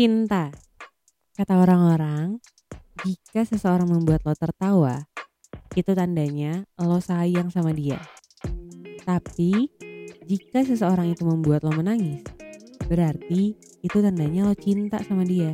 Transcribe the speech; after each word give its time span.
Cinta. 0.00 0.48
Kata 1.36 1.60
orang-orang, 1.60 2.40
jika 3.04 3.44
seseorang 3.44 3.84
membuat 3.84 4.24
lo 4.24 4.32
tertawa, 4.32 5.04
itu 5.76 5.92
tandanya 5.92 6.64
lo 6.80 7.04
sayang 7.04 7.52
sama 7.52 7.76
dia. 7.76 8.00
Tapi, 9.04 9.68
jika 10.24 10.64
seseorang 10.64 11.12
itu 11.12 11.28
membuat 11.28 11.68
lo 11.68 11.76
menangis, 11.76 12.24
berarti 12.88 13.60
itu 13.84 13.98
tandanya 14.00 14.48
lo 14.48 14.56
cinta 14.56 15.04
sama 15.04 15.20
dia. 15.20 15.52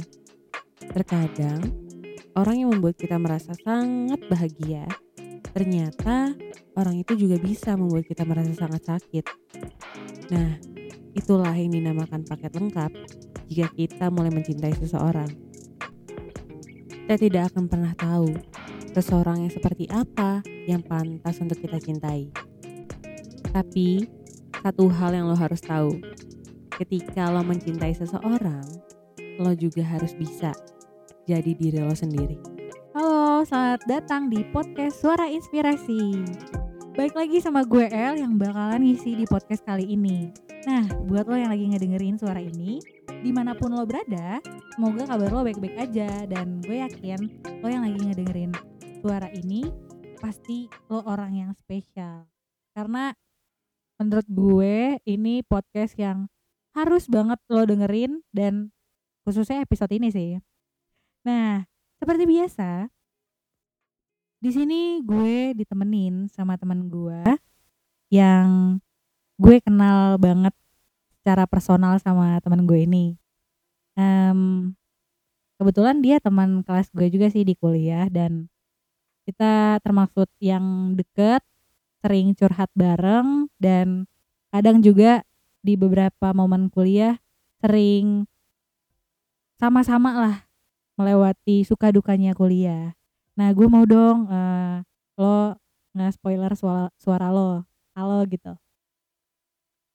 Terkadang, 0.78 1.66
orang 2.38 2.62
yang 2.62 2.70
membuat 2.70 3.02
kita 3.02 3.18
merasa 3.18 3.50
sangat 3.66 4.22
bahagia, 4.30 4.86
ternyata 5.50 6.38
orang 6.78 7.02
itu 7.02 7.18
juga 7.18 7.34
bisa 7.42 7.74
membuat 7.74 8.06
kita 8.06 8.22
merasa 8.22 8.54
sangat 8.54 8.94
sakit. 8.94 9.26
Nah, 10.30 10.54
itulah 11.18 11.50
yang 11.50 11.74
dinamakan 11.74 12.22
paket 12.22 12.54
lengkap 12.54 12.94
jika 13.46 13.70
kita 13.74 14.10
mulai 14.10 14.34
mencintai 14.34 14.74
seseorang. 14.74 15.30
Kita 17.06 17.14
tidak 17.14 17.54
akan 17.54 17.70
pernah 17.70 17.94
tahu 17.94 18.34
seseorang 18.90 19.46
yang 19.46 19.52
seperti 19.54 19.86
apa 19.86 20.42
yang 20.66 20.82
pantas 20.82 21.38
untuk 21.38 21.62
kita 21.62 21.78
cintai. 21.78 22.26
Tapi, 23.54 24.04
satu 24.58 24.90
hal 24.90 25.14
yang 25.14 25.30
lo 25.30 25.38
harus 25.38 25.62
tahu, 25.62 26.02
ketika 26.74 27.30
lo 27.30 27.46
mencintai 27.46 27.94
seseorang, 27.94 28.66
lo 29.38 29.54
juga 29.54 29.86
harus 29.86 30.10
bisa 30.18 30.50
jadi 31.30 31.54
diri 31.54 31.78
lo 31.78 31.94
sendiri. 31.94 32.42
Halo, 32.96 33.46
selamat 33.46 33.86
datang 33.86 34.26
di 34.26 34.42
podcast 34.50 34.98
Suara 34.98 35.30
Inspirasi. 35.30 36.26
Baik 36.96 37.12
lagi 37.12 37.38
sama 37.44 37.62
gue 37.62 37.86
El 37.92 38.24
yang 38.24 38.40
bakalan 38.40 38.80
ngisi 38.80 39.20
di 39.20 39.28
podcast 39.28 39.62
kali 39.68 39.84
ini. 39.84 40.32
Nah, 40.64 40.88
buat 41.04 41.28
lo 41.28 41.36
yang 41.36 41.52
lagi 41.52 41.68
ngedengerin 41.68 42.16
suara 42.16 42.40
ini, 42.40 42.80
di 43.22 43.30
mana 43.34 43.56
pun 43.56 43.74
lo 43.74 43.82
berada, 43.86 44.38
semoga 44.74 45.06
kabar 45.08 45.30
lo 45.30 45.40
baik-baik 45.46 45.76
aja. 45.78 46.26
Dan 46.26 46.62
gue 46.62 46.82
yakin 46.82 47.20
lo 47.62 47.66
yang 47.66 47.86
lagi 47.86 47.98
ngedengerin 48.02 48.52
suara 49.02 49.28
ini, 49.34 49.66
pasti 50.18 50.66
lo 50.90 51.02
orang 51.06 51.32
yang 51.34 51.50
spesial. 51.54 52.26
Karena 52.76 53.14
menurut 53.96 54.28
gue 54.28 55.00
ini 55.08 55.40
podcast 55.46 55.96
yang 55.96 56.28
harus 56.76 57.08
banget 57.08 57.40
lo 57.48 57.64
dengerin 57.64 58.20
dan 58.34 58.68
khususnya 59.24 59.64
episode 59.64 59.90
ini 59.96 60.12
sih. 60.12 60.36
Nah, 61.24 61.64
seperti 61.98 62.28
biasa, 62.28 62.86
di 64.36 64.50
sini 64.52 65.00
gue 65.00 65.56
ditemenin 65.56 66.28
sama 66.28 66.60
teman 66.60 66.86
gue 66.92 67.24
yang 68.12 68.78
gue 69.40 69.56
kenal 69.64 70.20
banget 70.20 70.52
secara 71.26 71.42
personal 71.50 71.98
sama 71.98 72.38
teman 72.38 72.70
gue 72.70 72.86
ini. 72.86 73.18
Um, 73.98 74.70
kebetulan 75.58 75.98
dia 75.98 76.22
teman 76.22 76.62
kelas 76.62 76.86
gue 76.94 77.10
juga 77.10 77.26
sih 77.34 77.42
di 77.42 77.58
kuliah 77.58 78.06
dan 78.06 78.46
kita 79.26 79.82
termaksud 79.82 80.30
yang 80.38 80.94
deket, 80.94 81.42
sering 81.98 82.30
curhat 82.38 82.70
bareng 82.78 83.50
dan 83.58 84.06
kadang 84.54 84.78
juga 84.78 85.26
di 85.66 85.74
beberapa 85.74 86.30
momen 86.30 86.70
kuliah 86.70 87.18
sering 87.58 88.30
sama-sama 89.58 90.14
lah 90.14 90.36
melewati 90.94 91.66
suka 91.66 91.90
dukanya 91.90 92.38
kuliah. 92.38 92.94
Nah 93.34 93.50
gue 93.50 93.66
mau 93.66 93.82
dong 93.82 94.30
uh, 94.30 94.78
lo 95.18 95.58
nge-spoiler 95.90 96.54
suara, 96.54 96.86
suara 96.94 97.34
lo, 97.34 97.66
halo 97.98 98.22
gitu. 98.30 98.54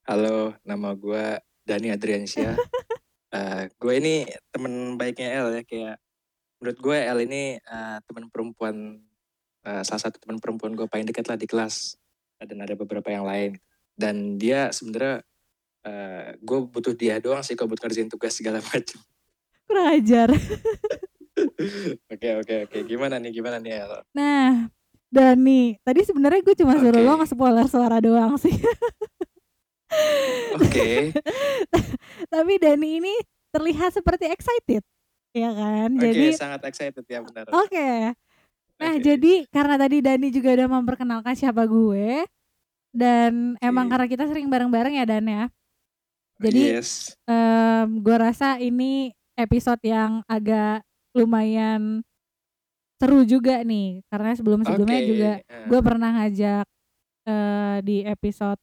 Halo, 0.02 0.58
nama 0.66 0.98
gue 0.98 1.38
Dani 1.62 1.94
Adriansyah. 1.94 2.58
uh, 3.38 3.64
gue 3.70 3.94
ini 4.02 4.26
temen 4.50 4.98
baiknya 4.98 5.30
El 5.38 5.48
ya, 5.54 5.62
kayak 5.62 6.02
menurut 6.58 6.78
gue 6.82 6.98
El 6.98 7.20
ini 7.30 7.62
uh, 7.70 8.02
teman 8.10 8.26
perempuan, 8.34 8.98
uh, 9.62 9.82
salah 9.86 10.02
satu 10.10 10.18
teman 10.18 10.42
perempuan 10.42 10.74
gue 10.74 10.90
paling 10.90 11.06
dekat 11.06 11.30
lah 11.30 11.38
di 11.38 11.46
kelas. 11.46 12.02
Dan 12.42 12.66
ada 12.66 12.74
beberapa 12.74 13.14
yang 13.14 13.30
lain. 13.30 13.62
Dan 13.94 14.42
dia 14.42 14.74
sebenarnya 14.74 15.22
uh, 15.86 16.34
gue 16.34 16.60
butuh 16.66 16.98
dia 16.98 17.22
doang 17.22 17.46
sih 17.46 17.54
kalau 17.54 17.70
buat 17.70 17.86
ngerjain 17.86 18.10
tugas 18.10 18.34
segala 18.34 18.58
macam. 18.74 18.98
Kurang 19.70 19.88
ajar. 20.02 20.34
Oke 22.10 22.30
oke 22.42 22.56
oke, 22.66 22.78
gimana 22.90 23.22
nih 23.22 23.38
gimana 23.38 23.62
nih 23.62 23.86
El? 23.86 24.02
Nah, 24.18 24.66
Dani, 25.14 25.78
tadi 25.86 26.02
sebenarnya 26.10 26.42
gue 26.42 26.56
cuma 26.58 26.74
suruh 26.82 26.90
okay. 26.90 27.06
lo 27.06 27.14
nge-spoiler 27.22 27.68
suara 27.70 28.02
doang 28.02 28.34
sih. 28.42 28.58
Oke. 30.60 31.12
Tapi 32.34 32.54
Dani 32.60 32.90
ini 33.04 33.14
terlihat 33.52 33.92
seperti 33.92 34.32
excited, 34.32 34.84
ya 35.36 35.52
kan? 35.52 35.90
Okay, 36.00 36.12
jadi 36.12 36.26
sangat 36.36 36.62
excited 36.68 37.04
ya 37.04 37.20
benar. 37.24 37.52
Oke. 37.52 37.72
Okay. 37.72 37.98
Nah, 38.82 38.98
okay. 38.98 39.04
jadi 39.04 39.34
karena 39.52 39.76
tadi 39.78 39.98
Dani 40.02 40.28
juga 40.34 40.50
udah 40.56 40.68
memperkenalkan 40.72 41.36
siapa 41.38 41.68
gue 41.68 42.26
dan 42.92 43.56
okay. 43.60 43.68
emang 43.68 43.88
karena 43.92 44.08
kita 44.08 44.24
sering 44.28 44.48
bareng-bareng 44.48 44.96
ya 44.98 45.06
Dan 45.06 45.28
ya. 45.28 45.46
Jadi 46.42 46.82
yes. 46.82 47.14
um, 47.30 48.02
gue 48.02 48.18
rasa 48.18 48.58
ini 48.58 49.14
episode 49.38 49.78
yang 49.86 50.26
agak 50.26 50.82
lumayan 51.14 52.02
seru 52.98 53.26
juga 53.26 53.62
nih 53.62 54.02
karena 54.10 54.34
sebelum-sebelumnya 54.38 55.00
okay. 55.02 55.10
juga 55.10 55.32
gue 55.70 55.80
pernah 55.82 56.10
ngajak 56.22 56.66
uh, 57.30 57.78
di 57.82 58.06
episode 58.06 58.62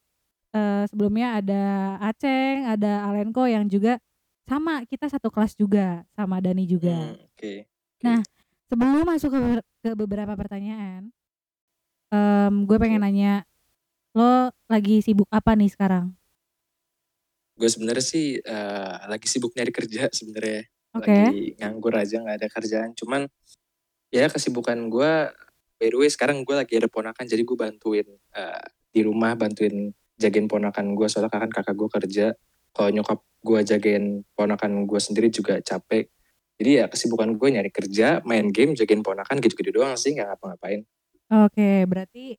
uh, 0.54 0.84
sebelumnya 0.88 1.40
ada 1.40 1.62
Aceng, 2.00 2.68
ada 2.68 3.04
Alenko 3.08 3.44
yang 3.48 3.66
juga 3.68 4.00
sama 4.48 4.80
kita 4.88 5.12
satu 5.12 5.28
kelas 5.28 5.52
juga 5.58 6.04
sama 6.16 6.40
Dani 6.40 6.64
juga. 6.64 6.96
Hmm, 6.96 7.20
okay. 7.36 7.68
okay. 7.68 8.04
Nah 8.04 8.20
sebelum 8.68 9.04
masuk 9.04 9.30
ke, 9.32 9.40
ke 9.84 9.90
beberapa 9.92 10.32
pertanyaan, 10.32 11.12
um, 12.12 12.64
gue 12.64 12.76
pengen 12.80 13.04
nanya 13.04 13.44
lo 14.16 14.48
lagi 14.66 15.04
sibuk 15.04 15.28
apa 15.28 15.52
nih 15.52 15.68
sekarang? 15.68 16.16
Gue 17.58 17.68
sebenarnya 17.68 18.04
sih 18.04 18.40
uh, 18.40 19.04
lagi 19.10 19.26
sibuk 19.28 19.52
nyari 19.52 19.72
kerja 19.74 20.08
sebenarnya. 20.08 20.64
Okay. 20.96 21.24
Lagi 21.28 21.44
nganggur 21.60 21.92
aja 21.92 22.16
nggak 22.24 22.36
ada 22.40 22.48
kerjaan. 22.48 22.90
Cuman 22.96 23.28
ya 24.08 24.32
kesibukan 24.32 24.78
gue 24.88 25.12
by 25.78 25.88
the 25.92 25.98
way 26.00 26.08
sekarang 26.08 26.42
gue 26.42 26.56
lagi 26.56 26.74
ada 26.80 26.88
ponakan 26.88 27.28
jadi 27.28 27.44
gue 27.44 27.56
bantuin 27.56 28.08
uh, 28.34 28.64
di 28.88 29.00
rumah 29.04 29.36
bantuin 29.36 29.92
jagain 30.18 30.50
ponakan 30.50 30.92
gue 30.98 31.06
soalnya 31.06 31.30
kan 31.30 31.50
kakak 31.50 31.74
gue 31.78 31.88
kerja 31.88 32.26
kalau 32.74 32.90
nyokap 32.90 33.18
gue 33.42 33.60
jagain 33.64 34.26
ponakan 34.34 34.84
gue 34.84 35.00
sendiri 35.00 35.30
juga 35.30 35.62
capek 35.62 36.10
jadi 36.58 36.70
ya 36.70 36.84
kesibukan 36.90 37.38
gue 37.38 37.48
nyari 37.54 37.70
kerja 37.70 38.20
main 38.26 38.50
game 38.50 38.74
jagain 38.74 39.00
ponakan 39.00 39.38
gitu-gitu 39.38 39.70
doang 39.78 39.94
sih 39.94 40.12
nggak 40.12 40.34
ngapa-ngapain 40.34 40.82
oke 41.30 41.70
berarti 41.86 42.36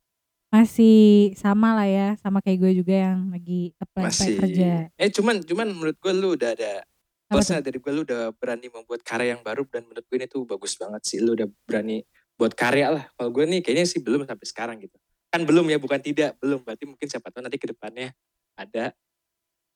masih 0.49 1.31
sama 1.37 1.77
lah 1.77 1.87
ya 1.87 2.07
sama 2.19 2.43
kayak 2.43 2.59
gue 2.67 2.71
juga 2.83 2.95
yang 3.09 3.31
lagi 3.31 3.71
apply 3.79 4.03
masih 4.11 4.35
kerja 4.37 4.71
eh 4.93 5.09
cuman 5.13 5.41
cuman 5.45 5.67
menurut 5.71 5.97
gue 5.97 6.13
lu 6.13 6.35
udah 6.35 6.51
ada 6.57 6.83
Plusnya 7.29 7.61
dari 7.61 7.77
gue 7.77 7.93
lu 7.93 8.01
udah 8.01 8.33
berani 8.33 8.73
membuat 8.73 9.05
karya 9.05 9.37
yang 9.37 9.45
baru 9.45 9.61
dan 9.69 9.85
menurut 9.85 10.01
gue 10.01 10.17
ini 10.17 10.25
tuh 10.25 10.49
bagus 10.49 10.73
banget 10.81 11.01
sih. 11.05 11.21
Lu 11.21 11.37
udah 11.37 11.45
berani 11.61 12.01
buat 12.33 12.57
karya 12.57 12.89
lah. 12.89 13.05
Kalau 13.13 13.29
gue 13.29 13.45
nih 13.45 13.61
kayaknya 13.61 13.85
sih 13.85 14.01
belum 14.01 14.25
sampai 14.25 14.47
sekarang 14.49 14.81
gitu. 14.81 14.97
Kan 15.29 15.45
belum 15.45 15.65
ya, 15.69 15.77
bukan 15.77 16.01
tidak, 16.01 16.33
belum. 16.41 16.65
Berarti 16.65 16.89
mungkin 16.89 17.07
siapa 17.09 17.29
tahu 17.29 17.45
nanti 17.45 17.61
ke 17.61 17.69
depannya 17.69 18.13
ada. 18.57 18.93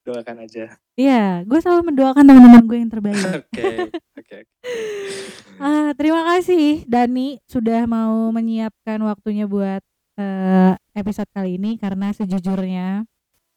Doakan 0.03 0.43
aja. 0.43 0.75
Iya, 0.99 1.47
gue 1.47 1.59
selalu 1.63 1.95
mendoakan 1.95 2.27
teman-teman 2.27 2.63
gue 2.67 2.77
yang 2.77 2.91
terbaik. 2.91 3.15
Oke, 3.39 3.65
oke. 4.19 4.37
Ah, 5.61 5.93
terima 5.93 6.25
kasih 6.33 6.81
Dani 6.89 7.37
sudah 7.45 7.85
mau 7.85 8.33
menyiapkan 8.33 8.97
waktunya 9.05 9.45
buat 9.45 9.85
uh, 10.17 10.73
episode 10.97 11.29
kali 11.29 11.61
ini 11.61 11.77
karena 11.77 12.09
sejujurnya 12.09 13.05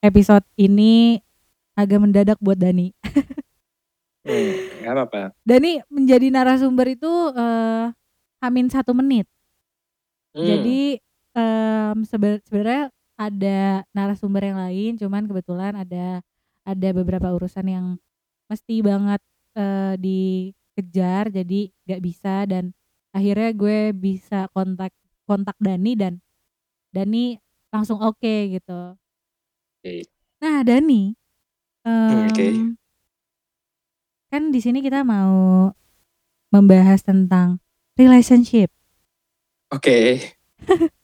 episode 0.04 0.44
ini 0.60 1.18
agak 1.72 1.98
mendadak 2.00 2.38
buat 2.38 2.60
Dani. 2.60 2.92
Hmm, 4.26 4.82
gak 4.82 4.90
apa-apa. 4.90 5.22
Dani 5.46 5.78
menjadi 5.86 6.34
narasumber 6.34 6.98
itu 6.98 7.06
uh, 7.06 7.94
hamin 8.42 8.66
satu 8.66 8.90
menit. 8.90 9.30
Hmm. 10.34 10.42
Jadi 10.42 10.98
um, 11.36 12.02
sebenarnya 12.08 12.88
ada 13.16 13.84
narasumber 13.92 14.48
yang 14.48 14.58
lain, 14.60 14.92
cuman 14.96 15.28
kebetulan 15.28 15.76
ada 15.76 16.24
ada 16.64 16.88
beberapa 16.96 17.28
urusan 17.36 17.66
yang 17.68 17.86
mesti 18.48 18.80
banget 18.80 19.20
uh, 19.54 19.94
dikejar, 20.00 21.28
jadi 21.28 21.70
gak 21.84 22.00
bisa 22.00 22.48
dan 22.48 22.72
akhirnya 23.12 23.52
gue 23.52 23.78
bisa 23.92 24.48
kontak 24.56 24.92
kontak 25.28 25.56
Dani 25.60 25.92
dan 25.94 26.18
Dani 26.90 27.36
langsung 27.70 28.00
oke 28.00 28.16
okay, 28.18 28.58
gitu. 28.58 28.96
Okay. 29.84 30.08
Nah 30.40 30.64
Dani, 30.64 31.12
um, 31.84 32.26
okay 32.32 32.76
kan 34.36 34.52
di 34.52 34.60
sini 34.60 34.82
kita 34.84 35.00
mau 35.06 35.72
membahas 36.50 37.00
tentang 37.00 37.56
relationship. 37.96 38.68
Oke. 39.72 39.80
Okay. 39.80 40.90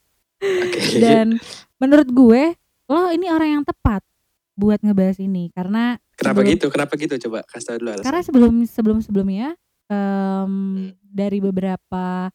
okay. 0.43 0.99
Dan 1.03 1.39
menurut 1.79 2.07
gue, 2.07 2.43
lo 2.87 3.09
ini 3.09 3.27
orang 3.27 3.59
yang 3.59 3.63
tepat 3.63 4.03
buat 4.53 4.77
ngebahas 4.79 5.17
ini 5.17 5.49
karena 5.49 5.97
Kenapa 6.13 6.45
Sebelum- 6.45 6.53
gitu? 6.53 6.65
Kenapa 6.69 6.93
gitu? 6.93 7.15
Coba 7.25 7.39
kasih 7.43 7.65
tau 7.65 7.77
dulu 7.81 7.89
alasan. 7.89 8.05
Karena 8.05 8.21
sebelum 8.21 8.53
sebelum 8.69 8.97
sebelumnya 9.01 9.47
em, 9.89 10.45
Hmm. 10.45 10.75
dari 11.01 11.41
beberapa 11.41 12.29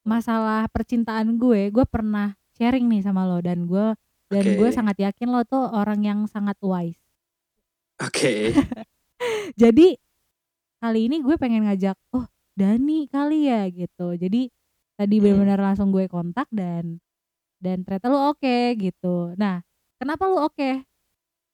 masalah 0.00 0.70
percintaan 0.70 1.34
gue, 1.36 1.68
gue 1.68 1.84
pernah 1.84 2.32
sharing 2.54 2.86
nih 2.86 3.02
sama 3.02 3.26
lo 3.26 3.42
dan 3.42 3.66
gue 3.66 3.86
dan 4.30 4.44
gue 4.54 4.68
sangat 4.70 4.96
yakin 5.02 5.28
lo 5.28 5.42
tuh 5.42 5.66
orang 5.66 6.00
yang 6.00 6.18
sangat 6.24 6.54
wise. 6.62 7.02
Oke. 7.98 8.54
Jadi 9.60 9.98
kali 10.78 11.00
ini 11.10 11.20
gue 11.20 11.34
pengen 11.36 11.66
ngajak, 11.66 11.98
oh 12.14 12.24
Dani 12.54 13.10
kali 13.10 13.50
ya 13.50 13.66
gitu. 13.66 14.14
Jadi 14.14 14.48
tadi 15.00 15.16
Hmm. 15.16 15.24
benar-benar 15.32 15.60
langsung 15.72 15.88
gue 15.88 16.04
kontak 16.12 16.44
dan 16.52 17.00
dan 17.56 17.80
ternyata 17.80 18.12
lo 18.12 18.36
oke 18.36 18.76
gitu. 18.76 19.32
Nah, 19.40 19.64
kenapa 19.96 20.28
lo 20.28 20.44
oke? 20.44 20.84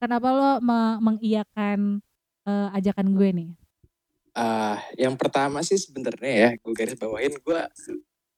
Kenapa 0.03 0.29
lo 0.35 0.51
me- 0.59 0.99
mengiyakan 0.99 2.03
eh, 2.47 2.69
ajakan 2.75 3.15
gue 3.15 3.31
nih? 3.31 3.51
Ah, 4.35 4.83
yang 4.99 5.15
pertama 5.15 5.63
sih 5.63 5.79
sebenarnya 5.79 6.35
ya, 6.35 6.51
gue 6.59 6.73
garis 6.75 6.99
bawahin 6.99 7.39
gue 7.39 7.61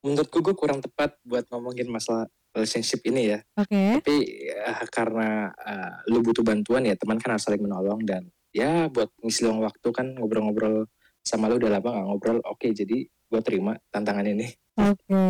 menurutku 0.04 0.38
gue 0.44 0.54
kurang 0.54 0.78
tepat 0.78 1.16
buat 1.26 1.44
ngomongin 1.50 1.90
masalah 1.90 2.28
relationship 2.54 3.02
ini 3.08 3.36
ya. 3.36 3.38
Oke. 3.56 4.00
Tapi 4.00 4.16
eh, 4.52 4.86
karena 4.92 5.52
eh, 5.56 5.92
lu 6.12 6.20
butuh 6.20 6.44
bantuan 6.44 6.84
ya 6.84 6.94
teman 6.96 7.16
kan 7.16 7.36
harus 7.36 7.48
saling 7.48 7.64
menolong 7.64 8.04
dan 8.04 8.28
ya 8.52 8.88
buat 8.88 9.12
ngisi 9.24 9.44
luang 9.44 9.64
waktu 9.64 9.88
kan 9.92 10.16
ngobrol-ngobrol 10.16 10.88
sama 11.28 11.52
lu 11.52 11.60
udah 11.60 11.76
lama 11.76 11.92
gak 11.92 12.06
ngobrol. 12.08 12.38
Oke, 12.48 12.72
jadi 12.72 13.04
gue 13.04 13.40
terima 13.44 13.76
tantangan 13.92 14.24
ini. 14.24 14.48
Oke. 14.80 15.20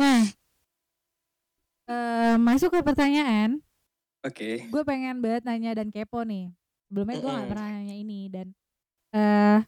nah, 0.00 0.26
eh, 1.86 2.34
masuk 2.42 2.74
ke 2.74 2.80
pertanyaan. 2.82 3.62
Oke. 4.26 4.66
Gue 4.66 4.82
pengen 4.82 5.22
banget 5.22 5.46
nanya 5.46 5.78
dan 5.78 5.94
kepo 5.94 6.26
nih. 6.26 6.50
Sebelumnya 6.90 7.16
gue 7.22 7.30
gak 7.30 7.38
Mm-mm. 7.38 7.50
pernah 7.54 7.68
nanya 7.70 7.94
ini 7.94 8.20
dan 8.26 8.46
eh 9.14 9.62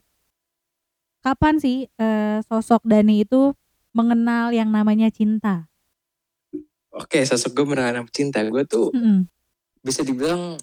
kapan 1.23 1.57
sih 1.63 1.87
eh, 1.87 2.39
sosok 2.45 2.83
Dani 2.83 3.23
itu 3.23 3.55
mengenal 3.95 4.51
yang 4.51 4.75
namanya 4.75 5.07
cinta? 5.15 5.71
Oke, 6.91 7.23
sosok 7.23 7.63
gue 7.63 7.67
menerangkan 7.71 8.11
cinta. 8.11 8.43
Gue 8.43 8.67
tuh 8.67 8.91
Mm-mm. 8.91 9.31
bisa 9.87 10.03
dibilang 10.03 10.59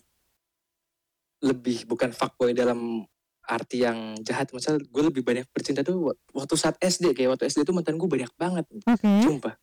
lebih 1.38 1.86
bukan 1.86 2.10
fuckboy 2.12 2.52
dalam 2.52 3.06
arti 3.48 3.82
yang 3.82 4.20
jahat. 4.22 4.52
Maksudnya 4.52 4.84
gue 4.84 5.04
lebih 5.08 5.24
banyak 5.24 5.48
bercinta 5.50 5.82
tuh 5.82 6.12
wa- 6.12 6.18
waktu 6.36 6.54
saat 6.54 6.76
SD. 6.78 7.16
Kayak 7.16 7.40
waktu 7.40 7.48
SD 7.48 7.64
tuh 7.64 7.74
mantan 7.74 7.96
gue 7.96 8.06
banyak 8.06 8.32
banget. 8.36 8.66
Oke. 8.84 9.12
Sumpah. 9.24 9.56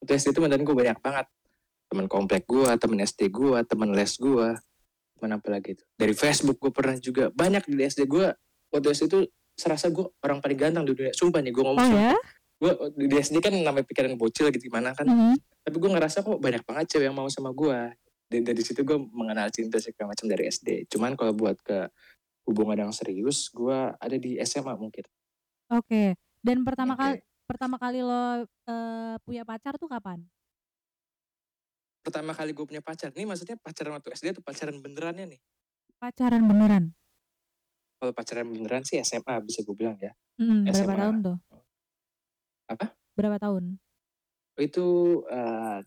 Waktu 0.00 0.12
SD 0.16 0.28
tuh 0.32 0.42
mantan 0.42 0.64
gue 0.64 0.72
banyak 0.72 0.98
banget. 0.98 1.26
Temen 1.88 2.04
komplek 2.08 2.44
gue, 2.44 2.68
temen 2.76 2.98
SD 3.00 3.28
gue, 3.28 3.58
temen 3.64 3.92
les 3.92 4.12
gue. 4.16 4.48
Temen 5.20 5.30
apa 5.36 5.46
lagi 5.48 5.76
tuh. 5.76 5.86
Dari 5.94 6.14
Facebook 6.16 6.56
gue 6.58 6.72
pernah 6.72 6.96
juga. 6.96 7.28
Banyak 7.28 7.68
di 7.68 7.84
SD 7.84 8.08
gue. 8.08 8.32
Waktu 8.72 8.86
SD 8.92 9.04
tuh 9.06 9.22
serasa 9.52 9.90
gue 9.90 10.06
orang 10.22 10.40
paling 10.40 10.58
ganteng 10.58 10.84
di 10.88 10.92
dunia. 10.96 11.12
Sumpah 11.12 11.44
nih 11.44 11.52
gue 11.52 11.64
ngomong. 11.64 11.82
Oh 11.84 11.98
ya? 12.00 12.16
Gue 12.58 12.72
di 12.96 13.16
SD 13.16 13.38
kan 13.38 13.54
namanya 13.54 13.86
pikiran 13.86 14.18
bocil 14.18 14.50
gitu 14.50 14.66
gimana 14.66 14.90
kan. 14.96 15.06
Mm-mm. 15.06 15.34
Tapi 15.62 15.76
gue 15.76 15.90
ngerasa 15.90 16.22
kok 16.22 16.38
banyak 16.40 16.62
banget 16.64 16.84
cewek 16.90 17.06
yang 17.10 17.16
mau 17.16 17.28
sama 17.28 17.52
gue. 17.52 17.92
Dan 18.28 18.44
dari 18.44 18.60
situ 18.60 18.84
gue 18.84 18.98
mengenal 19.08 19.48
cinta 19.48 19.80
segala 19.80 20.12
macam 20.12 20.28
dari 20.28 20.52
SD. 20.52 20.84
Cuman 20.92 21.16
kalau 21.16 21.32
buat 21.32 21.56
ke 21.64 21.88
hubungan 22.48 22.88
yang 22.88 22.92
serius, 22.96 23.52
gue 23.52 23.92
ada 23.92 24.16
di 24.16 24.40
SMA 24.40 24.72
mungkin. 24.80 25.04
Oke. 25.68 26.16
Dan 26.40 26.64
pertama 26.64 26.96
Oke. 26.96 27.00
kali 27.04 27.16
pertama 27.44 27.76
kali 27.76 28.00
lo 28.00 28.48
eh, 28.48 29.16
punya 29.20 29.44
pacar 29.44 29.76
tuh 29.76 29.84
kapan? 29.92 30.24
Pertama 32.00 32.32
kali 32.32 32.56
gue 32.56 32.64
punya 32.64 32.80
pacar, 32.80 33.12
nih 33.12 33.28
maksudnya 33.28 33.60
pacaran 33.60 34.00
waktu 34.00 34.08
SD 34.16 34.26
atau 34.32 34.40
pacaran 34.40 34.80
benerannya 34.80 35.36
nih? 35.36 35.40
Pacaran 36.00 36.40
beneran? 36.48 36.84
Kalau 38.00 38.12
pacaran 38.16 38.48
beneran 38.48 38.80
sih 38.88 38.96
SMA 39.04 39.44
bisa 39.44 39.60
gue 39.60 39.76
bilang 39.76 40.00
ya. 40.00 40.16
Mm, 40.40 40.72
berapa 40.72 40.88
SMA. 40.88 40.96
tahun 41.04 41.16
tuh? 41.20 41.36
Apa? 42.72 42.86
Berapa 43.12 43.36
tahun? 43.36 43.76
Itu 44.56 44.86
eh, 45.28 45.78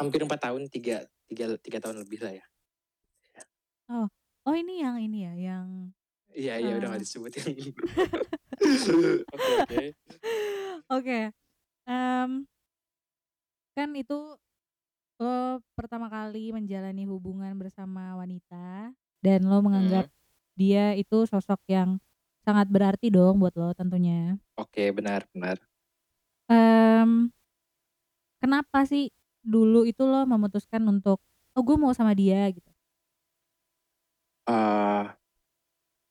hampir 0.00 0.24
empat 0.24 0.48
tahun, 0.48 0.72
tiga, 0.72 1.04
tiga, 1.28 1.60
tiga 1.60 1.78
tahun 1.82 2.00
lebih 2.00 2.24
lah 2.24 2.32
ya. 2.40 2.46
Oh 4.46 4.54
ini 4.54 4.78
yang 4.78 5.02
ini 5.02 5.26
ya, 5.26 5.34
yang 5.34 5.90
Iya, 6.36 6.52
iya 6.60 6.72
udah 6.76 6.88
Ah. 6.92 6.94
gak 6.96 7.02
disebutin. 7.02 7.52
Oke, 9.32 9.48
oke. 9.56 9.78
Oke, 10.92 11.18
em, 11.88 12.30
kan 13.76 13.88
itu 13.96 14.36
lo 15.16 15.60
pertama 15.72 16.12
kali 16.12 16.52
menjalani 16.52 17.08
hubungan 17.08 17.56
bersama 17.56 18.16
wanita 18.20 18.92
dan 19.24 19.40
lo 19.48 19.64
menganggap 19.64 20.12
dia 20.56 20.92
itu 20.92 21.24
sosok 21.24 21.60
yang 21.68 21.96
sangat 22.44 22.68
berarti 22.68 23.08
dong 23.08 23.40
buat 23.40 23.56
lo 23.56 23.72
tentunya. 23.72 24.36
Oke, 24.56 24.92
benar, 24.92 25.24
benar. 25.32 25.56
Em, 26.48 27.32
kenapa 28.40 28.84
sih 28.88 29.10
dulu 29.44 29.84
itu 29.86 30.02
lo 30.04 30.24
memutuskan 30.28 30.82
untuk 30.88 31.18
oh 31.56 31.62
gue 31.64 31.76
mau 31.80 31.92
sama 31.96 32.12
dia 32.16 32.48
gitu? 32.52 32.70
eh 34.46 35.15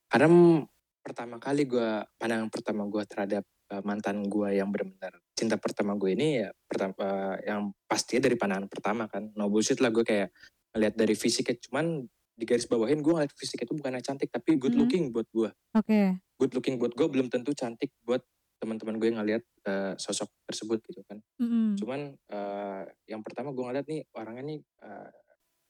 karena 0.10 0.62
pertama 1.06 1.38
kali 1.38 1.70
gue 1.70 1.90
pandangan 2.18 2.50
pertama 2.50 2.90
gue 2.90 3.04
terhadap 3.06 3.44
eh, 3.46 3.84
mantan 3.86 4.26
gue 4.26 4.50
yang 4.58 4.74
benar-benar 4.74 5.22
cinta 5.38 5.60
pertama 5.60 5.94
gue 6.00 6.16
ini 6.16 6.42
ya 6.42 6.50
pertama 6.66 6.94
eh, 7.38 7.52
yang 7.52 7.70
pasti 7.86 8.18
dari 8.18 8.34
pandangan 8.34 8.66
pertama 8.72 9.06
kan. 9.06 9.30
No 9.38 9.52
bullshit 9.52 9.78
lah 9.84 9.94
gue 9.94 10.02
kayak 10.02 10.34
ngeliat 10.74 10.96
dari 10.98 11.14
fisiknya. 11.14 11.56
Cuman 11.62 12.04
di 12.36 12.44
garis 12.44 12.68
bawahin 12.68 13.00
gue 13.00 13.14
ngeliat 13.16 13.32
fisik 13.32 13.64
itu 13.64 13.72
bukannya 13.72 14.04
cantik 14.04 14.28
tapi 14.28 14.60
good 14.60 14.76
looking 14.76 15.16
buat 15.16 15.24
gue 15.32 15.50
Oke, 15.72 16.20
good 16.36 16.52
looking 16.52 16.76
buat 16.76 16.92
gue 16.92 17.08
belum 17.08 17.32
tentu 17.32 17.56
cantik 17.56 17.96
buat 18.04 18.20
teman-teman 18.60 19.00
gue 19.00 19.08
yang 19.08 19.20
ngeliat 19.24 19.44
eh, 19.68 19.94
sosok 19.96 20.28
tersebut 20.44 20.84
gitu 20.84 21.02
kan. 21.08 21.24
Mm-mm. 21.40 21.80
cuman 21.80 22.12
eh, 22.12 22.84
yang 23.08 23.24
pertama 23.24 23.56
gue 23.56 23.64
ngeliat 23.64 23.88
nih 23.88 24.04
orangnya 24.20 24.44
nih 24.52 24.60
eh, 24.60 25.10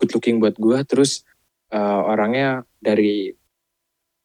good 0.01 0.11
looking 0.17 0.41
buat 0.41 0.57
gue 0.57 0.77
terus 0.89 1.21
eh, 1.69 2.01
orangnya 2.01 2.65
dari 2.81 3.29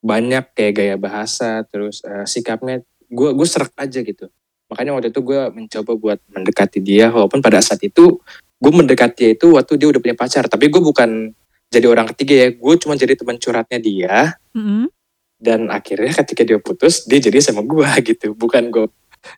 banyak 0.01 0.57
kayak 0.57 0.73
gaya 0.77 0.97
bahasa 0.97 1.65
terus 1.69 2.01
eh, 2.05 2.25
sikapnya 2.25 2.81
gue 3.09 3.31
gue 3.37 3.47
serak 3.49 3.73
aja 3.77 4.01
gitu 4.01 4.33
makanya 4.71 4.97
waktu 4.97 5.09
itu 5.13 5.21
gue 5.21 5.41
mencoba 5.53 5.93
buat 5.99 6.19
mendekati 6.31 6.79
dia 6.81 7.11
walaupun 7.11 7.43
pada 7.43 7.61
saat 7.61 7.83
itu 7.85 8.21
gue 8.61 8.73
mendekati 8.73 9.17
dia 9.17 9.31
itu 9.37 9.47
waktu 9.57 9.77
dia 9.77 9.89
udah 9.91 10.01
punya 10.01 10.17
pacar 10.17 10.47
tapi 10.47 10.71
gue 10.71 10.81
bukan 10.81 11.35
jadi 11.71 11.87
orang 11.87 12.11
ketiga 12.15 12.35
ya 12.47 12.49
gue 12.55 12.75
cuma 12.81 12.95
jadi 12.97 13.15
teman 13.19 13.37
curhatnya 13.37 13.79
dia 13.83 14.39
Mm-mm. 14.57 14.89
dan 15.37 15.69
akhirnya 15.69 16.15
ketika 16.25 16.43
dia 16.47 16.59
putus 16.63 17.05
dia 17.05 17.19
jadi 17.19 17.43
sama 17.43 17.67
gue 17.67 17.89
gitu 18.15 18.33
bukan 18.33 18.71
gue 18.73 18.87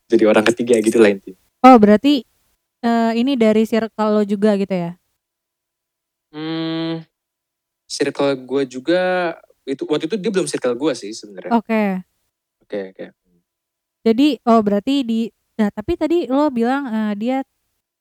jadi 0.07 0.31
orang 0.31 0.47
ketiga 0.47 0.79
gitu 0.79 1.03
lah 1.03 1.11
intinya 1.11 1.43
Oh 1.63 1.79
berarti 1.79 2.27
eh, 2.83 3.13
ini 3.15 3.39
dari 3.39 3.63
circle 3.63 4.11
lo 4.19 4.23
juga 4.27 4.59
gitu 4.59 4.75
ya? 4.75 4.99
Hmm, 6.35 7.07
circle 7.87 8.35
gue 8.43 8.63
juga 8.67 9.03
itu 9.67 9.83
waktu 9.87 10.11
itu 10.11 10.17
dia 10.19 10.31
belum 10.31 10.47
circle 10.51 10.75
gue 10.75 10.93
sih 10.95 11.13
sebenarnya. 11.15 11.53
Oke. 11.55 12.03
Oke 12.67 12.81
oke. 12.95 13.07
Jadi 14.03 14.29
oh 14.49 14.61
berarti 14.61 14.95
di 15.07 15.21
nah 15.55 15.69
tapi 15.71 15.95
tadi 15.95 16.27
lo 16.27 16.49
bilang 16.49 16.89
eh, 16.89 17.15
dia 17.15 17.37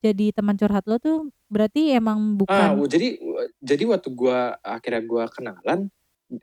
jadi 0.02 0.34
teman 0.34 0.58
curhat 0.58 0.90
lo 0.90 0.98
tuh 0.98 1.30
berarti 1.52 1.94
emang 1.94 2.40
Ah, 2.50 2.74
bukan 2.74 2.90
jadi 2.90 3.22
jadi 3.62 3.84
waktu 3.86 4.10
gue 4.10 4.40
akhirnya 4.66 5.02
gue 5.06 5.24
kenalan 5.30 5.80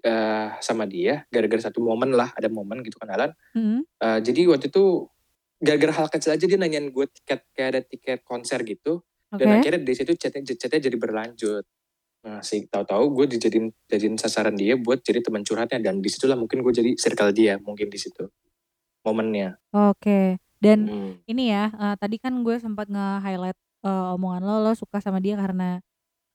eh, 0.05 0.49
sama 0.63 0.85
dia 0.87 1.27
gara-gara 1.33 1.59
satu 1.59 1.83
momen 1.83 2.15
lah 2.15 2.31
ada 2.39 2.47
momen 2.47 2.85
gitu 2.87 3.01
kenalan. 3.03 3.35
Mm-mm. 3.57 3.83
Eh, 3.99 4.19
jadi 4.23 4.47
waktu 4.53 4.71
itu 4.71 5.11
gara-gara 5.59 5.91
hal 5.91 6.07
kecil 6.07 6.39
aja 6.39 6.45
dia 6.47 6.59
nanyain 6.61 6.87
gue 6.87 7.07
tiket 7.11 7.43
kayak 7.51 7.69
ada 7.75 7.81
tiket 7.83 8.21
konser 8.23 8.63
gitu 8.63 9.03
Oke. 9.35 9.43
dan 9.43 9.59
akhirnya 9.59 9.83
dari 9.83 9.97
situ 9.99 10.15
chatnya 10.15 10.55
chatnya 10.55 10.87
jadi 10.87 10.97
berlanjut. 10.97 11.67
Nah, 12.29 12.45
sih 12.45 12.69
tahu-tahu 12.69 13.05
gue 13.17 13.41
dijadiin 13.41 13.73
jadiin 13.89 14.21
sasaran 14.21 14.53
dia 14.53 14.77
buat 14.77 15.01
jadi 15.01 15.25
teman 15.25 15.41
curhatnya 15.41 15.81
dan 15.81 16.05
di 16.05 16.13
situlah 16.13 16.37
mungkin 16.37 16.61
gue 16.61 16.73
jadi 16.77 16.93
circle 17.01 17.33
dia 17.33 17.57
mungkin 17.57 17.89
di 17.89 17.97
situ 17.97 18.29
momennya. 19.01 19.57
Oke. 19.73 20.37
Dan 20.61 20.85
Hmm. 20.93 21.13
ini 21.25 21.49
ya 21.49 21.73
eh, 21.73 21.97
tadi 21.97 22.21
kan 22.21 22.37
gue 22.45 22.61
sempat 22.61 22.85
nge-highlight 22.93 23.57
eh, 23.57 24.13
omongan 24.13 24.45
lo 24.45 24.61
lo 24.61 24.73
suka 24.77 25.01
sama 25.01 25.25
dia 25.25 25.41
karena 25.41 25.81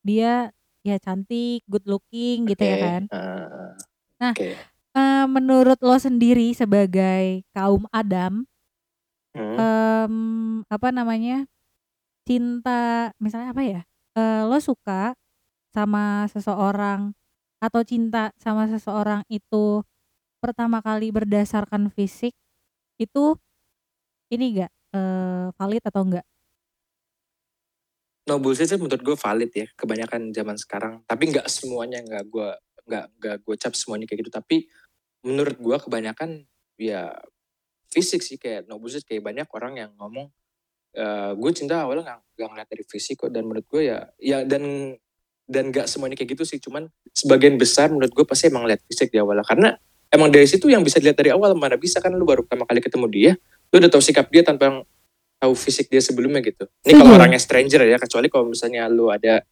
dia 0.02 0.50
ya 0.82 0.96
cantik, 0.98 1.62
good 1.70 1.86
looking 1.86 2.50
gitu 2.50 2.66
ya 2.66 2.76
kan. 2.76 3.02
eh, 3.06 3.72
Nah, 4.18 4.34
Oke. 4.34 4.50
Eh, 4.94 5.26
menurut 5.30 5.78
lo 5.78 5.94
sendiri 5.98 6.50
sebagai 6.54 7.46
kaum 7.54 7.86
Adam 7.94 8.46
Hmm. 9.34 9.58
em, 9.58 10.14
apa 10.70 10.94
namanya 10.94 11.46
cinta 12.22 13.10
misalnya 13.18 13.50
apa 13.50 13.62
ya 13.62 13.82
Eh, 14.14 14.42
lo 14.46 14.54
suka 14.62 15.18
sama 15.74 16.30
seseorang 16.30 17.12
atau 17.58 17.82
cinta 17.82 18.30
sama 18.38 18.70
seseorang 18.70 19.26
itu 19.26 19.82
pertama 20.38 20.78
kali 20.78 21.10
berdasarkan 21.10 21.90
fisik 21.90 22.36
itu 23.02 23.34
ini 24.30 24.62
gak 24.62 24.72
eh, 24.94 25.48
valid 25.58 25.82
atau 25.82 26.02
enggak 26.06 26.26
no 28.24 28.40
bullshit 28.40 28.68
sih 28.68 28.80
menurut 28.80 29.02
gue 29.04 29.16
valid 29.16 29.50
ya 29.52 29.66
kebanyakan 29.76 30.32
zaman 30.32 30.56
sekarang. 30.56 30.94
Tapi 31.04 31.22
nggak 31.32 31.46
semuanya 31.48 32.00
nggak 32.00 32.24
gue 32.28 32.48
nggak 32.88 33.06
nggak 33.20 33.36
gue 33.44 33.54
cap 33.60 33.74
semuanya 33.76 34.04
kayak 34.08 34.24
gitu. 34.24 34.32
Tapi 34.32 34.56
menurut 35.24 35.56
gue 35.60 35.76
kebanyakan 35.76 36.44
ya 36.80 37.12
fisik 37.92 38.24
sih 38.24 38.40
kayak 38.40 38.66
no 38.68 38.80
bullshit. 38.80 39.04
Kayak 39.04 39.28
banyak 39.28 39.48
orang 39.52 39.72
yang 39.76 39.90
ngomong 40.00 40.32
uh, 40.96 41.32
gue 41.36 41.50
cinta 41.52 41.84
awalnya 41.84 42.16
nggak 42.16 42.20
nggak 42.40 42.48
ngeliat 42.48 42.68
dari 42.72 42.84
fisik 42.88 43.14
kok. 43.24 43.30
Dan 43.32 43.44
menurut 43.44 43.66
gue 43.68 43.82
ya 43.92 43.98
ya 44.16 44.38
dan 44.48 44.96
dan 45.44 45.68
nggak 45.68 45.86
semuanya 45.88 46.16
kayak 46.16 46.36
gitu 46.36 46.44
sih 46.48 46.58
cuman 46.60 46.88
sebagian 47.12 47.60
besar 47.60 47.92
menurut 47.92 48.12
gue 48.12 48.24
pasti 48.24 48.48
emang 48.48 48.64
lihat 48.64 48.80
fisik 48.88 49.12
di 49.12 49.20
awalnya 49.20 49.44
karena 49.44 49.76
emang 50.08 50.32
dari 50.32 50.48
situ 50.48 50.72
yang 50.72 50.80
bisa 50.80 50.96
dilihat 50.96 51.20
dari 51.20 51.30
awal 51.32 51.52
mana 51.52 51.76
bisa 51.76 52.00
kan 52.00 52.12
lu 52.16 52.24
baru 52.24 52.44
pertama 52.44 52.64
kali 52.64 52.80
ketemu 52.80 53.06
dia 53.12 53.32
lu 53.74 53.82
udah 53.82 53.90
tahu 53.92 54.02
sikap 54.02 54.30
dia 54.30 54.46
tanpa 54.46 54.86
tahu 55.44 55.52
fisik 55.52 55.92
dia 55.92 56.00
sebelumnya 56.00 56.40
gitu. 56.40 56.64
Ini 56.86 56.96
kalau 56.96 57.20
orangnya 57.20 57.36
stranger 57.36 57.84
ya 57.84 58.00
kecuali 58.00 58.32
kalau 58.32 58.48
misalnya 58.48 58.88
lu 58.88 59.12
ada 59.12 59.44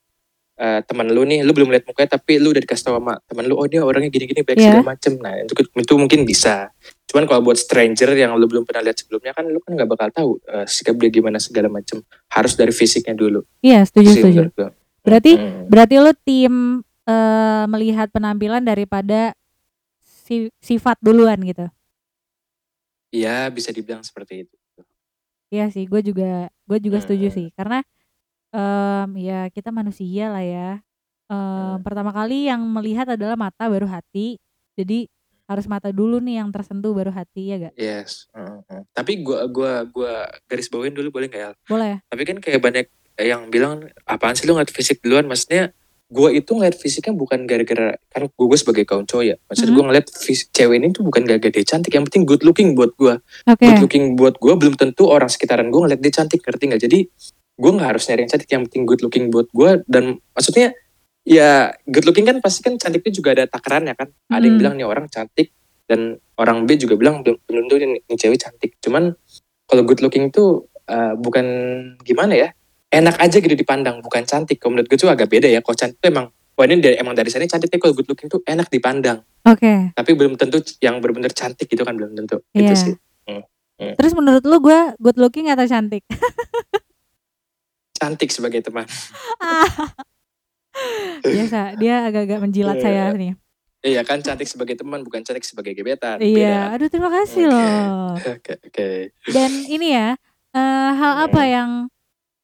uh, 0.57 0.81
teman 0.89 1.13
lu 1.13 1.27
nih 1.29 1.45
lu 1.45 1.53
belum 1.53 1.69
lihat 1.69 1.85
mukanya 1.85 2.17
tapi 2.17 2.41
lu 2.41 2.57
udah 2.57 2.63
dikasih 2.65 2.89
tahu 2.89 2.97
sama 2.97 3.21
teman 3.29 3.45
lu 3.45 3.61
oh 3.61 3.69
dia 3.69 3.85
orangnya 3.85 4.09
gini-gini 4.09 4.41
baik 4.41 4.57
yeah. 4.57 4.73
segala 4.73 4.97
macem. 4.97 5.13
Nah 5.21 5.37
itu 5.45 5.53
itu 5.59 5.95
mungkin 6.01 6.25
bisa. 6.25 6.73
Cuman 7.13 7.29
kalau 7.29 7.45
buat 7.45 7.61
stranger 7.61 8.17
yang 8.17 8.33
lu 8.41 8.49
belum 8.49 8.65
pernah 8.65 8.89
lihat 8.89 9.05
sebelumnya 9.05 9.37
kan 9.37 9.45
lu 9.45 9.61
kan 9.61 9.77
nggak 9.77 9.89
bakal 9.91 10.09
tahu 10.09 10.31
uh, 10.49 10.65
sikap 10.65 10.97
dia 10.97 11.13
gimana 11.13 11.37
segala 11.37 11.69
macem. 11.69 12.01
Harus 12.33 12.57
dari 12.57 12.73
fisiknya 12.73 13.13
dulu. 13.13 13.45
Iya 13.61 13.85
setuju 13.85 14.09
setuju 14.17 14.73
Berarti 15.03 15.35
hmm. 15.35 15.67
berarti 15.67 15.95
lo 15.99 16.13
tim 16.23 16.55
uh, 17.07 17.65
melihat 17.67 18.09
penampilan 18.15 18.63
daripada 18.63 19.35
si, 20.03 20.49
sifat 20.63 20.99
duluan 21.03 21.39
gitu. 21.43 21.67
Iya, 23.13 23.51
bisa 23.53 23.75
dibilang 23.75 24.01
seperti 24.01 24.49
itu. 24.49 24.57
Iya 25.53 25.69
sih, 25.69 25.85
gue 25.85 26.01
juga 26.01 26.49
gue 26.65 26.79
juga 26.81 26.97
hmm. 27.03 27.05
setuju 27.05 27.29
sih 27.29 27.49
karena 27.53 27.85
um, 28.57 29.21
ya 29.21 29.53
kita 29.53 29.69
manusia 29.69 30.33
lah 30.33 30.41
ya. 30.41 30.71
Um, 31.29 31.77
hmm. 31.77 31.85
Pertama 31.85 32.09
kali 32.15 32.49
yang 32.49 32.65
melihat 32.73 33.05
adalah 33.13 33.37
mata 33.37 33.69
baru 33.69 33.85
hati. 33.85 34.41
Jadi 34.73 35.13
harus 35.45 35.69
mata 35.69 35.93
dulu 35.93 36.17
nih 36.25 36.41
yang 36.41 36.49
tersentuh 36.49 36.97
baru 36.97 37.13
hati 37.13 37.53
ya 37.53 37.57
gak? 37.69 37.75
Yes. 37.77 38.33
Uh, 38.33 38.65
uh. 38.73 38.83
Tapi 38.97 39.21
gue 39.21 39.39
gua 39.53 39.85
gua 39.85 40.25
garis 40.49 40.73
bawain 40.73 40.97
dulu 40.97 41.13
boleh 41.13 41.29
gak 41.29 41.43
ya? 41.43 41.51
Boleh. 41.69 42.01
Tapi 42.09 42.23
kan 42.25 42.39
kayak 42.41 42.61
banyak 42.63 42.87
yang 43.21 43.53
bilang 43.53 43.89
apaan 44.09 44.37
sih 44.37 44.49
lu 44.49 44.57
ngeliat 44.57 44.73
fisik 44.73 45.05
duluan 45.05 45.29
maksudnya 45.29 45.75
gue 46.13 46.29
itu 46.37 46.51
ngeliat 46.53 46.77
fisiknya 46.77 47.17
bukan 47.17 47.49
gara-gara 47.49 47.97
kan 48.13 48.29
gue, 48.29 48.47
gue 48.47 48.59
sebagai 48.61 48.85
kaum 48.85 49.09
cowok 49.09 49.25
ya 49.25 49.37
maksud 49.49 49.65
mm 49.65 49.69
-hmm. 49.73 49.77
gue 49.81 49.85
ngeliat 49.89 50.07
fisik 50.13 50.49
cewek 50.53 50.77
ini 50.77 50.93
tuh 50.93 51.03
bukan 51.09 51.25
gara-gara 51.25 51.49
dia 51.49 51.65
cantik 51.65 51.93
yang 51.97 52.05
penting 52.05 52.29
good 52.29 52.45
looking 52.45 52.77
buat 52.77 52.93
gue 53.01 53.17
okay. 53.49 53.65
good 53.73 53.81
looking 53.81 54.05
buat 54.13 54.37
gue 54.37 54.53
belum 54.53 54.77
tentu 54.77 55.09
orang 55.09 55.33
sekitaran 55.33 55.73
gue 55.73 55.81
ngeliat 55.81 56.01
dia 56.05 56.13
cantik 56.13 56.45
ngerti 56.45 56.65
nggak 56.69 56.83
jadi 56.85 56.99
gue 57.57 57.71
nggak 57.73 57.89
harus 57.97 58.05
nyari 58.13 58.21
yang 58.29 58.31
cantik 58.37 58.51
yang 58.53 58.63
penting 58.69 58.83
good 58.85 59.01
looking 59.01 59.25
buat 59.33 59.49
gue 59.57 59.71
dan 59.89 60.21
maksudnya 60.37 60.77
ya 61.25 61.73
good 61.89 62.05
looking 62.05 62.29
kan 62.29 62.37
pasti 62.45 62.61
kan 62.61 62.77
cantiknya 62.77 63.13
juga 63.17 63.29
ada 63.33 63.45
takarannya 63.49 63.97
kan 63.97 64.13
mm. 64.13 64.37
ada 64.37 64.45
yang 64.45 64.57
bilang 64.61 64.75
nih 64.77 64.85
orang 64.85 65.09
cantik 65.09 65.49
dan 65.89 66.21
orang 66.37 66.69
B 66.69 66.77
juga 66.77 67.01
bilang 67.01 67.25
belum 67.25 67.41
belum 67.49 67.63
tentu 67.73 67.77
ini 67.81 68.17
cewek 68.21 68.37
cantik 68.37 68.77
cuman 68.85 69.17
kalau 69.65 69.83
good 69.89 70.05
looking 70.05 70.29
itu 70.29 70.69
uh, 70.93 71.17
bukan 71.17 71.47
gimana 72.05 72.37
ya 72.37 72.49
enak 72.93 73.17
aja 73.17 73.37
gitu 73.41 73.57
dipandang 73.57 74.05
bukan 74.05 74.23
cantik 74.29 74.61
kalau 74.61 74.77
menurut 74.77 74.87
gue 74.93 74.99
tuh 75.01 75.09
agak 75.09 75.33
beda 75.33 75.49
ya 75.49 75.65
kalau 75.65 75.75
cantik 75.75 75.97
tuh 75.97 76.13
emang 76.13 76.29
wah 76.53 76.65
ini 76.69 76.85
dari, 76.85 76.97
emang 77.01 77.17
dari 77.17 77.33
sana 77.33 77.49
cantiknya 77.49 77.81
kalau 77.81 77.97
good 77.97 78.09
looking 78.13 78.29
tuh 78.29 78.45
enak 78.45 78.69
dipandang 78.69 79.25
oke 79.49 79.57
okay. 79.57 79.89
tapi 79.97 80.13
belum 80.13 80.37
tentu 80.37 80.61
yang 80.85 81.01
benar-benar 81.01 81.33
cantik 81.33 81.65
gitu 81.65 81.83
kan 81.83 81.97
belum 81.97 82.13
tentu 82.13 82.45
yeah. 82.53 82.69
itu 82.69 82.75
sih 82.77 82.95
hmm. 83.27 83.43
Hmm. 83.81 83.95
terus 83.97 84.13
menurut 84.13 84.45
lu 84.45 84.61
gue 84.61 84.81
good 85.01 85.17
looking 85.17 85.49
atau 85.49 85.65
cantik 85.65 86.05
cantik 87.99 88.29
sebagai 88.29 88.61
teman 88.61 88.85
biasa 91.25 91.81
dia 91.81 92.13
agak-agak 92.13 92.39
menjilat 92.45 92.77
yeah. 92.77 92.85
saya 92.85 93.05
nih 93.17 93.33
Iya 93.83 94.07
kan 94.07 94.23
cantik 94.23 94.47
sebagai 94.47 94.79
teman 94.79 95.03
bukan 95.03 95.27
cantik 95.27 95.43
sebagai 95.43 95.75
gebetan. 95.75 96.23
Iya, 96.23 96.71
Beda. 96.71 96.79
aduh 96.79 96.87
terima 96.87 97.11
kasih 97.11 97.51
okay. 97.51 97.51
loh. 97.51 98.15
Oke, 98.15 98.31
okay, 98.39 98.57
Okay. 98.71 98.97
Dan 99.27 99.51
ini 99.67 99.91
ya, 99.91 100.15
uh, 100.55 100.91
hal 100.95 101.27
apa 101.27 101.43
yang 101.51 101.91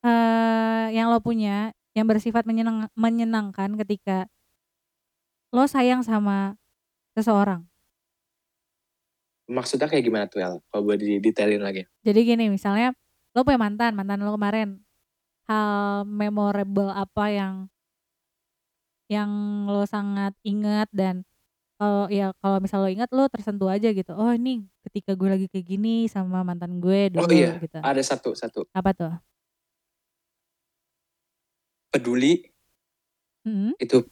uh, 0.08 0.86
yang 0.88 1.12
lo 1.12 1.20
punya, 1.20 1.76
yang 1.92 2.08
bersifat 2.08 2.48
menyenang 2.48 2.88
menyenangkan 2.96 3.76
ketika 3.84 4.24
lo 5.52 5.64
sayang 5.68 6.00
sama 6.00 6.56
seseorang? 7.12 7.64
Maksudnya 9.48 9.88
kayak 9.88 10.04
gimana 10.04 10.24
tuh 10.28 10.44
El? 10.44 10.60
Kalau 10.68 10.82
boleh 10.84 11.00
didetailin 11.00 11.64
lagi. 11.64 11.88
Jadi 12.04 12.20
gini, 12.24 12.52
misalnya 12.52 12.92
lo 13.32 13.44
punya 13.44 13.56
mantan, 13.56 13.96
mantan 13.96 14.20
lo 14.20 14.36
kemarin, 14.36 14.80
hal 15.48 16.04
memorable 16.04 16.92
apa 16.92 17.24
yang 17.32 17.54
yang 19.08 19.64
lo 19.64 19.88
sangat 19.88 20.36
ingat 20.44 20.92
dan 20.92 21.24
kalau 21.80 22.12
ya 22.12 22.36
kalau 22.44 22.60
misal 22.60 22.84
lo 22.84 22.92
ingat 22.92 23.08
lo 23.08 23.24
tersentuh 23.32 23.72
aja 23.72 23.88
gitu, 23.88 24.12
"Oh 24.12 24.28
ini 24.36 24.68
ketika 24.84 25.16
gue 25.16 25.28
lagi 25.32 25.46
kayak 25.48 25.64
gini 25.64 26.04
sama 26.12 26.44
mantan 26.44 26.76
gue 26.76 27.08
Oh 27.16 27.30
iya, 27.32 27.56
gitu. 27.56 27.80
ada 27.80 28.02
satu 28.04 28.36
satu. 28.36 28.68
Apa 28.76 28.92
tuh? 28.92 29.14
Peduli 31.88 32.44
hmm. 33.44 33.76
itu 33.80 34.04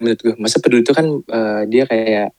menurut 0.00 0.20
gue 0.20 0.34
masa 0.40 0.58
peduli 0.60 0.82
itu 0.82 0.92
kan 0.96 1.06
uh, 1.08 1.62
dia 1.68 1.84
kayak 1.84 2.32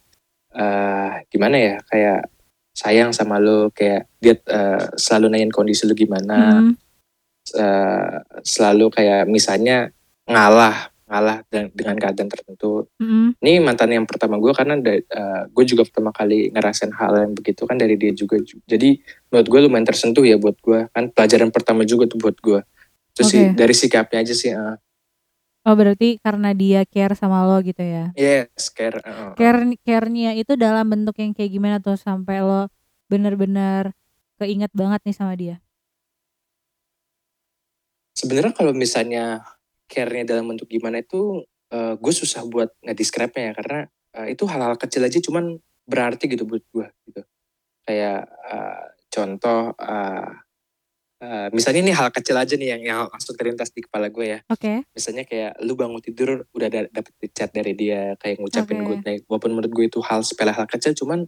uh, 0.53 1.21
gimana 1.29 1.55
ya 1.57 1.75
kayak 1.87 2.29
sayang 2.73 3.11
sama 3.11 3.41
lo 3.41 3.69
kayak 3.75 4.07
dia 4.23 4.39
uh, 4.49 4.93
selalu 4.95 5.35
nanyain 5.35 5.53
kondisi 5.53 5.85
lo 5.85 5.93
gimana 5.93 6.63
hmm. 6.63 6.73
uh, 7.57 8.23
selalu 8.41 8.89
kayak 8.93 9.29
misalnya 9.29 9.93
ngalah 10.29 10.89
ngalah 11.09 11.41
dengan 11.49 11.97
keadaan 11.97 12.29
tertentu. 12.29 12.85
Mm-hmm. 13.01 13.41
Ini 13.41 13.51
mantan 13.65 13.89
yang 13.89 14.05
pertama 14.05 14.37
gue 14.37 14.53
karena 14.53 14.77
uh, 14.77 15.49
gue 15.49 15.65
juga 15.65 15.81
pertama 15.81 16.13
kali 16.13 16.53
ngerasain 16.53 16.93
hal 16.93 17.25
yang 17.25 17.33
begitu 17.33 17.65
kan 17.65 17.81
dari 17.81 17.97
dia 17.97 18.13
juga. 18.13 18.37
Jadi 18.69 19.01
menurut 19.33 19.47
gue 19.49 19.59
lumayan 19.65 19.89
tersentuh 19.89 20.21
ya 20.21 20.37
buat 20.37 20.61
gue 20.61 20.85
kan 20.93 21.09
pelajaran 21.09 21.49
pertama 21.49 21.81
juga 21.81 22.05
tuh 22.05 22.21
buat 22.21 22.37
gue. 22.37 22.61
Itu 23.19 23.27
okay. 23.27 23.31
sih 23.35 23.43
dari 23.51 23.75
sikapnya 23.75 24.23
aja 24.23 24.31
sih. 24.31 24.55
Uh. 24.55 24.79
Oh 25.67 25.75
berarti 25.75 26.23
karena 26.23 26.55
dia 26.55 26.87
care 26.87 27.11
sama 27.19 27.43
lo 27.43 27.59
gitu 27.59 27.83
ya? 27.83 28.15
Yes, 28.15 28.71
care. 28.71 29.03
Uh. 29.03 29.35
Care 29.35 29.67
care-nya 29.83 30.31
itu 30.39 30.55
dalam 30.55 30.87
bentuk 30.87 31.19
yang 31.19 31.35
kayak 31.35 31.51
gimana 31.51 31.83
tuh 31.83 31.99
sampai 31.99 32.39
lo 32.39 32.71
bener-bener 33.11 33.91
keinget 34.39 34.71
banget 34.71 35.03
nih 35.03 35.15
sama 35.19 35.35
dia? 35.35 35.59
Sebenarnya 38.15 38.55
kalau 38.55 38.71
misalnya 38.71 39.43
care-nya 39.91 40.23
dalam 40.23 40.47
bentuk 40.47 40.71
gimana 40.71 41.03
itu 41.03 41.43
uh, 41.75 41.99
gue 41.99 42.13
susah 42.15 42.47
buat 42.47 42.71
ngedescribe-nya 42.79 43.51
ya 43.51 43.53
karena 43.59 43.79
uh, 44.15 44.27
itu 44.31 44.47
hal-hal 44.47 44.79
kecil 44.79 45.03
aja 45.03 45.19
cuman 45.19 45.59
berarti 45.83 46.31
gitu 46.31 46.47
buat 46.47 46.63
gue 46.71 46.87
gitu. 47.11 47.21
Kayak 47.83 48.31
uh, 48.47 48.95
contoh 49.11 49.75
uh, 49.75 50.31
Uh, 51.19 51.51
misalnya 51.51 51.83
ini 51.83 51.91
hal 51.91 52.15
kecil 52.15 52.39
aja 52.39 52.55
nih 52.55 52.79
yang, 52.79 52.81
yang 52.81 52.99
langsung 53.11 53.35
terlintas 53.35 53.75
di 53.75 53.83
kepala 53.83 54.07
gue 54.07 54.25
ya. 54.25 54.39
Oke. 54.47 54.63
Okay. 54.63 54.77
Misalnya 54.95 55.27
kayak 55.27 55.59
lu 55.59 55.75
bangun 55.75 55.99
tidur 55.99 56.47
udah 56.55 56.67
da 56.71 56.87
dapet 56.87 57.11
chat 57.35 57.51
dari 57.51 57.75
dia 57.75 58.15
kayak 58.15 58.39
ngucapin 58.39 58.79
okay. 58.79 58.87
good 58.87 59.03
night. 59.03 59.21
Walaupun 59.27 59.51
menurut 59.51 59.71
gue 59.71 59.85
itu 59.91 59.99
hal 59.99 60.23
sepele 60.23 60.55
hal 60.55 60.63
kecil 60.63 60.95
cuman 60.95 61.27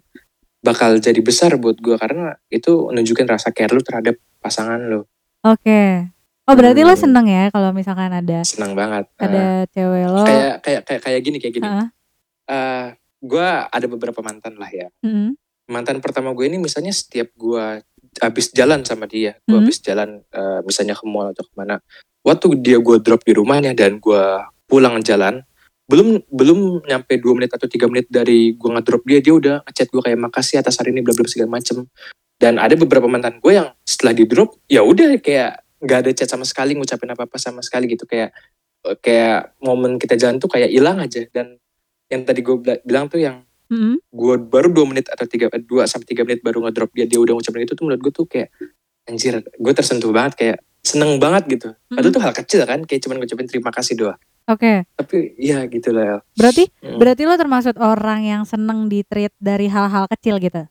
bakal 0.64 0.96
jadi 0.96 1.20
besar 1.20 1.60
buat 1.60 1.76
gue 1.84 2.00
karena 2.00 2.40
itu 2.48 2.88
nunjukin 2.88 3.28
rasa 3.28 3.52
care 3.52 3.76
lu 3.76 3.84
terhadap 3.84 4.16
pasangan 4.40 4.80
lu. 4.80 5.04
Oke. 5.44 5.60
Okay. 5.68 5.90
Oh 6.48 6.56
berarti 6.56 6.82
hmm. 6.84 6.90
lo 6.90 6.96
seneng 6.96 7.28
ya 7.28 7.44
kalau 7.52 7.76
misalkan 7.76 8.16
ada. 8.16 8.48
Seneng 8.48 8.72
banget. 8.80 9.12
Ada 9.20 9.44
uh, 9.44 9.62
cewek 9.76 10.06
lo. 10.08 10.24
Kayak 10.24 10.56
kayak 10.64 10.82
kayak 10.88 11.02
kayak 11.04 11.20
gini 11.20 11.38
kayak 11.44 11.56
gini. 11.60 11.68
Uh 11.68 11.88
uh, 12.52 12.86
gue 13.22 13.50
ada 13.72 13.86
beberapa 13.88 14.20
mantan 14.20 14.60
lah 14.60 14.72
ya. 14.72 14.88
Mm 15.06 15.12
-hmm. 15.12 15.30
Mantan 15.72 16.04
pertama 16.04 16.36
gue 16.36 16.46
ini 16.52 16.60
misalnya 16.60 16.92
setiap 16.92 17.32
gue 17.38 17.66
habis 18.20 18.52
jalan 18.52 18.84
sama 18.84 19.08
dia. 19.08 19.40
Gue 19.48 19.56
hmm. 19.56 19.62
habis 19.64 19.78
jalan 19.80 20.10
uh, 20.36 20.60
misalnya 20.68 20.98
ke 20.98 21.06
mall 21.08 21.32
atau 21.32 21.48
ke 21.48 21.54
mana. 21.56 21.80
Waktu 22.28 22.60
dia 22.60 22.78
gue 22.84 22.98
drop 23.00 23.24
di 23.24 23.34
rumahnya 23.38 23.72
dan 23.72 24.02
gue 24.04 24.24
pulang 24.68 25.00
jalan 25.00 25.48
belum 25.92 26.24
belum 26.32 26.88
nyampe 26.88 27.20
dua 27.20 27.36
menit 27.36 27.52
atau 27.52 27.68
tiga 27.68 27.84
menit 27.92 28.08
dari 28.08 28.56
gue 28.56 28.70
ngedrop 28.72 29.04
dia 29.04 29.20
dia 29.20 29.36
udah 29.36 29.56
ngechat 29.68 29.92
gue 29.92 30.00
kayak 30.00 30.20
makasih 30.24 30.64
atas 30.64 30.80
hari 30.80 30.96
ini 30.96 31.04
bla 31.04 31.12
bla 31.12 31.28
segala 31.28 31.60
macem. 31.60 31.88
Dan 32.42 32.58
ada 32.58 32.74
beberapa 32.80 33.06
mantan 33.12 33.38
gue 33.44 33.54
yang 33.60 33.76
setelah 33.84 34.16
di 34.16 34.24
drop 34.24 34.56
ya 34.72 34.82
udah 34.82 35.20
kayak 35.20 35.62
nggak 35.84 36.00
ada 36.08 36.12
chat 36.16 36.30
sama 36.32 36.48
sekali 36.48 36.80
ngucapin 36.80 37.12
apa 37.12 37.28
apa 37.28 37.38
sama 37.38 37.60
sekali 37.60 37.92
gitu. 37.92 38.08
Kayak 38.08 38.32
kayak 39.04 39.54
momen 39.62 40.00
kita 40.00 40.16
jalan 40.16 40.40
tuh 40.40 40.48
kayak 40.48 40.72
hilang 40.72 40.98
aja. 41.04 41.28
Dan 41.28 41.60
yang 42.08 42.24
tadi 42.24 42.40
gue 42.40 42.56
bilang 42.88 43.12
tuh 43.12 43.20
yang 43.20 43.44
mm-hmm. 43.72 43.96
gue 44.04 44.36
baru 44.52 44.68
dua 44.70 44.86
menit 44.92 45.08
atau 45.08 45.24
tiga 45.24 45.48
dua 45.64 45.88
sampai 45.88 46.06
tiga 46.12 46.28
menit 46.28 46.44
baru 46.44 46.68
ngedrop 46.68 46.92
dia 46.92 47.08
dia 47.08 47.18
udah 47.18 47.40
ngucapin 47.40 47.64
itu 47.64 47.74
tuh 47.74 47.88
menurut 47.88 48.02
gue 48.04 48.14
tuh 48.14 48.28
kayak 48.28 48.52
anjir 49.08 49.40
gue 49.40 49.74
tersentuh 49.74 50.12
banget 50.12 50.34
kayak 50.36 50.58
seneng 50.84 51.18
banget 51.18 51.44
gitu 51.48 51.70
mm-hmm. 51.72 51.96
padahal 51.96 52.14
tuh 52.14 52.24
hal 52.24 52.34
kecil 52.36 52.62
kan 52.68 52.80
kayak 52.84 53.02
cuman 53.08 53.24
ngucapin 53.24 53.48
terima 53.48 53.72
kasih 53.72 53.96
doang 53.96 54.20
Oke. 54.50 54.84
Okay. 54.84 54.98
Tapi 54.98 55.18
ya 55.38 55.64
gitu 55.70 55.94
lah. 55.94 56.20
Berarti 56.34 56.66
hmm. 56.82 56.98
berarti 56.98 57.24
lo 57.30 57.36
termasuk 57.38 57.76
orang 57.78 58.26
yang 58.26 58.44
seneng 58.44 58.90
di 58.90 59.06
treat 59.06 59.32
dari 59.38 59.70
hal-hal 59.70 60.10
kecil 60.10 60.42
gitu? 60.42 60.66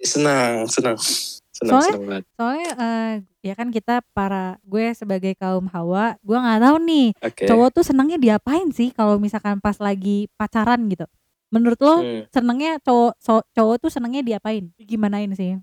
Senang, 0.00 0.64
senang. 0.68 0.96
seneng 0.96 1.72
Soalnya- 1.72 1.92
seneng 1.92 2.04
banget. 2.08 2.24
Soalnya 2.36 2.70
eh, 2.76 3.12
ya 3.46 3.54
kan 3.56 3.68
kita 3.72 4.04
para 4.16 4.60
gue 4.64 4.92
sebagai 4.92 5.32
kaum 5.36 5.68
hawa, 5.72 6.16
gue 6.20 6.36
nggak 6.36 6.60
tahu 6.60 6.76
nih 6.84 7.08
Oke. 7.20 7.44
cowok 7.48 7.68
tuh 7.80 7.84
senangnya 7.84 8.18
diapain 8.20 8.68
sih 8.72 8.92
kalau 8.92 9.16
misalkan 9.16 9.60
pas 9.60 9.76
lagi 9.80 10.28
pacaran 10.36 10.84
gitu. 10.88 11.08
Menurut 11.56 11.80
lo 11.80 11.94
Hmm. 11.96 12.22
senengnya 12.28 12.76
cowok 12.78 13.16
so- 13.16 13.46
cowok 13.50 13.76
tuh 13.80 13.90
senengnya 13.90 14.20
diapain? 14.20 14.68
Gimanain 14.76 15.32
sih? 15.32 15.56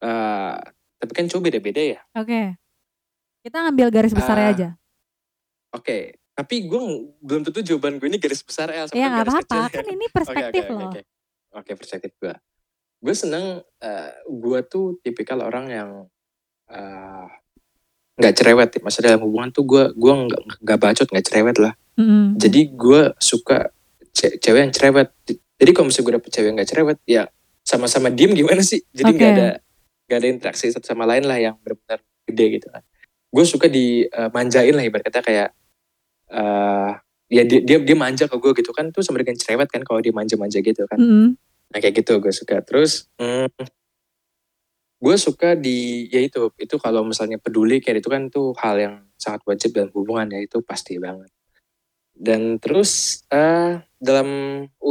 Eh, 0.00 0.54
tapi 0.96 1.12
kan 1.12 1.28
cowok 1.28 1.44
beda-beda 1.44 1.82
ya. 1.92 2.00
Oke. 2.14 2.56
Kita 3.40 3.56
ngambil 3.62 3.88
garis 3.90 4.12
besarnya 4.12 4.46
Ah, 4.46 4.54
aja. 4.54 4.68
Oke. 5.70 6.16
Tapi 6.30 6.64
gue 6.64 6.80
belum 7.20 7.42
tentu 7.42 7.60
jawaban 7.60 7.96
gue 7.96 8.08
ini 8.08 8.16
garis 8.16 8.40
besar. 8.40 8.68
Ya 8.68 8.88
sampai 8.88 8.96
nggak 8.98 9.12
garis 9.18 9.36
kecil 9.38 9.60
ya. 9.60 9.68
kan 9.70 9.86
ini 9.86 10.06
perspektif 10.16 10.62
oke, 10.62 10.66
oke, 10.66 10.74
loh. 10.74 10.88
Oke, 10.88 11.00
Oke, 11.52 11.70
perspektif 11.74 12.12
gue. 12.16 12.34
Gue 12.98 13.14
seneng, 13.14 13.44
eh, 13.78 14.10
gue 14.24 14.58
tuh 14.62 14.96
tipikal 14.98 15.40
orang 15.40 15.66
yang 15.68 15.90
eh, 16.66 17.26
nggak 18.16 18.34
cerewet. 18.34 18.70
Maksudnya 18.78 19.10
dalam 19.10 19.26
hubungan 19.26 19.50
tuh 19.50 19.64
gue 19.64 19.84
gue 19.90 20.12
nggak 20.14 20.40
nggak 20.60 20.78
bacot, 20.78 21.06
nggak 21.06 21.26
cerewet 21.26 21.56
lah. 21.58 21.72
Mm-mm. 21.96 22.36
Jadi 22.36 22.70
gue 22.70 23.12
suka 23.18 23.68
ce- 24.20 24.36
cewek 24.36 24.60
yang 24.68 24.72
cerewet. 24.76 25.08
Jadi 25.56 25.70
kalau 25.72 25.88
misalnya 25.88 26.04
gue 26.04 26.14
dapet 26.20 26.30
cewek 26.36 26.46
yang 26.52 26.56
gak 26.60 26.68
cerewet, 26.68 26.98
ya 27.08 27.22
sama-sama 27.64 28.12
diem 28.12 28.36
gimana 28.36 28.60
sih? 28.60 28.84
Jadi 28.92 29.10
nggak 29.16 29.30
Oke. 29.32 29.36
ada 29.40 29.48
nggak 30.10 30.18
ada 30.18 30.28
interaksi 30.28 30.66
satu 30.68 30.84
sama 30.84 31.06
lain 31.06 31.24
lah 31.24 31.38
yang 31.38 31.54
benar-benar 31.62 32.02
gede 32.28 32.46
gitu 32.60 32.66
kan. 32.68 32.82
Gue 33.30 33.44
suka 33.46 33.70
dimanjain 33.70 34.74
lah 34.74 34.84
ibarat 34.84 35.06
kata 35.06 35.22
kayak 35.22 35.48
eh 36.30 36.90
ya 37.30 37.42
dia, 37.46 37.62
dia 37.62 37.78
dia 37.78 37.96
manja 37.96 38.26
ke 38.26 38.36
gue 38.36 38.52
gitu 38.58 38.74
kan 38.74 38.90
tuh 38.90 39.06
sama 39.06 39.22
dengan 39.22 39.38
cerewet 39.38 39.70
kan 39.70 39.86
kalau 39.86 40.02
dia 40.02 40.10
manja-manja 40.10 40.58
gitu 40.58 40.82
kan. 40.90 40.98
Mm-mm. 40.98 41.38
Nah 41.70 41.78
kayak 41.78 42.02
gitu 42.02 42.18
gue 42.18 42.34
suka. 42.34 42.58
Terus 42.66 43.06
hmm, 43.22 43.46
gue 45.00 45.16
suka 45.16 45.54
di 45.54 46.10
ya 46.10 46.20
itu 46.20 46.50
itu 46.58 46.76
kalau 46.82 47.06
misalnya 47.06 47.38
peduli 47.38 47.78
kayak 47.78 48.02
itu 48.02 48.10
kan 48.10 48.26
tuh 48.28 48.50
hal 48.58 48.76
yang 48.82 48.94
sangat 49.14 49.46
wajib 49.46 49.70
dalam 49.78 49.94
hubungan 49.94 50.26
ya 50.34 50.42
itu 50.42 50.58
pasti 50.66 50.98
banget. 50.98 51.30
Dan 52.10 52.58
terus 52.58 53.22
eh 53.30 53.78
dalam 54.00 54.28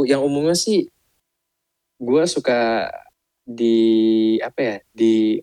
yang 0.06 0.22
umumnya 0.22 0.54
sih 0.54 0.86
gue 1.98 2.22
suka 2.24 2.88
di 3.42 3.76
apa 4.40 4.60
ya 4.62 4.76
di 4.90 5.36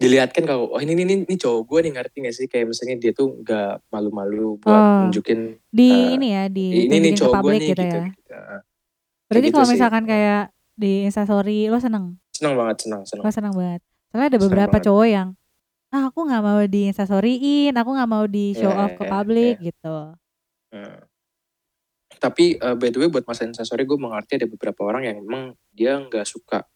dilihatkan 0.00 0.48
kalau 0.48 0.72
oh 0.72 0.80
ini 0.80 0.96
ini 0.96 1.28
ini 1.28 1.36
cowok 1.36 1.60
gue 1.68 1.78
nih 1.84 1.92
ngerti 1.92 2.16
gak 2.24 2.32
sih 2.32 2.46
kayak 2.48 2.72
misalnya 2.72 2.96
dia 2.96 3.12
tuh 3.12 3.36
nggak 3.36 3.84
malu-malu 3.92 4.56
buat 4.56 4.72
Oh. 4.72 4.96
nunjukin 5.04 5.60
Di 5.68 5.90
Eh, 5.92 6.16
ini 6.16 6.28
ya, 6.32 6.44
di 6.48 6.64
ini 6.88 6.96
nih 6.98 7.12
cowok 7.12 7.34
gue 7.44 7.52
nih 7.52 7.60
gitu 7.60 7.82
gitu, 7.84 7.98
ya. 8.00 8.06
gitu. 8.08 8.34
Berarti 9.28 9.44
gitu 9.44 9.54
kalau 9.54 9.66
sih. 9.68 9.74
misalkan 9.76 10.04
kayak 10.08 10.42
di 10.74 11.04
instastory 11.04 11.68
lo 11.68 11.76
seneng? 11.76 12.16
senang 12.32 12.56
banget 12.56 12.88
senang 12.88 13.02
senang 13.04 13.22
Lo 13.22 13.30
seneng 13.30 13.52
banget. 13.52 13.80
Soalnya 14.08 14.26
ada 14.26 14.32
Seneng 14.32 14.44
beberapa 14.48 14.72
banget. 14.72 14.86
cowok 14.88 15.06
yang 15.06 15.28
ah 15.90 16.02
aku 16.08 16.20
nggak 16.24 16.42
mau 16.42 16.60
di 16.64 16.80
instastoryin, 16.88 17.72
aku 17.76 17.90
nggak 17.92 18.08
mau 18.08 18.24
di 18.24 18.44
show 18.54 18.70
Iya, 18.70 18.80
off 18.80 18.92
ke 18.96 19.04
iya, 19.04 19.10
publik 19.10 19.54
gitu. 19.60 19.96
Hmm. 20.72 20.98
Tapi 22.20 22.60
eh, 22.60 22.76
by 22.76 22.88
the 22.92 22.98
way 23.00 23.08
buat 23.08 23.24
masalah 23.24 23.48
instastory 23.48 23.88
gue 23.88 23.96
mengerti 23.96 24.36
ada 24.36 24.46
beberapa 24.46 24.84
orang 24.84 25.08
yang 25.08 25.16
memang 25.24 25.56
dia 25.72 25.96
nggak 25.96 26.28
suka 26.28 26.68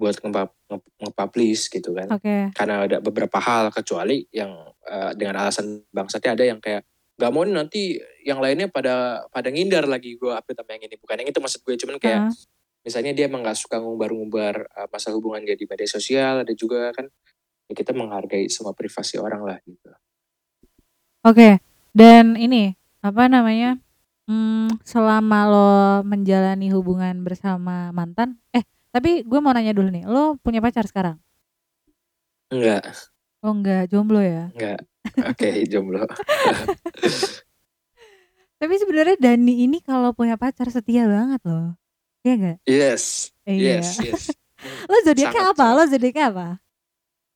buat 0.00 0.16
nge- 0.16 0.56
nge- 0.72 0.92
nge-publish 1.04 1.68
gitu 1.68 1.92
kan. 1.92 2.08
Oke. 2.08 2.48
Karena 2.56 2.88
ada 2.88 2.96
beberapa 3.04 3.36
hal 3.36 3.68
kecuali 3.68 4.24
yang 4.32 4.50
eh, 4.88 5.12
dengan 5.12 5.44
alasan 5.44 5.84
bangsatnya 5.92 6.32
ada 6.32 6.44
yang 6.48 6.58
kayak 6.58 6.88
nggak 7.18 7.30
mau 7.34 7.42
nih 7.42 7.54
nanti 7.54 7.82
yang 8.22 8.38
lainnya 8.38 8.70
pada 8.70 9.26
pada 9.28 9.50
ngindar 9.50 9.84
lagi 9.90 10.14
gue 10.16 10.32
update 10.32 10.64
sama 10.64 10.78
yang 10.78 10.88
ini. 10.88 10.96
Bukan 10.96 11.16
yang 11.20 11.28
itu 11.28 11.38
maksud 11.42 11.60
gue 11.66 11.74
cuman 11.76 11.98
kayak 12.00 12.20
Heeh. 12.30 12.32
misalnya 12.86 13.12
dia 13.12 13.26
emang 13.28 13.44
nggak 13.44 13.58
suka 13.58 13.76
ngumbar-ngumbar 13.82 14.54
eh, 14.72 14.88
masalah 14.88 15.20
hubungan 15.20 15.44
dia 15.44 15.58
di 15.58 15.68
media 15.68 15.88
sosial 15.90 16.46
ada 16.46 16.54
juga 16.56 16.94
kan 16.96 17.10
ya 17.68 17.74
kita 17.76 17.92
menghargai 17.92 18.48
semua 18.48 18.72
privasi 18.72 19.20
orang 19.20 19.44
lah 19.44 19.60
gitu. 19.68 19.92
Oke. 21.26 21.60
Dan 21.92 22.38
ini 22.38 22.78
apa 23.02 23.26
namanya? 23.26 23.82
Hmm, 24.28 24.68
selama 24.84 25.38
lo 25.48 25.68
menjalani 26.04 26.68
hubungan 26.68 27.24
bersama 27.24 27.88
mantan, 27.96 28.36
eh 28.52 28.60
tapi 28.92 29.24
gue 29.24 29.38
mau 29.40 29.56
nanya 29.56 29.72
dulu 29.72 29.88
nih, 29.88 30.04
lo 30.04 30.36
punya 30.44 30.60
pacar 30.60 30.84
sekarang? 30.84 31.16
Enggak, 32.52 32.84
Oh 33.40 33.52
enggak, 33.56 33.88
jomblo 33.88 34.20
ya? 34.20 34.52
enggak. 34.52 34.78
Oke, 35.24 35.48
jomblo. 35.72 36.04
Tapi 38.58 38.74
sebenarnya 38.74 39.16
Dani 39.16 39.64
ini 39.64 39.78
kalau 39.78 40.10
punya 40.10 40.34
pacar 40.34 40.66
setia 40.68 41.06
banget 41.06 41.40
loh. 41.46 41.78
Iya 42.26 42.32
enggak? 42.36 42.58
Yes, 42.66 43.32
Eh, 43.48 43.54
iya. 43.56 43.80
yes, 43.80 44.02
yes. 44.02 44.22
Lo 44.90 44.96
zodiaknya 45.06 45.42
Sangat, 45.46 45.54
apa? 45.54 45.64
sangat. 45.64 45.76
Lo 45.78 45.82
zodiaknya 45.88 46.24
apa? 46.34 46.46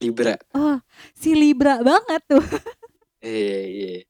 Libra. 0.03 0.35
Oh, 0.53 0.77
si 1.15 1.33
Libra 1.39 1.79
banget 1.81 2.21
tuh. 2.29 2.43
Iya, 3.23 3.59
iya. 3.71 4.03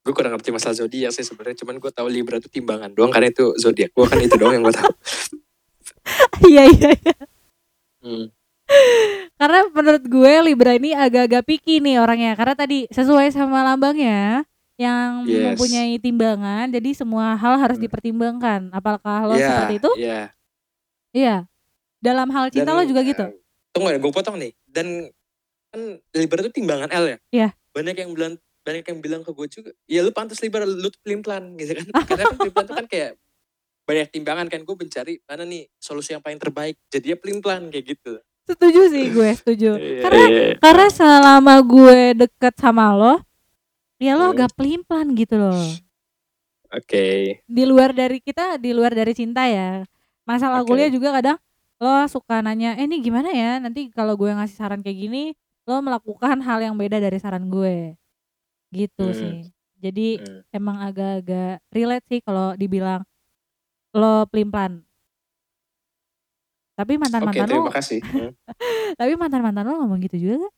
Gue 0.00 0.12
kurang 0.12 0.32
ngerti 0.32 0.50
masalah 0.50 0.74
zodiak 0.74 1.10
sih 1.10 1.22
sebenarnya, 1.22 1.58
cuman 1.60 1.76
gue 1.76 1.90
tahu 1.90 2.06
Libra 2.06 2.36
itu 2.36 2.46
timbangan 2.46 2.90
doang 2.90 3.10
karena 3.10 3.28
itu 3.28 3.52
zodiak. 3.56 3.90
Gue 3.90 4.06
kan 4.06 4.18
itu 4.18 4.34
doang 4.34 4.54
yang 4.54 4.64
gue 4.64 4.74
tahu. 4.74 4.90
Iya 6.42 6.62
iya 6.70 6.90
iya. 6.94 7.14
Hmm. 7.98 8.26
Karena 9.36 9.60
menurut 9.70 10.04
gue 10.04 10.32
Libra 10.42 10.72
ini 10.74 10.94
agak-agak 10.94 11.42
picky 11.42 11.82
nih 11.82 11.98
orangnya. 11.98 12.38
Karena 12.38 12.54
tadi 12.54 12.86
sesuai 12.88 13.30
sama 13.30 13.62
lambangnya 13.62 14.46
yang 14.76 15.24
Yes. 15.24 15.56
mempunyai 15.56 15.96
timbangan, 15.98 16.70
jadi 16.70 16.90
semua 16.92 17.34
hal 17.34 17.58
harus 17.58 17.80
Hmm. 17.80 17.84
dipertimbangkan. 17.88 18.70
Apakah 18.70 19.26
lo 19.26 19.34
Iya, 19.34 19.46
seperti 19.48 19.74
itu? 19.80 19.90
Iya. 19.98 20.20
Iya. 21.10 21.36
Dalam 21.98 22.28
hal 22.30 22.52
cinta 22.52 22.70
Dan, 22.70 22.78
lo 22.78 22.82
juga 22.84 23.02
gitu. 23.02 23.24
eh, 23.24 23.34
Tunggu 23.72 23.88
ya, 23.90 23.98
gue 23.98 24.12
potong 24.12 24.36
nih. 24.38 24.52
Dan 24.64 25.08
kan 25.68 25.80
Libra 26.14 26.38
itu 26.40 26.52
timbangan 26.52 26.88
L 26.92 27.04
ya. 27.08 27.18
Iya. 27.32 27.48
Banyak 27.72 27.96
yang 27.96 28.10
bilang 28.12 28.34
banyak 28.66 28.82
yang 28.82 28.98
bilang 28.98 29.22
ke 29.22 29.30
gue 29.30 29.46
juga, 29.46 29.70
ya 29.86 30.02
lu 30.02 30.10
pantas 30.10 30.42
Libra, 30.42 30.66
lu 30.66 30.90
tuh 30.90 30.98
pelin 31.06 31.22
pelan 31.22 31.54
gitu 31.54 31.78
kan. 31.78 31.86
Karena 32.02 32.22
kan 32.26 32.34
pelin 32.34 32.52
pelan 32.52 32.66
tuh 32.66 32.76
kan 32.76 32.86
kayak 32.90 33.10
banyak 33.86 34.08
timbangan 34.10 34.46
kan 34.50 34.60
gue 34.66 34.74
mencari 34.74 35.14
mana 35.22 35.46
nih 35.46 35.70
solusi 35.78 36.10
yang 36.10 36.20
paling 36.20 36.42
terbaik. 36.42 36.74
Jadi 36.90 37.14
ya 37.14 37.16
pelin 37.16 37.38
pelan 37.38 37.70
kayak 37.70 37.94
gitu. 37.94 38.18
Setuju 38.46 38.80
sih 38.90 39.04
gue, 39.10 39.30
setuju. 39.34 39.70
Iya, 39.78 40.02
Karena 40.02 40.24
iya. 40.26 40.46
karena 40.58 40.86
selama 40.90 41.54
gue 41.62 41.98
deket 42.26 42.54
sama 42.58 42.94
lo, 42.94 43.22
ya 43.98 44.14
lo 44.14 44.30
Hmm. 44.30 44.34
agak 44.34 44.50
pelin-pelan 44.58 45.14
gitu 45.14 45.34
loh. 45.38 45.58
Oke. 46.70 47.40
Di 47.46 47.62
luar 47.62 47.94
dari 47.94 48.18
kita, 48.18 48.58
di 48.58 48.74
luar 48.74 48.90
dari 48.90 49.14
cinta 49.14 49.46
ya. 49.46 49.86
Masalah 50.26 50.66
Oke. 50.66 50.74
kuliah 50.74 50.90
juga 50.90 51.14
kadang 51.14 51.38
lo 51.76 52.06
suka 52.08 52.40
nanya, 52.40 52.74
eh 52.74 52.86
ini 52.86 53.02
gimana 53.02 53.30
ya? 53.30 53.58
Nanti 53.62 53.90
kalau 53.92 54.16
gue 54.16 54.30
ngasih 54.32 54.56
saran 54.56 54.80
kayak 54.82 54.98
gini, 54.98 55.22
lo 55.66 55.82
melakukan 55.82 56.38
hal 56.40 56.62
yang 56.62 56.74
beda 56.74 56.98
dari 56.98 57.18
saran 57.18 57.50
gue. 57.50 57.94
Gitu 58.76 59.04
Hmm. 59.08 59.16
sih. 59.16 59.36
Jadi 59.80 60.08
Hmm. 60.20 60.40
emang 60.52 60.76
agak-agak 60.84 61.64
relate 61.72 62.06
sih 62.12 62.20
kalau 62.20 62.52
dibilang 62.60 63.00
lo 63.96 64.28
pelin-pelan. 64.28 64.84
Tapi 66.76 66.92
Oke, 66.92 67.00
mantan-mantan 67.00 67.48
lo, 67.48 67.52
terima 67.56 67.72
kasih. 67.72 68.00
Hmm. 68.16 68.32
tapi 69.00 69.12
mantan-mantan 69.16 69.64
lo 69.64 69.72
ngomong 69.80 70.00
gitu 70.04 70.16
juga 70.20 70.36
kan? 70.44 70.52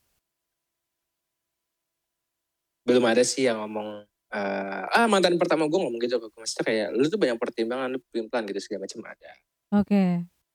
belum 2.87 3.03
ada 3.05 3.21
sih 3.21 3.45
yang 3.45 3.59
ngomong 3.61 4.01
eh, 4.33 4.83
ah 4.89 5.05
mantan 5.05 5.37
pertama 5.37 5.69
gue 5.69 5.77
ngomong 5.77 5.99
gitu 6.01 6.17
ke 6.21 6.27
maksudnya 6.37 6.63
kayak 6.65 6.87
lu 6.95 7.05
tuh 7.05 7.19
banyak 7.21 7.37
pertimbangan 7.37 7.89
lu 7.93 7.99
pelan 8.09 8.43
gitu 8.49 8.59
segala 8.61 8.85
macam 8.89 8.99
ada 9.09 9.31
Oke. 9.77 10.03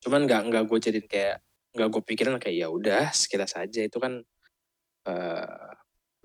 cuman 0.03 0.21
nggak 0.27 0.41
nggak 0.51 0.63
gue 0.67 0.79
jadiin 0.83 1.07
kayak 1.07 1.37
nggak 1.75 1.89
gue 1.91 2.03
pikirin 2.07 2.37
kayak 2.43 2.57
ya 2.59 2.69
udah 2.71 3.11
sekilas 3.15 3.55
saja 3.55 3.81
itu 3.87 3.99
kan 4.03 4.23
eh, 5.07 5.74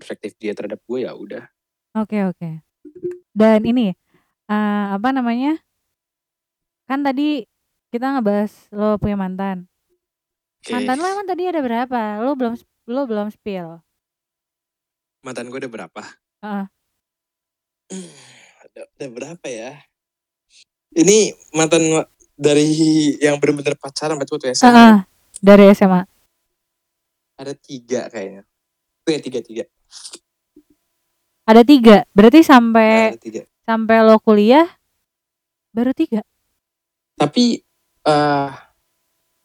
perspektif 0.00 0.32
dia 0.40 0.56
terhadap 0.56 0.80
gue 0.82 1.04
ya 1.04 1.12
udah 1.12 1.44
Oke 1.92 2.22
oke. 2.24 2.62
Dan 3.30 3.66
ini 3.66 3.90
eh, 4.46 4.86
apa 4.90 5.10
namanya? 5.10 5.58
Kan 6.86 7.02
tadi 7.02 7.42
kita 7.90 8.14
ngebahas 8.14 8.70
lo 8.70 8.94
punya 8.96 9.18
mantan. 9.18 9.66
Oke. 10.62 10.70
Mantan 10.70 10.96
lo 10.96 11.06
emang 11.06 11.26
tadi 11.26 11.50
ada 11.50 11.58
berapa? 11.58 12.22
Lo 12.22 12.32
belum 12.34 12.54
lo 12.86 13.02
belum 13.04 13.28
spill. 13.28 13.82
mantan 15.20 15.50
gue 15.50 15.60
udah 15.60 15.72
berapa. 15.82 16.02
Hmm, 16.40 16.66
ada, 18.64 18.80
ada 18.86 19.06
berapa 19.10 19.46
ya 19.50 19.82
ini 20.94 21.34
mantan 21.52 22.06
dari 22.34 22.66
yang 23.18 23.36
benar-benar 23.38 23.74
pacaran 23.76 24.14
berarti 24.14 24.32
waktu 24.38 24.54
SMA 24.54 24.70
Heeh, 24.70 24.96
dari 25.42 25.64
SMA. 25.74 26.02
ada 27.34 27.52
tiga 27.52 28.06
kayaknya 28.08 28.42
Tuh 29.02 29.10
ya 29.10 29.20
tiga 29.20 29.40
tiga 29.42 29.64
Ada 31.44 31.62
tiga. 31.62 31.96
Berarti 32.10 32.40
sampai 32.40 33.12
ada 33.12 33.18
tiga 33.18 33.42
sampai 33.62 34.02
lo 34.02 34.18
kuliah 34.18 34.66
baru 35.70 35.94
tiga. 35.94 36.26
tapi 37.14 37.62
eh 38.02 38.50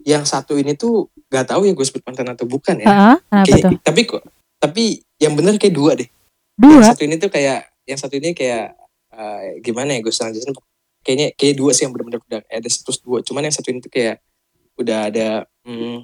yang 0.01 0.23
satu 0.23 0.57
ini 0.57 0.73
tuh 0.73 1.05
gak 1.27 1.53
tahu 1.53 1.67
ya 1.67 1.75
gue 1.75 1.85
sebut 1.85 2.01
mantan 2.01 2.33
atau 2.33 2.47
bukan 2.47 2.79
ya 2.79 3.19
kenapa 3.21 3.45
Kayak- 3.45 3.61
tuh? 3.61 3.71
tapi 3.83 4.01
kok 4.03 4.23
tapi 4.57 4.83
yang 5.17 5.37
bener 5.37 5.59
kayak 5.59 5.75
dua 5.75 5.93
deh 5.93 6.09
Dua. 6.55 6.71
yang 6.73 6.87
satu 6.87 7.03
ini 7.03 7.19
tuh 7.19 7.29
kayak 7.29 7.69
yang 7.83 7.99
satu 7.99 8.15
ini 8.15 8.31
kayak 8.31 8.73
eh, 9.11 9.61
gimana 9.61 9.93
ya 9.93 10.01
gue 10.01 10.09
selanjutnya 10.09 10.57
kayaknya 11.03 11.27
kayak 11.35 11.53
dua 11.53 11.69
sih 11.69 11.85
yang 11.85 11.93
benar-benar 11.93 12.21
udah 12.23 12.41
ada 12.41 12.67
status 12.67 12.97
dua 12.97 13.21
cuman 13.21 13.45
yang 13.45 13.53
satu 13.53 13.69
ini 13.69 13.77
tuh 13.77 13.91
kayak 13.91 14.17
udah 14.75 14.99
ada 15.05 15.27
hmm, 15.61 16.01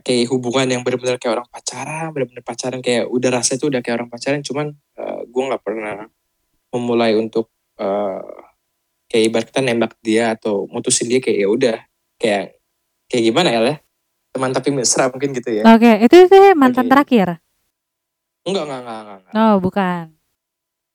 kayak 0.00 0.32
hubungan 0.32 0.64
yang 0.64 0.80
benar-benar 0.80 1.20
kayak 1.20 1.42
orang 1.42 1.48
pacaran, 1.52 2.08
benar-benar 2.16 2.40
pacaran 2.40 2.80
kayak 2.80 3.04
udah 3.12 3.30
rasa 3.36 3.60
itu 3.60 3.68
udah 3.68 3.84
kayak 3.84 4.00
orang 4.00 4.08
pacaran, 4.08 4.40
cuman 4.40 4.72
uh, 4.96 5.20
gue 5.28 5.42
nggak 5.44 5.60
pernah 5.60 6.08
memulai 6.72 7.12
untuk 7.12 7.52
uh, 7.76 8.24
kayak 9.04 9.24
ibarat 9.28 9.46
kita 9.52 9.60
nembak 9.60 9.92
dia 10.00 10.32
atau 10.32 10.64
mutusin 10.72 11.12
dia 11.12 11.20
kayak 11.20 11.38
ya 11.44 11.48
udah 11.52 11.76
kayak 12.16 12.56
kayak 13.04 13.24
gimana 13.28 13.48
ya 13.52 13.60
lah 13.60 13.76
teman 14.32 14.48
tapi 14.48 14.72
mesra 14.72 15.12
mungkin 15.12 15.36
gitu 15.36 15.60
ya. 15.60 15.68
Oke, 15.68 16.00
itu 16.00 16.16
sih 16.24 16.56
mantan 16.56 16.88
Oke. 16.88 16.92
terakhir. 16.96 17.28
Enggak, 18.48 18.64
enggak, 18.64 18.80
enggak, 18.80 18.96
enggak. 18.96 19.18
enggak. 19.20 19.34
Oh, 19.36 19.54
bukan. 19.60 20.04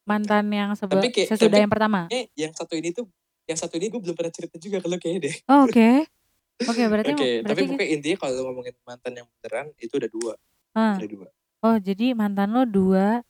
Mantan 0.10 0.46
yang 0.50 0.70
sebe- 0.74 0.98
Tapi 0.98 1.14
kayak- 1.14 1.30
sesudah 1.30 1.54
tapi- 1.54 1.62
yang 1.62 1.72
pertama. 1.72 2.00
Eh, 2.10 2.34
yang 2.34 2.50
satu 2.52 2.74
ini 2.74 2.90
tuh, 2.90 3.06
yang 3.46 3.56
satu 3.56 3.78
ini 3.78 3.94
gue 3.94 4.02
belum 4.02 4.16
pernah 4.18 4.34
cerita 4.34 4.58
juga 4.58 4.82
kalau 4.82 4.98
kayaknya 4.98 5.30
deh. 5.30 5.36
Oh, 5.46 5.70
Oke. 5.70 6.10
Oke, 6.60 6.84
berarti 6.86 7.12
Oke, 7.12 7.30
tapi 7.38 7.44
berarti 7.44 7.62
pokoknya 7.70 7.90
intinya 7.92 8.18
kalau 8.18 8.34
ngomongin 8.46 8.76
mantan 8.82 9.14
yang 9.14 9.28
beneran 9.30 9.68
itu 9.78 9.94
ada 9.94 10.10
dua, 10.10 10.34
Ah. 10.74 10.98
ada 10.98 11.06
dua. 11.06 11.28
Oh, 11.60 11.78
jadi 11.78 12.14
mantan 12.14 12.50
lo 12.50 12.64
dua 12.64 13.22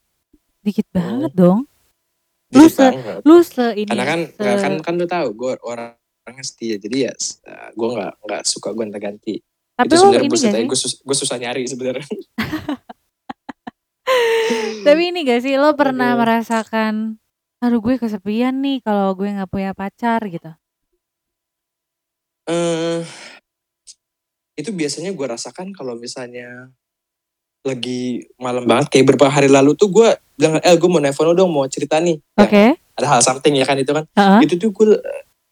dikit 0.62 0.88
Hmm. 0.90 0.96
banget 0.96 1.32
dong. 1.34 1.60
Lu 2.50 2.66
se- 2.66 2.88
banget. 2.88 3.20
Lu 3.24 3.38
se 3.42 3.66
ini 3.76 3.92
Karena 3.92 4.06
kan, 4.06 4.20
se- 4.30 4.62
kan 4.62 4.74
kan 4.80 4.94
lu 4.96 5.04
tahu 5.06 5.28
gue 5.34 5.52
orang 5.62 5.92
orangnya 6.24 6.44
setia, 6.44 6.76
jadi 6.76 7.08
ya 7.08 7.14
gue 7.72 7.88
nggak 7.90 8.14
nggak 8.22 8.42
suka 8.44 8.72
gonta 8.72 8.96
ganti. 8.98 9.40
tapi 9.76 9.88
itu 9.88 9.96
lo 9.96 10.10
ini 10.10 10.26
gak 10.26 10.34
aja 10.34 10.50
sih? 10.50 10.66
gue 10.66 10.80
sus, 10.80 10.94
gue 11.00 11.16
susah 11.16 11.38
nyari 11.38 11.64
sebenarnya. 11.64 12.08
Tapi 14.82 15.02
ini 15.06 15.22
gak 15.22 15.44
sih 15.44 15.54
lo 15.54 15.76
pernah 15.76 16.16
Aduh. 16.16 16.24
merasakan 16.24 17.20
aduh 17.58 17.82
gue 17.82 17.98
kesepian 17.98 18.58
nih 18.58 18.82
kalau 18.82 19.14
gue 19.14 19.28
nggak 19.28 19.50
punya 19.50 19.74
pacar 19.74 20.22
gitu. 20.26 20.50
Eh 22.48 23.04
itu 24.58 24.74
biasanya 24.74 25.14
gue 25.14 25.28
rasakan 25.28 25.70
kalau 25.70 25.94
misalnya 25.94 26.72
lagi 27.62 28.24
malam 28.40 28.64
banget 28.64 28.90
kayak 28.90 29.06
beberapa 29.06 29.28
hari 29.28 29.52
lalu 29.52 29.76
tuh 29.76 29.92
gue 29.92 30.10
bilang 30.34 30.58
eh 30.58 30.74
gue 30.74 30.90
mau 30.90 31.04
nelfon 31.04 31.28
lo 31.28 31.34
dong 31.36 31.52
mau 31.52 31.68
cerita 31.68 32.00
nih 32.00 32.18
Ya, 32.40 32.48
Oke. 32.48 32.64
ada 32.98 33.08
hal 33.12 33.22
something 33.22 33.54
ya 33.54 33.68
kan 33.68 33.76
itu 33.76 33.92
kan 33.92 34.08
Heeh. 34.16 34.48
itu 34.48 34.56
tuh 34.56 34.72
gue 34.72 34.98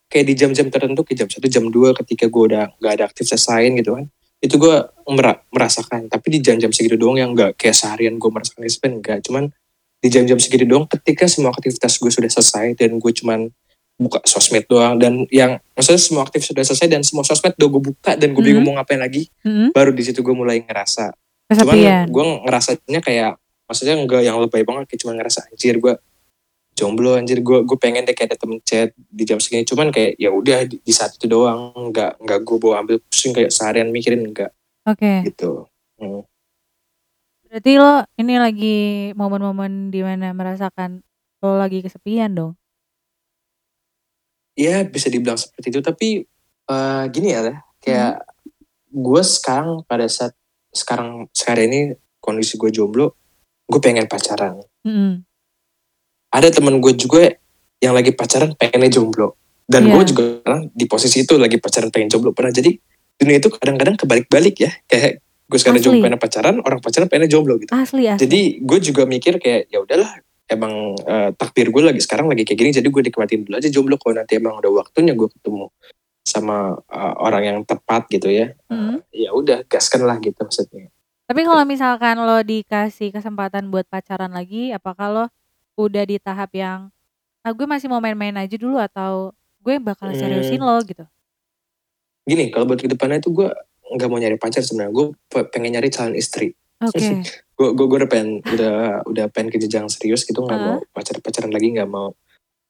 kayak 0.08 0.26
di 0.26 0.34
jam-jam 0.34 0.72
tertentu 0.72 1.04
kayak 1.04 1.26
jam 1.26 1.28
satu 1.28 1.48
jam 1.52 1.68
dua 1.68 1.92
ketika 1.94 2.32
gue 2.32 2.44
udah 2.56 2.72
nggak 2.80 2.94
ada 2.96 3.04
aktivitas 3.06 3.44
lain 3.52 3.76
gitu 3.78 3.92
kan 4.00 4.06
itu 4.40 4.56
gue 4.56 4.76
mera- 5.12 5.42
merasakan 5.52 6.08
tapi 6.08 6.28
di 6.32 6.40
jam-jam 6.40 6.72
segitu 6.72 6.96
doang 6.96 7.18
yang 7.20 7.36
nggak 7.36 7.58
kayak 7.60 7.76
seharian 7.76 8.16
gue 8.16 8.30
merasakan 8.32 8.64
itu 8.64 8.78
enggak 8.80 9.20
cuman 9.26 9.52
di 10.00 10.08
jam-jam 10.08 10.38
segitu 10.38 10.64
doang 10.64 10.86
ketika 10.88 11.26
semua 11.26 11.52
aktivitas 11.52 11.98
gue 11.98 12.12
sudah 12.14 12.30
selesai 12.32 12.78
dan 12.78 12.96
gue 12.96 13.12
cuman 13.12 13.50
buka 13.96 14.20
sosmed 14.24 14.66
doang 14.66 14.96
dan 14.96 15.24
yang 15.30 15.56
maksudnya 15.72 15.98
semua 15.98 16.22
aktivitas 16.22 16.52
sudah 16.52 16.64
selesai 16.66 16.88
dan 16.90 17.02
semua 17.02 17.24
sosmed 17.24 17.54
udah 17.54 17.70
gue 17.70 17.82
buka 17.86 18.12
dan 18.14 18.32
gue 18.32 18.44
bingung 18.44 18.62
Mhm. 18.62 18.68
mau 18.68 18.76
ngapain 18.78 19.00
lagi 19.00 19.32
Mm-mm. 19.42 19.72
baru 19.72 19.90
di 19.90 20.04
situ 20.04 20.20
gue 20.20 20.32
mulai 20.32 20.60
ngerasa 20.62 21.16
Kesepian. 21.46 21.64
cuman 21.64 22.12
gue 22.12 22.24
ngerasanya 22.44 23.00
kayak 23.00 23.32
maksudnya 23.66 23.96
enggak 23.96 24.22
yang 24.22 24.36
lebay 24.38 24.62
banget 24.62 24.84
kayak 24.88 25.00
cuma 25.00 25.14
ngerasa 25.14 25.48
anjir 25.48 25.78
gue 25.78 25.96
jomblo 26.74 27.16
anjir 27.16 27.40
gue 27.40 27.64
gue 27.64 27.78
pengen 27.78 28.04
deh 28.04 28.12
kayak 28.12 28.30
ada 28.30 28.38
temen 28.38 28.60
chat 28.62 28.92
di 28.92 29.24
jam 29.24 29.40
segini 29.40 29.64
cuman 29.64 29.90
kayak 29.90 30.18
ya 30.18 30.28
udah 30.28 30.68
di, 30.68 30.76
di 30.78 30.92
saat 30.92 31.16
itu 31.16 31.26
doang 31.26 31.72
nggak 31.72 32.20
nggak 32.20 32.40
gue 32.42 32.58
bawa 32.58 32.84
ambil 32.84 33.00
pusing 33.02 33.32
kayak 33.32 33.48
seharian 33.50 33.90
mikirin 33.90 34.22
enggak 34.24 34.52
Oke. 34.84 35.24
gitu 35.24 35.72
Hmm. 35.96 36.28
Berarti 37.48 37.80
lo 37.80 38.04
ini 38.18 38.36
lagi 38.36 38.78
momen-momen 39.14 39.88
di 39.88 40.04
mana 40.04 40.36
merasakan 40.36 41.00
lo 41.40 41.56
lagi 41.56 41.80
kesepian 41.80 42.36
dong. 42.36 42.60
Ya 44.56 44.84
bisa 44.88 45.12
dibilang 45.12 45.38
seperti 45.38 45.68
itu. 45.70 45.80
Tapi 45.84 46.08
eh, 46.66 47.04
gini 47.12 47.28
ya 47.32 47.62
kayak 47.84 48.26
gue 48.90 49.22
sekarang 49.22 49.84
pada 49.86 50.08
saat 50.08 50.34
sekarang 50.72 51.28
sekarang 51.32 51.68
ini 51.72 51.80
kondisi 52.24 52.58
gue 52.58 52.72
jomblo 52.72 53.14
gue 53.70 53.80
pengen 53.82 54.08
pacaran. 54.10 54.62
Mm-mm. 54.86 55.26
ada 56.36 56.52
temen 56.52 56.84
gue 56.84 56.94
juga 57.00 57.32
yang 57.80 57.96
lagi 57.96 58.12
pacaran 58.12 58.54
pengennya 58.60 58.92
jomblo. 58.92 59.40
Dan 59.66 59.88
Iya. 59.90 59.94
gue 59.98 60.04
juga 60.14 60.24
di 60.76 60.86
posisi 60.86 61.24
itu 61.24 61.40
lagi 61.40 61.58
pacaran 61.58 61.90
pengen 61.90 62.12
jomblo. 62.12 62.36
Pernah 62.36 62.52
jadi 62.54 62.76
dunia 63.16 63.40
itu 63.40 63.50
kadang-kadang 63.50 63.96
kebalik-balik 63.98 64.56
ya. 64.60 64.72
Kayak 64.86 65.24
gue 65.48 65.58
sekarang 65.62 65.80
jomblo 65.82 66.04
pengen 66.06 66.20
pacaran 66.20 66.56
orang 66.62 66.80
pacaran 66.84 67.08
pengen 67.08 67.32
jomblo 67.32 67.56
gitu. 67.58 67.72
Asli 67.72 68.06
asli. 68.10 68.20
jadi 68.26 68.42
gue 68.62 68.80
juga 68.84 69.08
mikir 69.08 69.40
kayak 69.42 69.72
ya 69.72 69.80
udahlah 69.82 70.12
emang 70.46 70.94
eh, 71.02 71.30
takdir 71.34 71.70
gue 71.70 71.82
lagi 71.82 71.98
sekarang 71.98 72.30
lagi 72.30 72.46
kayak 72.46 72.60
gini 72.60 72.70
jadi 72.72 72.86
gue 72.86 73.02
nikmatin 73.04 73.42
dulu 73.44 73.56
aja 73.58 73.70
jomblo 73.70 73.98
kalau 73.98 74.14
nanti 74.16 74.38
emang 74.38 74.62
udah 74.62 74.72
waktunya 74.80 75.12
gue 75.12 75.26
ketemu 75.26 75.74
sama 76.22 76.58
eh, 76.86 77.14
orang 77.18 77.44
yang 77.44 77.58
tepat 77.62 78.06
gitu 78.10 78.30
ya 78.30 78.54
Mm. 78.66 78.98
ya 79.10 79.30
udah 79.30 79.62
gaskan 79.66 80.04
lah 80.04 80.18
gitu 80.18 80.38
maksudnya 80.38 80.90
Tapi 81.26 81.42
kalau 81.42 81.62
misalkan 81.64 82.18
lo 82.18 82.38
dikasih 82.40 83.10
kesempatan 83.10 83.70
buat 83.70 83.86
pacaran 83.86 84.30
lagi, 84.30 84.70
apakah 84.70 85.08
lo 85.10 85.26
udah 85.76 86.02
di 86.02 86.18
tahap 86.18 86.54
yang 86.54 86.94
ah 87.42 87.50
gue 87.50 87.66
masih 87.66 87.86
mau 87.86 87.98
main-main 87.98 88.34
aja 88.36 88.54
dulu 88.54 88.78
atau 88.78 89.30
gue 89.60 89.78
bakal 89.78 90.10
Hmm. 90.10 90.18
seriusin 90.18 90.58
lo 90.60 90.78
gitu? 90.82 91.06
gini 92.24 92.50
kalau 92.50 92.66
buat 92.66 92.78
ke 92.78 92.86
depannya 92.88 93.18
itu 93.18 93.30
gue 93.30 93.50
nggak 93.88 94.06
mau 94.06 94.18
nyari 94.18 94.34
pacar 94.36 94.62
sebenarnya 94.62 94.90
gue 94.92 95.06
pe- 95.26 95.48
pengen 95.48 95.78
nyari 95.78 95.90
calon 95.90 96.14
istri 96.14 96.58
Oke. 96.82 96.98
gue 97.56 97.68
gue 97.72 97.86
gue 97.88 97.98
udah 98.04 98.12
pengen 98.12 98.44
udah 98.44 98.76
udah 99.08 99.26
pengen 99.32 99.50
ke 99.56 99.58
jenjang 99.64 99.88
serius 99.88 100.28
gitu 100.28 100.44
nggak 100.44 100.60
mau 100.60 100.78
pacar 100.92 101.18
pacaran 101.24 101.52
lagi 101.56 101.72
nggak 101.72 101.88
mau 101.88 102.12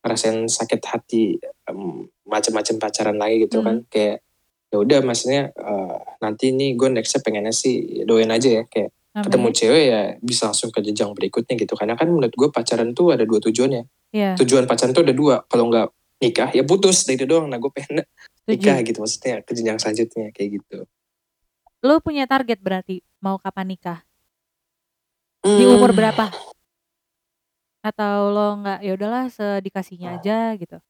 ngerasain 0.06 0.46
sakit 0.46 0.82
hati 0.86 1.42
em, 1.42 2.06
macam-macam 2.30 2.76
pacaran 2.78 3.18
lagi 3.18 3.50
gitu 3.50 3.66
kan. 3.66 3.82
Kayak 3.90 4.22
ya 4.70 4.78
udah 4.78 5.00
maksudnya 5.02 5.50
eh, 5.50 5.98
nanti 6.22 6.54
nih 6.54 6.78
gue 6.78 6.90
nextnya 6.94 7.26
pengennya 7.26 7.54
sih 7.54 8.06
doain 8.06 8.30
aja 8.30 8.62
ya 8.62 8.64
kayak 8.70 8.94
ketemu 9.16 9.48
Namanya? 9.48 9.58
cewek 9.58 9.84
ya 9.88 10.02
bisa 10.20 10.42
langsung 10.52 10.70
ke 10.70 10.80
jenjang 10.86 11.10
berikutnya 11.18 11.58
gitu. 11.58 11.74
Karena 11.74 11.98
kan 11.98 12.06
menurut 12.14 12.34
gue 12.38 12.50
pacaran 12.54 12.94
tuh 12.94 13.18
ada 13.18 13.26
dua 13.26 13.42
tujuannya 13.42 13.90
Iya, 14.16 14.40
tujuan 14.40 14.64
pacaran 14.70 14.96
tuh 14.96 15.04
ada 15.04 15.12
dua 15.12 15.44
kalau 15.50 15.68
nggak 15.68 15.92
nikah 16.24 16.50
ya 16.54 16.62
putus 16.62 17.10
nah 17.10 17.18
itu 17.18 17.26
doang. 17.26 17.50
Nah 17.50 17.58
gue 17.58 17.72
pengen 17.74 18.06
nikah 18.46 18.78
gitu 18.86 19.02
maksudnya 19.02 19.42
ke 19.42 19.58
jenjang 19.58 19.82
selanjutnya 19.82 20.30
kayak 20.38 20.62
gitu. 20.62 20.86
Lo 21.82 21.98
punya 21.98 22.30
target 22.30 22.62
berarti 22.62 23.02
mau 23.26 23.42
kapan 23.42 23.74
nikah? 23.74 24.00
Di 25.46 25.64
umur 25.64 25.94
Hmm. 25.94 26.00
berapa? 26.02 26.26
Atau 27.80 28.34
lo 28.34 28.58
nggak 28.60 28.80
ya 28.82 28.92
udahlah 28.94 29.26
sedikasihnya 29.30 30.18
aja 30.18 30.58
gitu. 30.58 30.82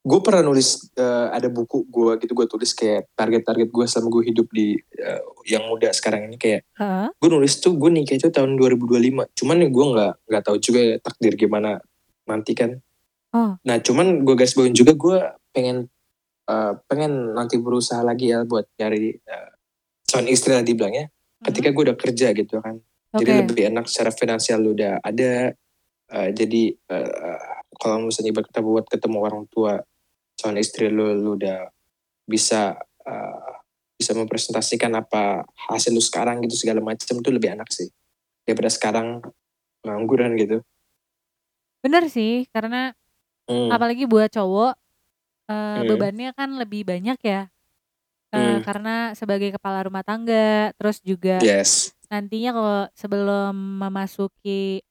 gue 0.00 0.16
pernah 0.24 0.40
nulis 0.40 0.88
eh, 0.96 1.28
ada 1.28 1.52
buku 1.52 1.84
gue 1.84 2.16
gitu 2.24 2.32
gue 2.32 2.48
tulis 2.48 2.72
kayak 2.72 3.12
target-target 3.12 3.68
gue 3.68 3.84
selama 3.84 4.08
gue 4.08 4.32
hidup 4.32 4.48
di 4.48 4.72
eh, 4.96 5.20
yang 5.44 5.68
muda 5.68 5.92
sekarang 5.92 6.24
ini 6.24 6.40
kayak 6.40 6.64
Heeh. 6.72 7.12
gue 7.12 7.28
nulis 7.28 7.60
tuh 7.60 7.76
gue 7.76 7.92
nikah 7.92 8.16
itu 8.16 8.32
tahun 8.32 8.56
2025 8.56 8.96
cuman 9.28 9.56
nih 9.60 9.68
gue 9.68 9.84
nggak 9.92 10.12
nggak 10.24 10.42
tahu 10.42 10.56
juga 10.56 10.80
ya 10.80 10.96
takdir 10.98 11.36
gimana 11.36 11.84
nanti 12.24 12.56
kan 12.56 12.80
Oh. 13.30 13.60
nah 13.60 13.76
cuman 13.76 14.24
gue 14.24 14.34
garis 14.34 14.56
bawain 14.56 14.72
juga 14.72 14.96
gue 14.96 15.16
pengen 15.52 15.84
eh, 16.48 16.72
pengen 16.88 17.36
nanti 17.36 17.60
berusaha 17.60 18.00
lagi 18.00 18.32
ya 18.32 18.40
buat 18.42 18.72
nyari 18.74 19.20
uh, 19.20 19.52
calon 20.08 20.26
istri 20.26 20.50
lah 20.50 20.64
dibilangnya 20.64 21.12
ketika 21.44 21.70
gue 21.70 21.82
udah 21.86 21.98
kerja 22.00 22.32
gitu 22.32 22.56
kan 22.58 22.80
Oke. 23.10 23.26
jadi 23.26 23.42
lebih 23.42 23.64
enak 23.74 23.84
secara 23.90 24.10
finansial 24.14 24.62
lu 24.62 24.74
udah 24.74 25.02
ada 25.02 25.54
Eh, 26.10 26.30
jadi 26.34 26.74
eh, 26.74 27.38
kalau 27.78 28.10
misalnya 28.10 28.42
kita 28.42 28.60
buat 28.66 28.82
ketemu 28.90 29.18
orang 29.22 29.44
tua 29.46 29.78
calon 30.34 30.58
istri 30.58 30.90
lu 30.90 31.14
lu 31.14 31.38
udah 31.38 31.70
bisa 32.26 32.74
eh, 33.06 33.50
bisa 33.94 34.12
mempresentasikan 34.18 34.90
apa 34.98 35.46
hasil 35.70 35.94
lu 35.94 36.02
sekarang 36.02 36.42
gitu 36.42 36.66
segala 36.66 36.82
macam 36.82 37.14
itu 37.22 37.30
lebih 37.30 37.54
enak 37.54 37.70
sih 37.70 37.86
daripada 38.42 38.74
sekarang 38.74 39.22
ngangguran 39.86 40.34
gitu 40.34 40.58
Bener 41.80 42.10
sih, 42.12 42.44
karena 42.52 42.92
Hmm, 43.48 43.72
apalagi 43.72 44.04
buat 44.06 44.30
cowok 44.30 44.74
eh, 45.50 45.82
Hmm. 45.82 45.88
bebannya 45.88 46.30
kan 46.34 46.58
lebih 46.58 46.86
banyak 46.86 47.18
ya. 47.22 47.50
Eh, 48.30 48.38
Hmm. 48.38 48.62
karena 48.62 49.10
sebagai 49.18 49.50
kepala 49.58 49.82
rumah 49.82 50.06
tangga, 50.06 50.70
terus 50.78 51.02
juga 51.02 51.42
yes. 51.42 51.90
nantinya 52.06 52.50
kalau 52.54 52.78
sebelum 52.94 53.54
memasuki 53.82 54.86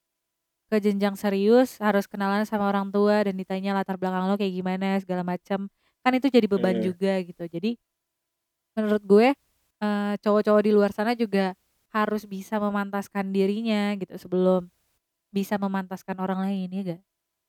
ke 0.69 0.77
jenjang 0.83 1.15
serius 1.15 1.79
harus 1.79 2.05
kenalan 2.05 2.43
sama 2.43 2.67
orang 2.67 2.91
tua 2.91 3.23
dan 3.23 3.33
ditanya 3.39 3.73
latar 3.73 3.95
belakang 3.95 4.27
lo 4.27 4.35
kayak 4.35 4.53
gimana 4.53 4.99
segala 5.01 5.23
macam 5.23 5.71
kan 6.03 6.11
itu 6.13 6.27
jadi 6.27 6.45
beban 6.51 6.77
Hmm. 6.83 6.85
juga 6.91 7.13
gitu. 7.23 7.43
Jadi 7.47 7.79
menurut 8.77 9.03
gue 9.03 9.27
eh, 9.79 10.13
cowok-cowok 10.19 10.61
di 10.67 10.71
luar 10.75 10.91
sana 10.91 11.15
juga 11.15 11.55
harus 11.95 12.27
bisa 12.27 12.59
memantaskan 12.59 13.31
dirinya 13.31 13.95
gitu 13.95 14.19
sebelum 14.19 14.67
bisa 15.31 15.55
memantaskan 15.55 16.19
orang 16.19 16.43
lain 16.43 16.67
ya 16.75 16.81
gak 16.95 17.01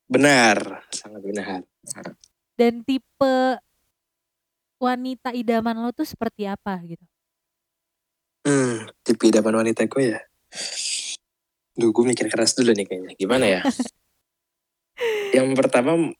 benar. 0.06 0.86
Sangat 0.94 1.22
benar. 1.26 1.60
Dan 2.54 2.86
tipe 2.86 3.58
wanita 4.80 5.36
idaman 5.36 5.76
lo 5.78 5.92
tuh 5.92 6.08
seperti 6.08 6.48
apa 6.48 6.80
gitu 6.88 7.04
hmm, 8.48 8.88
tipe 9.04 9.28
idaman 9.28 9.60
wanita 9.60 9.84
gue 9.86 10.16
ya 10.16 10.20
Duh, 11.70 11.94
gue 11.94 12.04
mikir 12.04 12.26
keras 12.28 12.52
dulu 12.52 12.74
nih 12.76 12.84
kayaknya. 12.84 13.14
Gimana 13.16 13.46
ya? 13.46 13.60
yang 15.36 15.54
pertama 15.56 16.12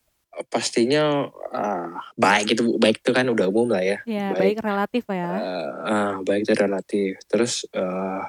pastinya 0.48 1.28
ah, 1.52 2.00
baik 2.16 2.56
itu 2.56 2.80
baik 2.80 3.04
itu 3.04 3.10
kan 3.12 3.28
udah 3.28 3.50
umum 3.50 3.68
lah 3.68 3.82
ya. 3.84 3.98
Ya, 4.08 4.32
Baik. 4.32 4.56
baik 4.56 4.58
relatif 4.64 5.04
ya. 5.10 5.30
Eh, 5.36 5.70
ah, 5.84 6.12
baik 6.24 6.48
itu 6.48 6.54
relatif. 6.56 7.10
Terus 7.28 7.66
eh, 7.68 8.22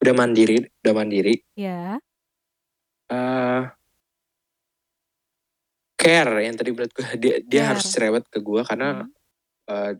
udah 0.00 0.14
mandiri, 0.16 0.64
udah 0.80 0.94
mandiri. 0.96 1.34
Ya. 1.58 1.98
eh 3.10 3.62
care 5.98 6.46
yang 6.46 6.54
tadi 6.56 6.70
menurut 6.72 6.94
gue 6.94 7.04
dia 7.18 7.34
dia 7.42 7.60
Care. 7.60 7.68
harus 7.74 7.84
cerewet 7.90 8.24
ke 8.30 8.38
gue 8.40 8.62
karena 8.64 9.04
Hmm. 9.04 9.10
Eh, 9.70 9.92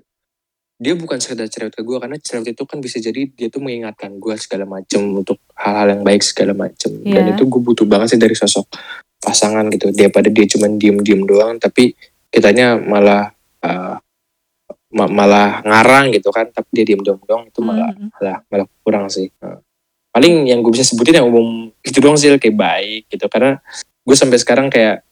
dia 0.80 0.96
bukan 0.96 1.20
sekedar 1.20 1.44
cerewet 1.44 1.76
ke 1.76 1.84
gue 1.84 1.98
karena 2.00 2.16
cerewet 2.16 2.56
itu 2.56 2.64
kan 2.64 2.80
bisa 2.80 2.96
jadi 2.96 3.28
dia 3.28 3.52
tuh 3.52 3.60
mengingatkan 3.60 4.16
gue 4.16 4.32
segala 4.40 4.64
macem 4.64 5.04
untuk 5.12 5.36
hal-hal 5.52 5.92
yang 5.92 6.02
baik 6.02 6.24
segala 6.24 6.56
macem. 6.56 7.04
Dan 7.04 7.30
Iya. 7.30 7.36
itu 7.36 7.44
gue 7.44 7.60
butuh 7.60 7.84
banget 7.84 8.16
sih 8.16 8.20
dari 8.20 8.32
sosok 8.32 8.64
pasangan 9.20 9.68
gitu. 9.68 9.92
Daripada 9.92 10.32
dia 10.32 10.48
cuma 10.48 10.72
diem-diem 10.72 11.22
doang 11.22 11.60
tapi 11.60 11.92
kitanya 12.32 12.80
malah 12.80 13.28
eh, 13.60 13.94
ma- 14.96 15.12
malah 15.12 15.60
ngarang 15.60 16.16
gitu 16.16 16.32
kan. 16.32 16.48
Tapi 16.48 16.68
dia 16.72 16.84
diem-diem 16.88 17.20
doang 17.22 17.44
itu 17.44 17.60
malah 17.60 17.92
Hmm, 17.92 18.08
hmm. 18.08 18.10
malah 18.16 18.36
malah 18.48 18.66
kurang 18.80 19.06
sih. 19.12 19.28
Nah, 19.44 19.60
paling 20.10 20.48
yang 20.48 20.64
gue 20.64 20.72
bisa 20.72 20.88
sebutin 20.88 21.20
yang 21.20 21.28
umum 21.28 21.68
itu 21.84 22.00
doang 22.00 22.16
sih 22.16 22.32
kayak 22.32 22.56
baik 22.56 23.02
gitu. 23.12 23.28
Karena 23.28 23.60
gue 24.00 24.16
sampai 24.16 24.40
sekarang 24.40 24.72
kayak 24.72 25.04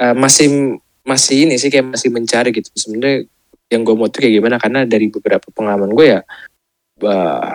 eh, 0.00 0.16
masih 0.16 0.80
masih 1.04 1.44
ini 1.44 1.60
sih 1.60 1.68
kayak 1.68 1.92
masih 1.92 2.08
mencari 2.08 2.56
gitu. 2.56 2.72
Sebenarnya 2.72 3.28
yang 3.70 3.86
gue 3.86 3.94
mau 3.94 4.10
tuh 4.10 4.26
kayak 4.26 4.34
gimana 4.42 4.56
karena 4.58 4.82
dari 4.84 5.06
beberapa 5.08 5.46
pengalaman 5.54 5.94
gue 5.94 6.06
ya 6.18 6.20
eh, 7.06 7.54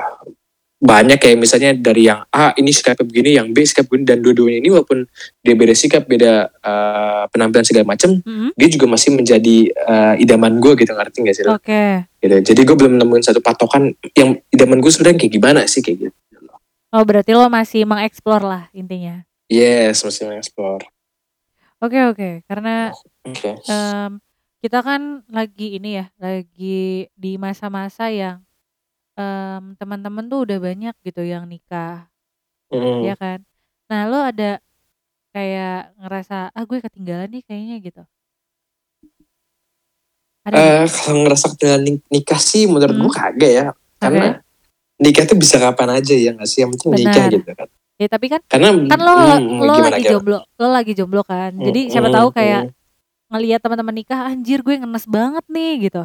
banyak 0.75 1.17
kayak 1.17 1.38
misalnya 1.39 1.71
dari 1.71 2.06
yang 2.12 2.28
A 2.30 2.51
ini 2.60 2.69
sikapnya 2.69 3.08
begini 3.08 3.30
yang 3.39 3.47
B 3.56 3.63
sikap 3.63 3.88
begini 3.88 4.06
dan 4.06 4.17
dua-duanya 4.19 4.60
ini 4.60 4.69
walaupun 4.69 5.08
dia 5.39 5.56
beda 5.56 5.73
sikap 5.73 6.04
beda 6.06 6.51
eh, 6.51 7.23
penampilan 7.32 7.63
segala 7.63 7.95
macem 7.95 8.19
Hmm, 8.25 8.51
dia 8.58 8.67
juga 8.71 8.86
masih 8.89 9.15
menjadi 9.15 9.58
eh, 9.71 10.23
idaman 10.23 10.60
gue 10.60 10.73
gitu 10.78 10.91
ngerti 10.91 11.17
gak 11.25 11.36
sih? 11.36 11.43
Oke. 11.47 12.10
gitu. 12.19 12.36
Jadi 12.54 12.62
gue 12.65 12.75
belum 12.75 12.97
nemuin 13.01 13.23
satu 13.23 13.39
patokan 13.39 13.93
yang 14.17 14.39
idaman 14.51 14.82
gue 14.82 14.91
sebenarnya 14.91 15.17
kayak 15.25 15.34
gimana 15.34 15.62
sih 15.69 15.82
kayak 15.84 16.10
gitu. 16.10 16.15
Oh, 16.95 17.04
berarti 17.04 17.36
lo 17.36 17.51
masih 17.51 17.84
mengeksplor 17.84 18.39
lah 18.39 18.63
intinya. 18.71 19.28
Yes, 19.51 19.99
masih 20.01 20.32
mengeksplor. 20.32 20.80
Oke, 21.84 21.99
oke. 22.08 22.30
Karena 22.47 22.89
Oke. 23.28 23.51
em, 23.67 24.12
kita 24.65 24.82
kan 24.82 25.21
lagi 25.30 25.78
ini 25.78 26.01
ya, 26.01 26.06
lagi 26.17 27.06
di 27.13 27.32
masa-masa 27.38 28.10
yang 28.10 28.41
em, 29.13 29.78
teman-teman 29.78 30.25
tuh 30.25 30.41
udah 30.49 30.58
banyak 30.58 30.95
gitu 31.06 31.21
yang 31.21 31.45
nikah, 31.45 32.10
ya 33.06 33.13
kan? 33.13 33.45
Nah, 33.86 34.10
lo 34.10 34.25
ada 34.25 34.58
kayak 35.38 35.93
ngerasa 36.01 36.49
ah 36.49 36.63
gue 36.65 36.82
ketinggalan 36.82 37.30
nih 37.30 37.43
kayaknya 37.45 37.75
gitu. 37.78 38.04
Ada 40.49 40.58
nggak? 40.58 40.78
Eh, 40.82 40.88
kalau 40.89 41.19
ngerasa 41.30 41.45
ketinggalan 41.54 41.84
nik- 41.86 42.08
nikah 42.10 42.39
sih 42.41 42.65
menurut 42.65 42.89
Hmm. 42.97 43.06
gue 43.06 43.12
kagak 43.13 43.51
ya. 43.54 43.65
Karena 44.01 44.41
nikah 44.97 45.23
tuh 45.30 45.38
bisa 45.38 45.62
kapan 45.62 46.01
aja 46.01 46.13
ya 46.17 46.34
nggak 46.34 46.49
sih? 46.49 46.65
Yang 46.65 46.71
penting 46.82 46.89
nikah 47.06 47.25
Benar. 47.30 47.38
gitu 47.38 47.51
kan. 47.54 47.67
Ya 48.01 48.08
tapi 48.10 48.25
kan 48.34 48.41
Karena 48.49 48.69
kan 48.73 48.99
lo 48.99 49.13
hmm, 49.13 49.62
lo 49.62 49.73
gimana 49.78 49.93
lagi 49.93 50.01
gimana? 50.01 50.13
jomblo, 50.17 50.39
lo 50.58 50.67
lagi 50.73 50.91
jomblo 50.97 51.21
kan. 51.21 51.51
Hmm, 51.54 51.65
Jadi 51.69 51.82
siapa 51.93 52.10
hmm, 52.10 52.17
tahu 52.17 52.28
kayak 52.34 52.62
hmm. 52.65 52.84
Ngelihat 53.31 53.59
teman-teman 53.61 53.95
nikah, 53.95 54.19
anjir 54.29 54.61
gue 54.61 54.75
ngenes 54.77 55.05
banget 55.09 55.45
nih 55.49 55.89
gitu. 55.89 56.03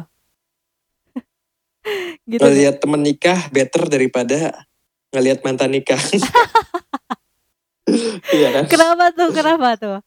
gitu. 2.31 2.41
ngelihat 2.41 2.81
temen 2.81 3.01
nikah 3.01 3.39
better 3.53 3.85
daripada 3.89 4.65
ngelihat 5.11 5.43
mantan 5.43 5.71
nikah. 5.73 5.99
Iya 8.31 8.49
kan? 8.55 8.63
Kenapa 8.71 9.11
tuh? 9.11 9.29
Kenapa 9.35 9.75
tuh? 9.75 9.97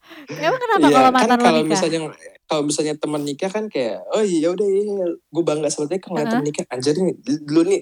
Emang 0.41 0.57
kenapa 0.57 0.87
Iya, 0.89 0.95
kalau 0.95 1.11
kan 1.11 1.15
mantan 1.21 1.37
lo 1.37 1.43
kalau 1.45 1.61
nikah? 1.61 1.69
misalnya 1.69 1.99
kalau 2.45 2.63
misalnya 2.65 2.95
teman 2.97 3.21
nikah 3.25 3.49
kan 3.51 3.65
kayak 3.69 4.05
oh 4.13 4.23
iya 4.25 4.47
udah 4.53 4.67
iya 4.69 5.05
gue 5.17 5.43
bangga 5.43 5.69
dia 5.69 5.99
kalau 6.01 6.17
Heeh. 6.17 6.29
temen 6.29 6.45
nikah 6.45 6.65
anjir 6.69 6.93
nih 6.97 7.15
dulu 7.21 7.61
nih 7.65 7.81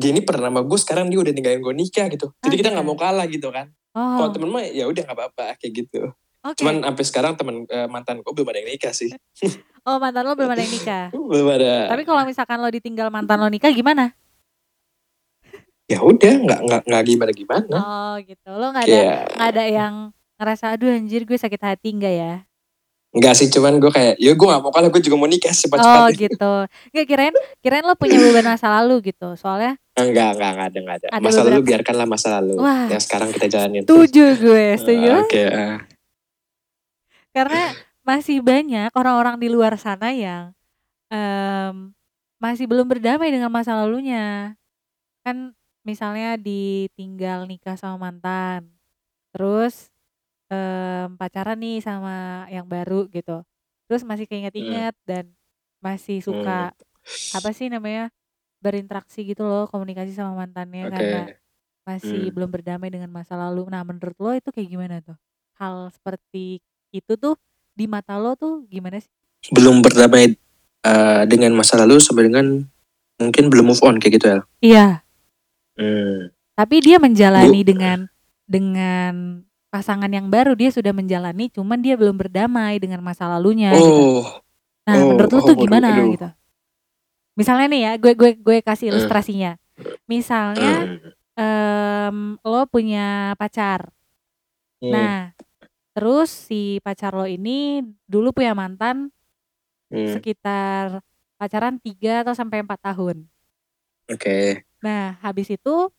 dia 0.00 0.08
ini 0.10 0.20
pernah 0.26 0.50
sama 0.50 0.60
gue 0.66 0.78
sekarang 0.78 1.06
dia 1.08 1.18
udah 1.22 1.32
ninggalin 1.34 1.62
gue 1.62 1.74
nikah 1.74 2.06
gitu 2.10 2.26
jadi 2.42 2.54
kita 2.58 2.68
nggak 2.74 2.86
mau 2.86 2.98
kalah 2.98 3.26
gitu 3.30 3.48
kan 3.54 3.70
kalau 3.94 4.26
Oh, 4.26 4.30
temen 4.30 4.50
mah 4.50 4.62
ya 4.66 4.86
udah 4.86 5.02
nggak 5.02 5.18
apa-apa 5.18 5.58
kayak 5.58 5.72
gitu 5.86 6.10
oke. 6.42 6.56
cuman 6.56 6.74
sampai 6.82 7.04
sekarang 7.04 7.32
temen 7.34 7.64
eh, 7.64 7.86
mantan 7.86 8.18
gue 8.18 8.32
belum 8.32 8.46
ada 8.46 8.58
yang 8.58 8.70
nikah 8.70 8.92
sih 8.92 9.10
Oh, 9.80 9.96
mantan 9.96 10.22
lo 10.22 10.34
belum 10.34 10.50
ada 10.50 10.60
yang 10.60 10.68
nikah. 10.70 11.08
belum 11.30 11.48
ada 11.50 11.88
Tapi 11.88 12.04
kalau 12.04 12.20
misalkan 12.22 12.56
lo 12.56 12.68
ditinggal 12.68 13.08
mantan 13.08 13.36
lo 13.36 13.46
nikah 13.46 13.70
gimana? 13.70 14.12
ya 15.86 15.98
udah 16.00 16.34
nggak 16.38 16.60
nggak 16.62 16.82
nggak 16.84 17.02
gimana 17.04 17.32
gimana 17.32 17.76
Oh, 17.76 18.14
gitu. 18.20 18.46
Lo 18.48 18.70
nggak 18.70 18.84
ada 18.84 19.00
nggak 19.26 19.48
ada 19.48 19.64
yang 19.66 19.94
ngerasa 20.36 20.64
aduh 20.70 20.88
anjir 20.88 21.22
gue 21.22 21.34
sakit 21.34 21.58
hati 21.58 21.90
enggak 21.90 22.14
ya? 22.14 22.34
nggak 23.10 23.34
sih 23.34 23.48
cuman 23.48 23.74
gue 23.76 23.90
kayak 23.90 24.14
ya 24.16 24.30
gue 24.30 24.46
nggak 24.46 24.62
mau 24.62 24.70
kalah 24.70 24.86
gue 24.86 25.02
juga 25.02 25.16
mau 25.16 25.26
nikah 25.26 25.50
Oh, 25.50 25.58
cepat-cepat 25.58 26.10
gitu. 26.14 26.52
Nggak 26.94 27.06
kirain 27.08 27.34
kirain 27.58 27.82
lo 27.82 27.94
punya 27.94 28.14
beban 28.16 28.46
masa 28.46 28.70
lalu 28.72 29.10
gitu. 29.10 29.34
Soalnya 29.34 29.74
enggak 29.96 30.36
enggak 30.36 30.50
enggak 30.52 30.66
ada 30.68 30.78
enggak 30.78 30.96
ada 30.96 31.06
Ada 31.10 31.18
masa 31.20 31.38
lalu 31.38 31.48
beberapa- 31.50 31.66
biarkanlah 31.66 32.06
masa 32.06 32.28
lalu 32.36 32.54
Wah. 32.54 32.86
yang 32.86 33.00
sekarang 33.00 33.28
kita 33.30 33.46
jalanin 33.48 33.82
setuju 33.82 34.24
gue, 34.36 34.64
setuju. 34.76 35.10
oke 35.24 35.42
ah. 35.48 35.78
Karena 37.34 37.74
masih 38.08 38.42
banyak 38.42 38.90
orang-orang 38.96 39.36
di 39.38 39.48
luar 39.52 39.76
sana 39.78 40.10
yang 40.14 40.52
em, 41.12 41.94
masih 42.42 42.66
belum 42.70 42.86
berdamai 42.88 43.30
dengan 43.34 43.52
masa 43.52 43.76
lalunya. 43.78 44.56
Kan 45.26 45.54
misalnya 45.86 46.36
ditinggal 46.40 47.48
nikah 47.48 47.76
sama 47.78 48.10
mantan, 48.10 48.70
terus 49.34 49.90
em, 50.52 51.14
pacaran 51.20 51.58
nih 51.60 51.80
sama 51.84 52.46
yang 52.52 52.66
baru 52.68 53.06
gitu. 53.12 53.42
Terus 53.90 54.02
masih 54.06 54.26
keinget-inget 54.30 54.94
dan 55.06 55.32
masih 55.82 56.20
suka 56.24 56.72
apa 57.34 57.50
sih 57.54 57.68
namanya 57.72 58.10
berinteraksi 58.64 59.24
gitu 59.24 59.44
loh 59.46 59.66
komunikasi 59.70 60.12
sama 60.14 60.34
mantannya 60.46 60.84
Oke. 60.88 60.94
karena 60.94 61.20
masih 61.88 62.30
Hmm. 62.30 62.34
belum 62.36 62.50
berdamai 62.52 62.90
dengan 62.92 63.10
masa 63.12 63.34
lalu. 63.38 63.66
Nah 63.72 63.82
menurut 63.86 64.16
lo 64.20 64.32
itu 64.36 64.50
kayak 64.54 64.68
gimana 64.70 64.96
tuh? 65.04 65.16
Hal 65.58 65.90
seperti 65.94 66.60
itu 66.90 67.14
tuh 67.16 67.34
di 67.72 67.86
mata 67.86 68.18
lo 68.18 68.34
tuh 68.36 68.66
gimana 68.68 69.00
sih? 69.00 69.10
belum 69.48 69.80
berdamai 69.80 70.36
eh, 70.84 71.22
dengan 71.24 71.56
masa 71.56 71.80
lalu 71.80 71.96
sampai 71.96 72.28
dengan 72.28 72.60
mungkin 73.16 73.48
belum 73.48 73.72
move 73.72 73.80
on 73.80 73.96
kayak 73.96 74.20
gitu 74.20 74.26
ya. 74.28 74.38
Iya. 74.60 74.86
Hmm. 75.80 76.28
Tapi 76.52 76.76
dia 76.84 77.00
menjalani 77.00 77.64
dengan 77.64 78.04
dengan 78.44 79.40
pasangan 79.70 80.10
yang 80.12 80.28
baru 80.28 80.52
dia 80.58 80.68
sudah 80.68 80.90
menjalani, 80.92 81.48
cuman 81.48 81.80
dia 81.80 81.96
belum 81.96 82.20
berdamai 82.20 82.76
dengan 82.82 83.00
masa 83.00 83.30
lalunya. 83.30 83.72
gitu. 83.72 83.86
Oh, 83.86 84.24
Nah 84.84 84.96
oh, 84.98 85.14
menurut 85.14 85.30
lo 85.30 85.38
oh, 85.38 85.44
tuh 85.46 85.54
waduh, 85.56 85.62
gimana 85.64 85.86
aduh. 85.94 86.10
gitu? 86.12 86.28
Misalnya 87.38 87.66
nih 87.70 87.80
ya, 87.80 87.92
gue 87.96 88.12
gue 88.12 88.30
gue 88.36 88.58
kasih 88.60 88.90
Hmm. 88.90 88.92
ilustrasinya. 88.98 89.52
Misalnya 90.04 91.00
em, 91.38 92.16
lo 92.42 92.60
punya 92.68 93.32
pacar. 93.38 93.88
Hmm. 94.82 94.92
Nah, 94.92 95.14
terus 95.90 96.30
si 96.30 96.78
pacar 96.80 97.12
lo 97.12 97.26
ini 97.26 97.82
dulu 98.06 98.30
punya 98.34 98.54
mantan 98.54 99.10
Hmm. 99.90 100.06
sekitar 100.06 101.02
pacaran 101.34 101.82
3 101.82 102.22
atau 102.22 102.30
sampai 102.30 102.62
4 102.62 102.78
tahun. 102.78 103.26
Oke. 104.06 104.62
Nah, 104.86 105.18
habis 105.18 105.50
itu 105.50 105.90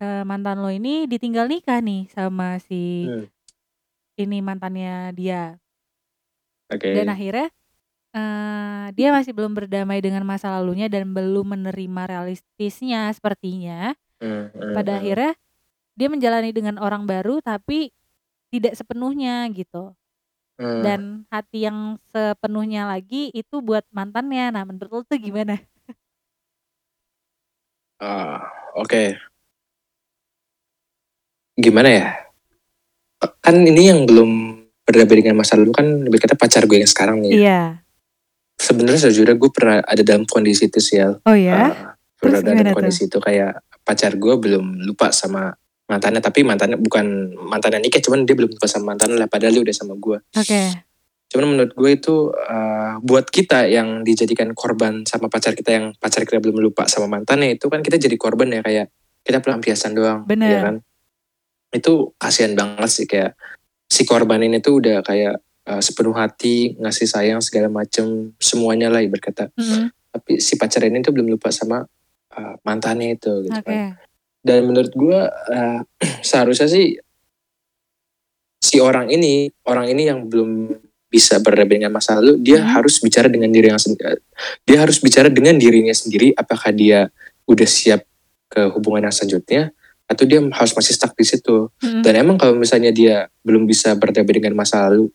eh, 0.00 0.24
mantan 0.24 0.64
lo 0.64 0.72
ini 0.72 1.04
ditinggal 1.04 1.44
nikah 1.44 1.84
nih 1.84 2.08
sama 2.08 2.56
si 2.56 3.04
Hmm. 3.04 3.28
ini 4.16 4.40
mantannya 4.40 5.12
dia. 5.12 5.60
Oke. 6.72 6.88
Dan 6.96 7.12
akhirnya 7.12 7.52
eh, 8.16 8.86
dia 8.96 9.12
masih 9.12 9.36
belum 9.36 9.52
berdamai 9.52 10.00
dengan 10.00 10.24
masa 10.24 10.48
lalunya 10.56 10.88
dan 10.88 11.12
belum 11.12 11.52
menerima 11.52 12.02
realistisnya 12.08 13.12
sepertinya. 13.12 13.92
Hmm, 14.24 14.48
hmm, 14.56 14.72
Pada 14.72 14.96
hmm. 14.96 15.00
akhirnya 15.04 15.32
dia 15.98 16.08
menjalani 16.08 16.50
dengan 16.56 16.80
orang 16.80 17.04
baru 17.04 17.44
tapi 17.44 17.92
tidak 18.48 18.74
sepenuhnya 18.76 19.48
gitu. 19.52 19.92
Hmm. 20.58 20.82
Dan 20.82 21.00
hati 21.30 21.70
yang 21.70 22.02
sepenuhnya 22.10 22.90
lagi 22.90 23.30
itu 23.30 23.62
buat 23.62 23.86
mantannya. 23.94 24.50
Nah, 24.50 24.66
menurut 24.66 24.90
lo 24.90 25.00
tuh 25.06 25.18
gimana? 25.20 25.62
Ah, 27.98 28.46
Oke. 28.78 29.18
Gimana 31.58 31.88
ya? 31.90 32.06
Kan 33.42 33.66
ini 33.66 33.90
yang 33.90 34.06
belum 34.06 34.30
berdamai 34.86 35.18
dengan 35.18 35.34
masa 35.42 35.58
lalu 35.58 35.74
kan 35.74 35.86
lebih 36.06 36.22
kata 36.22 36.38
pacar 36.38 36.62
gue 36.70 36.78
yang 36.78 36.86
sekarang 36.86 37.18
nih. 37.26 37.42
Iya. 37.42 37.62
Sebenarnya 38.58 39.10
sejujurnya 39.10 39.34
gue 39.34 39.50
pernah 39.50 39.76
ada 39.82 40.02
dalam 40.06 40.22
kondisi 40.22 40.70
itu 40.70 40.78
sih 40.78 41.02
ya. 41.02 41.18
Oh 41.26 41.34
ya? 41.34 41.74
pernah 42.18 42.38
Terus 42.38 42.46
ada 42.46 42.50
gimana 42.50 42.58
dalam 42.62 42.70
tuh? 42.70 42.76
kondisi 42.78 43.02
itu 43.10 43.18
kayak 43.18 43.52
pacar 43.82 44.12
gue 44.14 44.34
belum 44.38 44.86
lupa 44.86 45.10
sama 45.10 45.54
mantannya 45.88 46.20
tapi 46.20 46.44
mantannya 46.44 46.76
bukan 46.76 47.32
mantannya 47.48 47.80
nikah 47.80 48.04
cuman 48.04 48.28
dia 48.28 48.36
belum 48.36 48.60
sama 48.60 48.94
mantannya 48.94 49.16
lah 49.16 49.26
padahal 49.26 49.56
dia 49.56 49.62
udah 49.64 49.76
sama 49.76 49.96
gue 49.96 50.20
Oke. 50.36 50.60
cuman 51.32 51.46
menurut 51.48 51.72
gue 51.72 51.90
itu 51.96 52.28
uh, 52.28 53.00
buat 53.00 53.32
kita 53.32 53.72
yang 53.72 54.04
dijadikan 54.04 54.52
korban 54.52 55.08
sama 55.08 55.32
pacar 55.32 55.56
kita 55.56 55.72
yang 55.72 55.96
pacar 55.96 56.28
kita 56.28 56.44
belum 56.44 56.60
lupa 56.60 56.84
sama 56.84 57.08
mantannya 57.08 57.56
itu 57.56 57.72
kan 57.72 57.80
kita 57.80 57.96
jadi 57.96 58.16
korban 58.20 58.52
ya 58.52 58.60
kayak 58.60 58.92
kita 59.24 59.40
pelampiasan 59.40 59.96
doang 59.96 60.28
Bener. 60.28 60.48
ya 60.52 60.58
kan 60.68 60.76
itu 61.72 62.12
kasihan 62.20 62.52
banget 62.52 62.90
sih 62.92 63.06
kayak 63.08 63.36
si 63.88 64.04
korban 64.04 64.44
ini 64.44 64.60
tuh 64.60 64.84
udah 64.84 65.00
kayak 65.00 65.40
uh, 65.68 65.80
sepenuh 65.80 66.12
hati 66.12 66.76
ngasih 66.76 67.08
sayang 67.08 67.40
segala 67.40 67.72
macem 67.72 68.36
semuanya 68.36 68.92
lah 68.92 69.00
berkata 69.08 69.48
Mm-mm. 69.56 69.88
tapi 70.12 70.40
si 70.40 70.60
pacar 70.60 70.84
ini 70.84 71.00
tuh 71.00 71.16
belum 71.16 71.32
lupa 71.32 71.48
sama 71.48 71.80
uh, 72.36 72.54
mantannya 72.64 73.16
itu 73.16 73.48
gitu 73.48 73.56
Oke. 73.56 73.68
kan 73.68 73.96
dan 74.48 74.64
menurut 74.64 74.92
gue 74.96 75.18
uh, 75.28 75.80
seharusnya 76.28 76.66
sih 76.66 76.96
si 78.58 78.80
orang 78.82 79.12
ini 79.12 79.52
orang 79.68 79.86
ini 79.92 80.08
yang 80.08 80.26
belum 80.26 80.74
bisa 81.08 81.40
berdamai 81.40 81.80
dengan 81.80 81.92
masa 81.94 82.20
lalu 82.20 82.36
dia 82.42 82.60
Hmm. 82.60 82.80
harus 82.80 83.00
bicara 83.00 83.32
dengan 83.32 83.48
diri 83.48 83.70
yang 83.72 83.80
sendiri 83.80 84.20
dia 84.68 84.78
harus 84.82 85.00
bicara 85.00 85.32
dengan 85.32 85.56
dirinya 85.56 85.94
sendiri 85.94 86.36
apakah 86.36 86.68
dia 86.74 87.08
udah 87.48 87.68
siap 87.68 88.04
ke 88.48 88.68
hubungan 88.76 89.08
yang 89.08 89.14
selanjutnya 89.14 89.62
atau 90.08 90.24
dia 90.24 90.40
harus 90.40 90.72
masih 90.72 90.92
stuck 90.96 91.12
di 91.16 91.24
situ 91.24 91.68
Mm-mm. 91.80 92.00
dan 92.04 92.12
emang 92.16 92.36
kalau 92.40 92.56
misalnya 92.56 92.92
dia 92.92 93.28
belum 93.44 93.64
bisa 93.68 93.92
berdamai 93.96 94.36
dengan 94.36 94.52
masa 94.56 94.88
lalu 94.88 95.08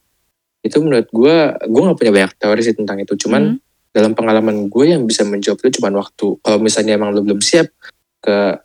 itu 0.66 0.78
menurut 0.82 1.06
gue 1.10 1.36
gue 1.66 1.80
nggak 1.82 1.98
punya 1.98 2.12
banyak 2.14 2.32
teori 2.38 2.60
sih 2.62 2.74
tentang 2.74 2.98
itu 3.02 3.14
cuman 3.14 3.54
Mm. 3.54 3.58
dalam 3.94 4.12
pengalaman 4.18 4.66
gue 4.66 4.84
yang 4.90 5.06
bisa 5.06 5.22
menjawab 5.22 5.62
itu 5.62 5.78
cuman 5.78 5.94
waktu 6.02 6.26
kalau 6.42 6.58
misalnya 6.58 6.98
emang 6.98 7.14
lu 7.14 7.22
belum 7.22 7.38
siap 7.38 7.70
ke, 8.18 8.58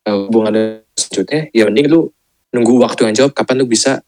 ke 0.00 0.10
hubungan 0.10 0.82
selanjutnya 0.96 1.52
ya 1.52 1.64
mending 1.68 1.86
lu 1.92 2.10
nunggu 2.50 2.82
waktu 2.82 3.06
yang 3.06 3.14
jawab 3.14 3.32
kapan 3.36 3.62
lu 3.62 3.66
bisa 3.68 4.02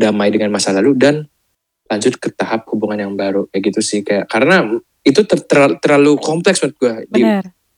damai 0.00 0.32
dengan 0.32 0.48
masa 0.48 0.72
lalu 0.72 0.96
dan 0.96 1.28
lanjut 1.90 2.16
ke 2.16 2.30
tahap 2.32 2.64
hubungan 2.70 3.04
yang 3.04 3.12
baru. 3.18 3.50
Kayak 3.50 3.62
gitu 3.70 3.80
sih 3.82 4.00
kayak 4.00 4.30
karena 4.30 4.64
itu 5.04 5.20
ter- 5.26 5.44
ter- 5.44 5.76
terlalu 5.82 6.16
kompleks 6.22 6.62
menurut 6.62 6.76
gue 6.80 6.94
di, 7.10 7.22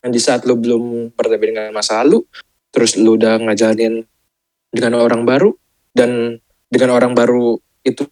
di 0.07 0.19
saat 0.21 0.47
lu 0.47 0.55
belum 0.55 1.15
berdamai 1.15 1.47
dengan 1.51 1.67
masa 1.71 2.03
lalu 2.03 2.23
terus 2.73 2.99
lu 2.99 3.15
udah 3.15 3.39
ngajalanin 3.43 4.03
dengan 4.73 4.97
orang 4.97 5.23
baru 5.23 5.53
dan 5.93 6.41
dengan 6.67 6.97
orang 6.97 7.13
baru 7.13 7.61
itu 7.83 8.07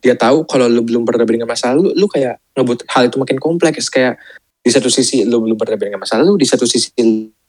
dia 0.00 0.14
tahu 0.14 0.46
kalau 0.46 0.70
lu 0.70 0.86
belum 0.86 1.02
berdamai 1.02 1.36
dengan 1.36 1.50
masa 1.50 1.74
lalu 1.74 1.92
lu 1.98 2.06
kayak 2.06 2.38
ngebut 2.54 2.86
hal 2.88 3.10
itu 3.10 3.16
makin 3.18 3.38
kompleks. 3.42 3.90
Kayak 3.90 4.16
di 4.62 4.70
satu 4.70 4.88
sisi 4.90 5.26
lu 5.26 5.42
belum 5.42 5.58
berdamai 5.58 5.90
dengan 5.90 6.02
masa 6.02 6.18
lalu 6.18 6.42
di 6.42 6.46
satu 6.46 6.64
sisi 6.64 6.90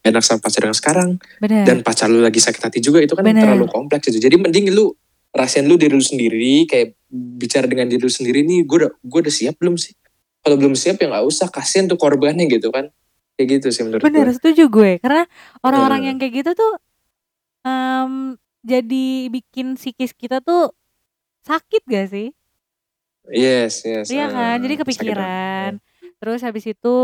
enak 0.06 0.24
sama 0.24 0.40
pacar 0.42 0.68
yang 0.68 0.78
sekarang 0.78 1.10
Benar. 1.42 1.66
dan 1.66 1.78
pacar 1.82 2.08
lu 2.08 2.22
lagi 2.22 2.38
sakit 2.42 2.62
hati 2.62 2.80
juga 2.80 3.02
itu 3.02 3.14
kan 3.18 3.26
Bener. 3.26 3.44
terlalu 3.44 3.66
kompleks 3.70 4.10
itu 4.12 4.22
jadi 4.22 4.36
mending 4.38 4.72
lu 4.74 4.94
rasain 5.34 5.66
lu 5.66 5.76
diri 5.76 5.94
lu 5.94 6.04
sendiri 6.04 6.66
kayak 6.70 6.98
bicara 7.12 7.68
dengan 7.70 7.88
diri 7.88 8.02
lu 8.02 8.12
sendiri 8.12 8.42
nih 8.44 8.64
gue 8.64 8.78
udah 8.88 8.92
gue 8.98 9.20
udah 9.28 9.34
siap 9.34 9.56
belum 9.60 9.76
sih 9.76 9.94
kalau 10.42 10.56
belum 10.56 10.80
siap 10.80 11.02
ya 11.04 11.12
nggak 11.12 11.26
usah 11.28 11.48
kasihan 11.52 11.92
tuh 11.92 12.00
korbannya 12.00 12.48
gitu 12.48 12.72
kan 12.72 12.88
kayak 13.38 13.62
gitu 13.62 13.68
sih 13.70 13.86
menurut 13.86 14.02
Bener, 14.02 14.26
gue 14.32 14.36
setuju 14.36 14.64
gue. 14.68 14.92
Karena 14.98 15.24
orang-orang 15.62 16.02
Bener. 16.02 16.10
yang 16.10 16.18
kayak 16.18 16.34
gitu 16.42 16.52
tuh 16.58 16.74
em, 17.62 18.14
jadi 18.66 19.08
bikin 19.30 19.78
psikis 19.78 20.12
kita 20.18 20.42
tuh 20.42 20.74
sakit 21.46 21.86
gak 21.86 22.08
sih? 22.10 22.34
yes 23.30 23.84
yes 23.84 24.08
Iya 24.10 24.26
eh, 24.26 24.30
kan? 24.34 24.58
Jadi 24.64 24.74
sakit 24.74 24.84
kepikiran. 24.88 25.72
Terus 26.18 26.40
habis 26.42 26.66
itu 26.66 26.96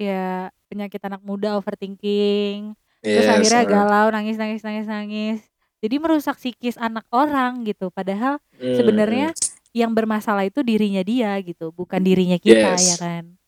ya 0.00 0.48
penyakit 0.70 1.00
anak 1.04 1.22
muda 1.24 1.56
overthinking. 1.58 2.76
Terus 3.10 3.26
Yes, 3.26 3.32
akhirnya 3.32 3.64
galau, 3.66 4.06
nangis, 4.14 4.36
nangis, 4.36 4.62
nangis, 4.62 4.86
nangis. 4.86 5.40
Jadi 5.82 5.96
merusak 6.02 6.36
psikis 6.38 6.76
anak 6.78 7.06
orang 7.14 7.64
gitu. 7.66 7.88
Padahal 7.90 8.38
Hmm, 8.60 8.74
sebenarnya 8.74 9.32
yang 9.72 9.92
bermasalah 9.96 10.44
itu 10.48 10.60
dirinya 10.64 11.02
dia 11.04 11.36
gitu, 11.44 11.70
bukan 11.72 12.00
dirinya 12.04 12.36
kita 12.40 12.80
Yes. 12.80 12.82
ya 12.82 12.96
kan. 13.00 13.38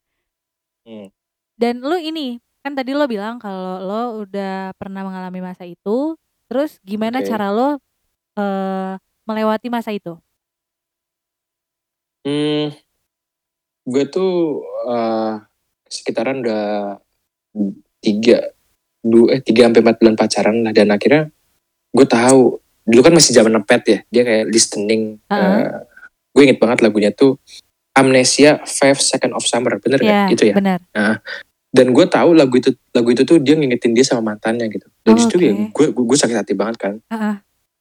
Hmm. 0.87 1.09
Dan 1.61 1.85
lu 1.85 1.97
ini 2.01 2.41
kan 2.65 2.73
tadi 2.77 2.93
lo 2.97 3.05
bilang 3.09 3.37
kalau 3.41 3.81
lo 3.85 4.03
udah 4.25 4.73
pernah 4.77 5.03
mengalami 5.05 5.41
masa 5.45 5.65
itu, 5.69 6.17
terus 6.49 6.77
gimana 6.85 7.21
Oke. 7.21 7.25
cara 7.25 7.53
lo 7.53 7.79
eh 8.39 8.95
melewati 9.29 9.69
masa 9.73 9.91
itu? 9.95 10.19
Hmm, 12.25 12.71
gue 13.93 14.05
tuh 14.15 14.31
eh, 14.93 15.31
sekitaran 15.91 16.37
udah 16.45 16.63
tiga, 17.99 18.53
dua, 19.01 19.37
eh 19.37 19.41
tiga 19.41 19.67
sampai 19.67 19.81
empat 19.81 19.97
bulan 19.99 20.15
pacaran 20.15 20.57
lah 20.61 20.73
dan 20.73 20.89
akhirnya 20.89 21.29
gue 21.91 22.07
tahu 22.07 22.57
dulu 22.83 23.01
kan 23.01 23.13
masih 23.13 23.33
zaman 23.33 23.53
nepet 23.53 23.83
ya, 23.85 23.99
dia 24.09 24.23
kayak 24.23 24.45
listening. 24.47 25.19
Heeh. 25.27 25.61
eh, 25.61 25.69
gue 26.31 26.43
inget 26.45 26.59
banget 26.59 26.79
lagunya 26.81 27.11
tuh 27.11 27.37
Amnesia 27.91 28.63
Five 28.63 28.99
Second 28.99 29.35
of 29.35 29.43
Summer, 29.43 29.77
bener 29.77 29.99
Ya, 29.99 30.27
gak? 30.27 30.39
Itu 30.39 30.43
ya. 30.47 30.55
benar. 30.55 30.81
Dan 31.71 31.91
gue 31.91 32.03
tahu 32.03 32.35
lagu 32.35 32.55
itu 32.55 32.71
lagu 32.91 33.09
itu 33.09 33.23
tuh 33.23 33.39
dia 33.39 33.55
ngingetin 33.55 33.95
dia 33.95 34.03
sama 34.03 34.35
mantannya 34.35 34.67
gitu. 34.67 34.87
Dan 35.03 35.15
Oh, 35.15 35.17
di 35.17 35.23
situ 35.23 35.37
ya 35.39 35.53
oke. 35.53 35.71
gue 35.71 35.87
gue 35.93 36.05
gue 36.05 36.19
sakit 36.19 36.37
hati 36.37 36.55
banget 36.55 36.77
kan. 36.79 36.95
Heeh. 37.09 37.37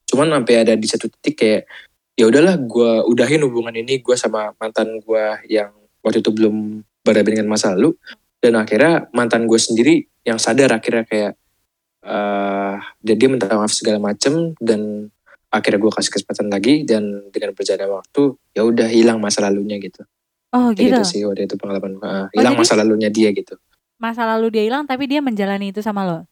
cuman 0.05 0.25
sampai 0.32 0.55
ada 0.60 0.73
di 0.73 0.89
satu 0.89 1.05
titik 1.05 1.38
kayak 1.38 1.62
ya 2.17 2.25
udahlah 2.25 2.58
gue 2.58 2.91
udahin 3.05 3.45
hubungan 3.45 3.69
ini 3.71 4.01
gue 4.01 4.17
sama 4.17 4.58
mantan 4.58 4.97
gue 4.97 5.23
yang 5.45 5.69
waktu 6.01 6.19
itu 6.19 6.34
belum 6.34 6.82
berdamai 6.99 7.29
dengan 7.32 7.45
masa 7.47 7.77
lalu 7.77 7.93
dan 8.39 8.54
akhirnya 8.56 9.08
mantan 9.12 9.45
gue 9.45 9.56
sendiri 9.56 9.95
yang 10.23 10.36
sadar 10.36 10.71
akhirnya 10.71 11.04
kayak 11.04 11.34
eh 11.99 12.75
dan 12.97 13.15
dia 13.15 13.28
minta 13.28 13.45
maaf 13.49 13.69
segala 13.69 13.99
macem 13.99 14.56
dan 14.58 15.12
akhirnya 15.49 15.80
gue 15.80 15.91
kasih 15.91 16.12
kesempatan 16.13 16.47
lagi 16.47 16.84
dan 16.84 17.28
dengan 17.28 17.52
berjalannya 17.52 17.91
waktu 17.91 18.21
ya 18.54 18.62
udah 18.63 18.88
hilang 18.88 19.19
masa 19.19 19.41
lalunya 19.41 19.75
gitu 19.78 20.08
Oh 20.49 20.71
gitu. 20.71 20.89
gitu 20.89 21.02
sih 21.04 21.21
waktu 21.21 21.45
itu 21.45 21.56
pengalaman 21.56 21.93
gue 21.93 22.04
Ah, 22.04 22.25
hilang 22.32 22.56
jadi- 22.56 22.62
masa 22.62 22.73
lalunya 22.73 23.10
dia 23.10 23.30
gitu 23.30 23.60
Masa 23.99 24.23
lalu 24.25 24.47
dia 24.49 24.63
hilang 24.63 24.88
tapi 24.88 25.06
dia 25.06 25.19
menjalani 25.19 25.69
itu 25.69 25.84
sama 25.84 26.08
lo. 26.08 26.23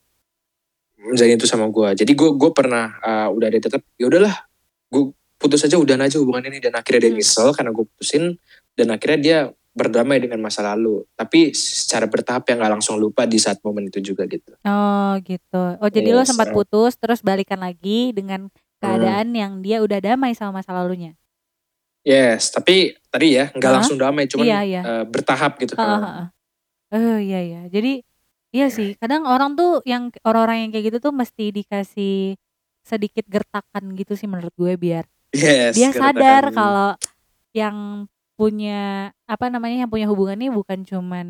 menjalin 0.98 1.36
itu 1.36 1.46
sama 1.46 1.68
gue 1.68 1.94
jadi 1.96 2.12
gue 2.12 2.30
gue 2.34 2.52
pernah 2.52 2.90
uh, 3.00 3.28
udah 3.30 3.48
ada 3.48 3.60
tetap 3.60 3.84
ya 3.96 4.08
udahlah 4.08 4.34
gue 4.90 5.12
putus 5.36 5.62
aja 5.62 5.78
udah 5.78 5.94
aja 5.96 6.18
hubungan 6.18 6.42
ini 6.44 6.58
dan 6.58 6.74
akhirnya 6.74 7.06
dia 7.06 7.12
Hmm. 7.14 7.20
nyesel 7.22 7.50
karena 7.54 7.70
gue 7.70 7.86
putusin 7.86 8.24
dan 8.74 8.88
akhirnya 8.90 9.20
dia 9.20 9.38
berdamai 9.78 10.18
dengan 10.18 10.42
masa 10.42 10.66
lalu 10.66 11.06
tapi 11.14 11.54
secara 11.54 12.10
bertahap 12.10 12.50
yang 12.50 12.58
nggak 12.58 12.74
langsung 12.74 12.98
lupa 12.98 13.24
di 13.24 13.38
saat 13.38 13.62
momen 13.62 13.88
itu 13.88 14.02
juga 14.02 14.26
gitu 14.26 14.58
Oh 14.66 15.14
gitu. 15.22 15.64
Oh 15.78 15.86
jadi 15.88 16.10
lo 16.12 16.26
Yes, 16.26 16.34
sempat 16.34 16.50
eh. 16.50 16.56
putus 16.58 16.98
terus 16.98 17.22
balikan 17.22 17.62
lagi 17.62 18.10
dengan 18.12 18.50
keadaan 18.78 19.32
yang 19.32 19.62
dia 19.62 19.78
udah 19.80 19.98
damai 19.98 20.34
sama 20.34 20.60
masa 20.60 20.74
lalunya. 20.74 21.14
yes 22.02 22.50
tapi 22.50 22.96
tadi 23.08 23.36
ya 23.36 23.52
nggak 23.52 23.72
langsung 23.74 24.00
damai 24.00 24.26
cuman 24.26 24.46
Iya, 24.48 24.60
iya. 24.64 24.82
uh, 24.82 25.04
bertahap 25.06 25.60
gitu 25.60 25.76
Heeh, 25.76 26.00
heeh. 26.00 26.28
Oh 26.88 27.18
iya 27.20 27.40
iya. 27.44 27.62
Jadi 27.68 28.00
iya 28.50 28.72
sih. 28.72 28.96
Kadang 28.96 29.28
orang 29.28 29.54
tuh 29.54 29.84
yang 29.84 30.08
orang-orang 30.24 30.64
yang 30.66 30.72
kayak 30.72 30.86
gitu 30.90 30.98
tuh 31.04 31.14
mesti 31.14 31.52
dikasih 31.52 32.40
sedikit 32.82 33.28
gertakan 33.28 33.92
gitu 33.94 34.16
sih 34.16 34.24
menurut 34.26 34.56
gue 34.56 34.80
biar 34.80 35.04
yes 35.36 35.76
dia 35.76 35.92
sadar 35.92 36.56
kalau 36.56 36.96
yang 37.52 38.08
punya 38.40 39.12
apa 39.28 39.46
namanya 39.54 39.86
yang 39.86 39.92
punya 39.94 40.08
hubungan 40.12 40.38
ini 40.40 40.50
bukan 40.52 40.80
cuman 40.88 41.28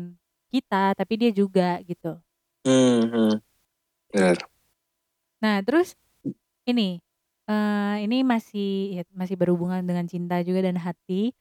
kita 0.52 0.96
tapi 0.98 1.14
dia 1.20 1.30
juga 1.34 1.78
gitu. 1.84 2.18
hmm, 2.64 3.02
hmm. 3.12 3.40
Benar. 4.14 4.38
Nah 5.42 5.62
terus 5.62 5.94
ini 6.68 7.00
eh 7.48 7.96
ini 8.04 8.22
masih 8.26 9.00
ya, 9.00 9.04
masih 9.16 9.36
berhubungan 9.40 9.82
dengan 9.86 10.06
cinta 10.08 10.40
juga 10.44 10.66
dan 10.66 10.78
hati. 10.80 11.32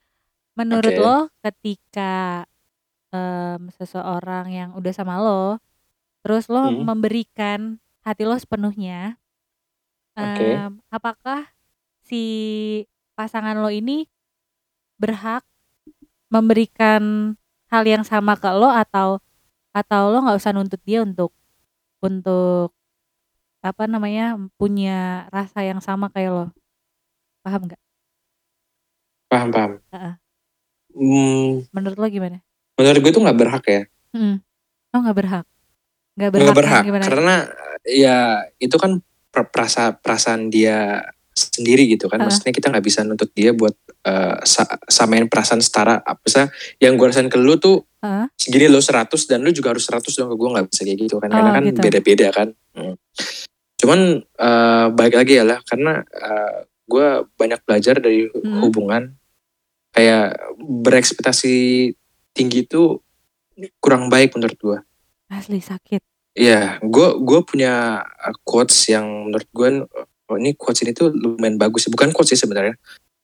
Menurut 0.58 0.94
Oke. 0.94 1.02
lo 1.02 1.18
ketika 1.46 2.46
em, 3.14 3.70
seseorang 3.78 4.48
yang 4.52 4.70
udah 4.78 4.94
sama 4.96 5.20
lo, 5.22 5.60
terus 6.26 6.48
lo 6.52 6.72
Hmm. 6.72 6.84
memberikan 6.84 7.80
hati 8.06 8.24
lo 8.28 8.36
sepenuhnya, 8.40 9.18
Oke. 10.18 10.64
em, 10.64 10.80
apakah 10.92 11.48
si 12.06 12.24
pasangan 13.18 13.58
lo 13.60 13.70
ini 13.74 14.08
berhak 15.02 15.44
memberikan 16.28 17.34
hal 17.68 17.84
yang 17.84 18.04
sama 18.04 18.36
ke 18.40 18.48
lo 18.52 18.72
atau 18.72 19.20
atau 19.76 20.02
lo 20.10 20.24
nggak 20.24 20.40
usah 20.40 20.52
nuntut 20.56 20.80
dia 20.84 21.04
untuk 21.04 21.32
untuk 22.02 22.72
apa 23.62 23.90
namanya 23.90 24.38
punya 24.56 25.28
rasa 25.34 25.66
yang 25.66 25.84
sama 25.84 26.08
kayak 26.14 26.32
lo. 26.32 26.46
Paham 27.44 27.68
nggak? 27.68 27.82
Paham 29.28 29.50
paham. 29.52 29.72
Heeh. 29.92 30.14
hmm, 30.96 31.50
menurut 31.76 31.98
lo 32.00 32.08
gimana? 32.08 32.38
Menurut 32.80 33.00
gue 33.04 33.12
tuh 33.12 33.22
nggak 33.24 33.40
berhak 33.40 33.64
ya. 33.68 33.82
Hmm. 34.16 34.40
oh 34.96 35.00
nggak 35.04 35.18
berhak? 35.18 35.46
Nggak 36.18 36.32
berhak, 36.34 36.46
yang 36.48 36.58
berhak 36.58 36.84
gimana? 36.88 37.04
karena 37.06 37.36
ya 37.86 38.18
itu 38.58 38.76
kan 38.80 39.00
per- 39.30 39.50
perasa 39.52 39.94
perasaan 39.94 40.50
dia 40.50 41.06
sendiri 41.38 41.86
gitu 41.86 42.10
kan 42.10 42.18
Heeh. 42.18 42.26
maksudnya 42.26 42.50
kita 42.50 42.74
nggak 42.74 42.82
bisa 42.82 43.06
nuntut 43.06 43.30
dia 43.32 43.54
buat 43.54 43.78
eh, 44.04 44.36
sa- 44.42 44.82
samain 44.90 45.30
perasaan 45.30 45.62
setara 45.62 46.02
apa 46.02 46.50
yang 46.82 46.98
gue 46.98 47.06
rasain 47.06 47.30
ke 47.30 47.38
lu 47.38 47.62
tuh 47.62 47.86
Heeh. 48.02 48.26
segini 48.34 48.66
lo 48.66 48.82
100 48.82 49.06
dan 49.30 49.46
lu 49.46 49.54
juga 49.54 49.78
harus 49.78 49.86
100 49.86 50.10
dong 50.10 50.34
ke 50.34 50.36
gue 50.36 50.50
nggak 50.50 50.66
bisa 50.68 50.82
kayak 50.82 50.98
gitu 50.98 51.16
kan 51.22 51.30
karena 51.30 51.50
Oh, 51.50 51.56
kan 51.56 51.64
gitu. 51.64 51.80
beda-beda 51.80 52.28
kan 52.34 52.48
Hmm. 52.74 52.94
cuman 53.78 54.00
eh, 54.22 54.86
baik 54.92 55.14
lagi 55.14 55.34
ya 55.38 55.46
lah 55.46 55.62
karena 55.62 56.02
gue 56.88 57.08
banyak 57.36 57.62
belajar 57.62 58.02
dari 58.02 58.26
Hmm. 58.32 58.66
hubungan 58.66 59.14
kayak 59.94 60.38
berekspektasi 60.62 61.92
tinggi 62.32 62.64
itu 62.64 63.02
kurang 63.78 64.10
baik 64.10 64.34
menurut 64.34 64.58
gue 64.58 64.78
asli 65.30 65.62
sakit 65.62 66.02
Iya, 66.38 66.78
gue 66.86 67.18
gue 67.18 67.40
punya 67.42 67.98
uh, 67.98 68.36
quotes 68.46 68.78
yang 68.94 69.26
menurut 69.26 69.50
gue 69.50 69.70
oh, 70.28 70.38
ini 70.40 70.56
quotes 70.56 70.84
ini 70.84 70.92
tuh 70.92 71.12
lumayan 71.12 71.56
bagus. 71.56 71.88
Bukan 71.92 72.12
quotes 72.12 72.36
sih 72.36 72.40
sebenarnya, 72.40 72.76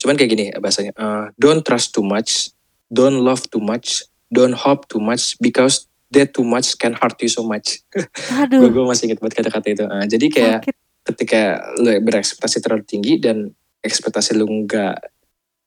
Cuman 0.04 0.20
kayak 0.20 0.32
gini 0.36 0.46
bahasanya, 0.60 0.92
eh, 0.92 1.26
don't 1.40 1.64
trust 1.64 1.96
too 1.96 2.04
much, 2.04 2.52
don't 2.92 3.24
love 3.24 3.48
too 3.48 3.64
much, 3.64 4.04
don't 4.28 4.52
hope 4.52 4.84
too 4.92 5.00
much 5.00 5.40
because 5.40 5.88
that 6.12 6.36
too 6.36 6.44
much 6.44 6.76
can 6.76 6.92
hurt 6.92 7.16
you 7.24 7.32
so 7.32 7.40
much. 7.48 7.80
Aduh, 8.44 8.68
gue 8.68 8.84
masih 8.84 9.08
ingat 9.08 9.24
buat 9.24 9.32
kata-kata 9.32 9.68
itu. 9.72 9.88
Eh, 9.88 10.06
jadi 10.12 10.26
kayak 10.28 10.60
sakit. 10.68 10.76
ketika 11.08 11.42
lu 11.80 11.96
berekspektasi 12.04 12.60
terlalu 12.60 12.84
tinggi 12.84 13.16
dan 13.24 13.56
ekspektasi 13.80 14.36
lu 14.36 14.44
nggak 14.68 15.08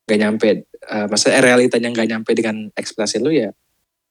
nggak 0.04 0.18
nyampe, 0.20 0.68
eh, 0.68 1.06
maksudnya 1.08 1.40
realitanya 1.40 1.88
nggak 1.96 2.08
nyampe 2.12 2.30
dengan 2.36 2.68
ekspektasi 2.76 3.24
lu 3.24 3.32
ya 3.32 3.56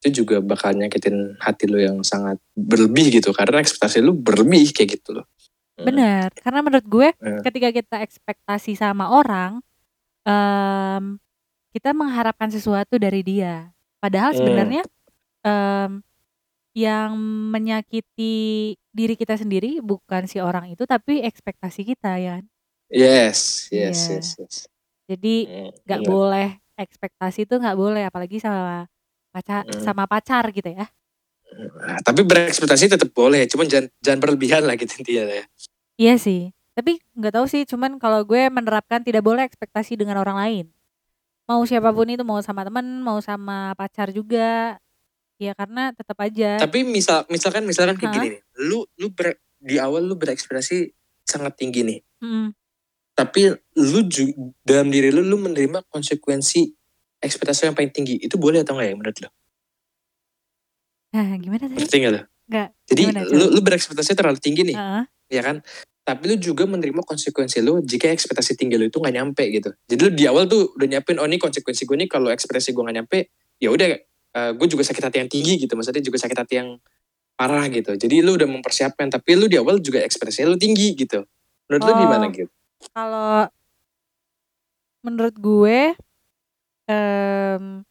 itu 0.02 0.22
juga 0.22 0.38
bakal 0.42 0.78
nyakitin 0.78 1.38
hati 1.42 1.66
lu 1.66 1.82
yang 1.82 2.02
sangat 2.06 2.38
berlebih 2.54 3.10
gitu 3.10 3.34
karena 3.34 3.62
ekspektasi 3.62 4.02
lu 4.02 4.14
berlebih 4.14 4.74
kayak 4.74 5.02
gitu 5.02 5.22
loh. 5.22 5.26
Bener, 5.78 6.32
karena 6.40 6.64
menurut 6.64 6.88
gue 6.88 7.10
Eh. 7.20 7.40
ketika 7.44 7.70
kita 7.76 7.96
ekspektasi 8.00 8.80
sama 8.80 9.12
orang, 9.12 9.60
em, 10.28 11.20
kita 11.76 11.92
mengharapkan 11.96 12.52
sesuatu 12.52 13.00
dari 13.00 13.22
dia. 13.24 13.72
Padahal 14.04 14.34
Hmm. 14.36 14.40
sebenarnya 14.44 14.84
em, 15.46 16.04
yang 16.76 17.16
menyakiti 17.52 18.76
diri 18.96 19.16
kita 19.20 19.36
sendiri 19.40 19.80
bukan 19.84 20.28
si 20.28 20.40
orang 20.44 20.72
itu, 20.74 20.84
tapi 20.88 21.24
ekspektasi 21.24 21.84
kita 21.88 22.18
ya. 22.20 22.36
Yes, 22.90 23.70
yes, 23.74 24.10
Iya. 24.10 24.16
yes, 24.16 24.28
yes. 24.40 24.56
Jadi 25.10 25.36
nggak 25.86 26.02
bener. 26.02 26.10
boleh 26.12 26.50
ekspektasi 26.80 27.46
itu 27.50 27.56
nggak 27.60 27.78
boleh, 27.78 28.04
apalagi 28.10 28.38
sama 28.42 28.88
pacar, 29.34 29.64
sama 29.82 30.06
pacar 30.10 30.46
gitu 30.54 30.70
ya. 30.72 30.88
Nah, 31.56 32.00
tapi 32.04 32.28
berekspektasi 32.28 32.92
tetap 32.92 33.10
boleh, 33.16 33.48
cuman 33.48 33.66
jangan 33.72 33.88
jangan 34.04 34.20
berlebihan 34.20 34.64
lah 34.68 34.76
gitu 34.76 34.92
intinya 35.00 35.24
ya. 35.32 35.46
Iya 35.96 36.16
sih, 36.20 36.52
tapi 36.76 37.00
nggak 37.16 37.34
tahu 37.40 37.46
sih. 37.48 37.64
Cuman 37.64 37.96
kalau 37.96 38.28
gue 38.28 38.52
menerapkan 38.52 39.00
tidak 39.00 39.24
boleh 39.24 39.48
ekspektasi 39.48 39.96
dengan 39.96 40.20
orang 40.20 40.36
lain. 40.36 40.66
Mau 41.46 41.62
siapa 41.64 41.94
pun 41.94 42.10
itu, 42.10 42.26
mau 42.26 42.42
sama 42.42 42.66
temen, 42.66 43.06
mau 43.06 43.22
sama 43.22 43.72
pacar 43.78 44.12
juga. 44.12 44.82
Ya 45.36 45.52
karena 45.52 45.92
tetap 45.92 46.16
aja. 46.20 46.64
Tapi 46.64 46.88
misal 46.88 47.28
misalkan 47.28 47.68
misalkan 47.68 48.00
kayak 48.00 48.12
Hah? 48.12 48.16
gini 48.20 48.28
nih, 48.40 48.42
lu 48.68 48.88
lu 48.96 49.12
ber- 49.12 49.40
di 49.60 49.76
awal 49.80 50.04
lu 50.08 50.16
berekspektasi 50.16 50.92
sangat 51.26 51.58
tinggi 51.60 51.82
nih, 51.84 52.00
Mm-mm. 52.22 52.54
tapi 53.18 53.52
lu 53.76 54.00
ju- 54.08 54.54
dalam 54.62 54.94
diri 54.94 55.10
lu 55.10 55.26
lu 55.26 55.42
menerima 55.42 55.84
konsekuensi 55.90 56.70
ekspektasi 57.18 57.68
yang 57.68 57.76
paling 57.76 57.90
tinggi, 57.90 58.16
itu 58.22 58.38
boleh 58.38 58.62
atau 58.62 58.78
enggak 58.78 58.88
ya 58.88 58.96
menurut 58.96 59.18
lu? 59.26 59.30
Nah, 61.16 61.40
gimana 61.40 61.64
tadi? 61.72 61.80
Ngerti 61.80 61.96
nggak 62.04 62.12
lu? 62.12 62.22
Nggak. 62.52 62.70
Jadi 62.92 63.02
Gimana, 63.08 63.20
lu 63.32 63.46
lu 63.56 63.60
berekspektasi 63.64 64.12
terlalu 64.20 64.40
tinggi 64.44 64.62
nih, 64.68 64.76
Heeh. 64.76 65.04
ya 65.32 65.42
kan? 65.42 65.64
Tapi 66.06 66.22
lu 66.28 66.36
juga 66.38 66.68
menerima 66.68 67.02
konsekuensi 67.02 67.64
lu 67.64 67.82
jika 67.82 68.12
ekspektasi 68.12 68.54
tinggi 68.60 68.78
lu 68.78 68.86
itu 68.92 69.00
nggak 69.00 69.16
nyampe 69.16 69.44
gitu. 69.50 69.72
Jadi 69.90 70.00
lu 70.06 70.12
di 70.14 70.28
awal 70.28 70.46
tuh 70.46 70.76
udah 70.76 70.86
nyiapin, 70.92 71.18
oh 71.18 71.26
ini 71.26 71.40
konsekuensi 71.42 71.88
gue 71.88 71.98
nih 72.06 72.10
kalau 72.12 72.30
ekspektasi 72.30 72.76
gue 72.76 72.84
nggak 72.84 72.98
nyampe, 73.02 73.18
ya 73.58 73.72
udah 73.74 73.88
eh, 74.36 74.52
gue 74.54 74.68
juga 74.70 74.84
sakit 74.86 75.02
hati 75.02 75.18
yang 75.24 75.32
tinggi 75.32 75.66
gitu. 75.66 75.74
Maksudnya 75.74 76.04
juga 76.04 76.20
sakit 76.22 76.38
hati 76.38 76.54
yang 76.62 76.70
parah 77.34 77.66
gitu. 77.72 77.96
Jadi 77.98 78.22
lu 78.22 78.36
udah 78.38 78.46
mempersiapkan, 78.46 79.08
tapi 79.10 79.34
lu 79.40 79.48
di 79.50 79.58
awal 79.58 79.80
juga 79.82 80.04
ekspektasi 80.04 80.46
lu 80.46 80.60
tinggi 80.60 80.94
gitu. 80.94 81.24
Menurut 81.72 81.82
lu 81.88 81.92
Oh. 81.96 81.98
gimana 81.98 82.26
gitu? 82.30 82.52
Kalau 82.94 83.50
menurut 85.02 85.36
gue, 85.38 85.80
em, 86.86 87.82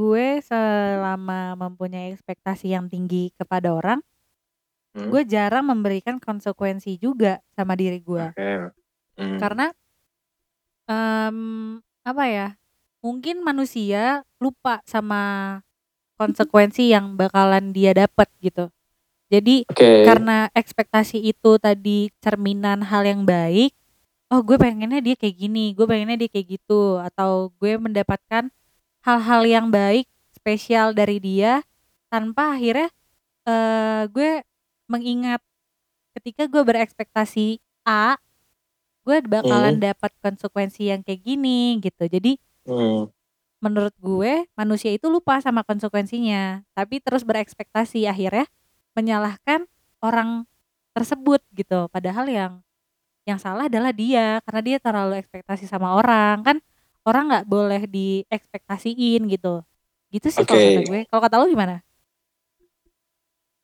gue 0.00 0.40
selama 0.40 1.52
mempunyai 1.60 2.16
ekspektasi 2.16 2.72
yang 2.72 2.88
tinggi 2.88 3.36
kepada 3.36 3.76
orang, 3.76 4.00
Hmm. 4.90 5.06
gue 5.06 5.22
jarang 5.22 5.70
memberikan 5.70 6.18
konsekuensi 6.18 6.98
juga 6.98 7.38
sama 7.54 7.78
diri 7.78 8.02
gue. 8.02 8.26
Oke. 8.34 8.74
Hmm. 9.14 9.38
Karena 9.38 9.70
em, 10.90 11.38
apa 12.02 12.24
ya? 12.26 12.48
Mungkin 12.98 13.40
manusia 13.46 14.26
lupa 14.42 14.82
sama 14.84 15.22
konsekuensi 16.18 16.90
yang 16.90 17.14
bakalan 17.14 17.70
dia 17.70 17.94
dapat 17.94 18.28
gitu. 18.42 18.68
Jadi 19.30 19.62
Oke. 19.70 20.02
karena 20.04 20.50
ekspektasi 20.52 21.22
itu 21.22 21.56
tadi 21.62 22.10
cerminan 22.18 22.82
hal 22.82 23.06
yang 23.06 23.22
baik, 23.22 23.70
oh 24.28 24.42
gue 24.42 24.58
pengennya 24.58 24.98
dia 24.98 25.14
kayak 25.14 25.38
gini, 25.38 25.70
gue 25.72 25.86
pengennya 25.86 26.18
dia 26.26 26.30
kayak 26.34 26.58
gitu, 26.58 26.98
atau 26.98 27.54
gue 27.62 27.78
mendapatkan 27.78 28.50
hal-hal 29.06 29.42
yang 29.48 29.66
baik 29.72 30.06
spesial 30.34 30.92
dari 30.96 31.18
dia 31.20 31.62
tanpa 32.12 32.56
akhirnya 32.56 32.88
eh 33.48 34.02
gue 34.12 34.42
mengingat 34.90 35.40
ketika 36.18 36.46
gue 36.50 36.62
berekspektasi 36.66 37.60
A, 37.88 38.18
gue 39.06 39.18
bakalan 39.24 39.80
dapat 39.80 40.12
konsekuensi 40.20 40.92
yang 40.92 41.00
kayak 41.06 41.22
gini 41.24 41.80
gitu. 41.82 42.06
Jadi 42.06 42.36
Hmm. 42.68 43.08
menurut 43.60 43.92
gue 44.00 44.48
manusia 44.56 44.92
itu 44.92 45.08
lupa 45.12 45.40
sama 45.44 45.60
konsekuensinya, 45.64 46.64
tapi 46.76 47.00
terus 47.04 47.24
berekspektasi 47.24 48.08
akhirnya 48.08 48.48
menyalahkan 48.96 49.68
orang 50.00 50.44
tersebut 50.96 51.40
gitu. 51.56 51.88
Padahal 51.92 52.26
yang 52.28 52.52
yang 53.28 53.38
salah 53.40 53.68
adalah 53.68 53.92
dia 53.92 54.40
karena 54.48 54.60
dia 54.64 54.78
terlalu 54.82 55.20
ekspektasi 55.20 55.68
sama 55.68 55.94
orang 55.96 56.40
kan 56.42 56.56
orang 57.10 57.24
nggak 57.26 57.46
boleh 57.50 57.82
diekspektasiin 57.90 59.26
gitu. 59.26 59.66
Gitu 60.14 60.26
sih 60.30 60.46
kalau 60.46 60.62
Oke. 60.62 60.70
kata 60.70 60.82
gue. 60.86 61.00
Kalau 61.10 61.22
kata 61.26 61.34
lu 61.42 61.46
gimana? 61.50 61.82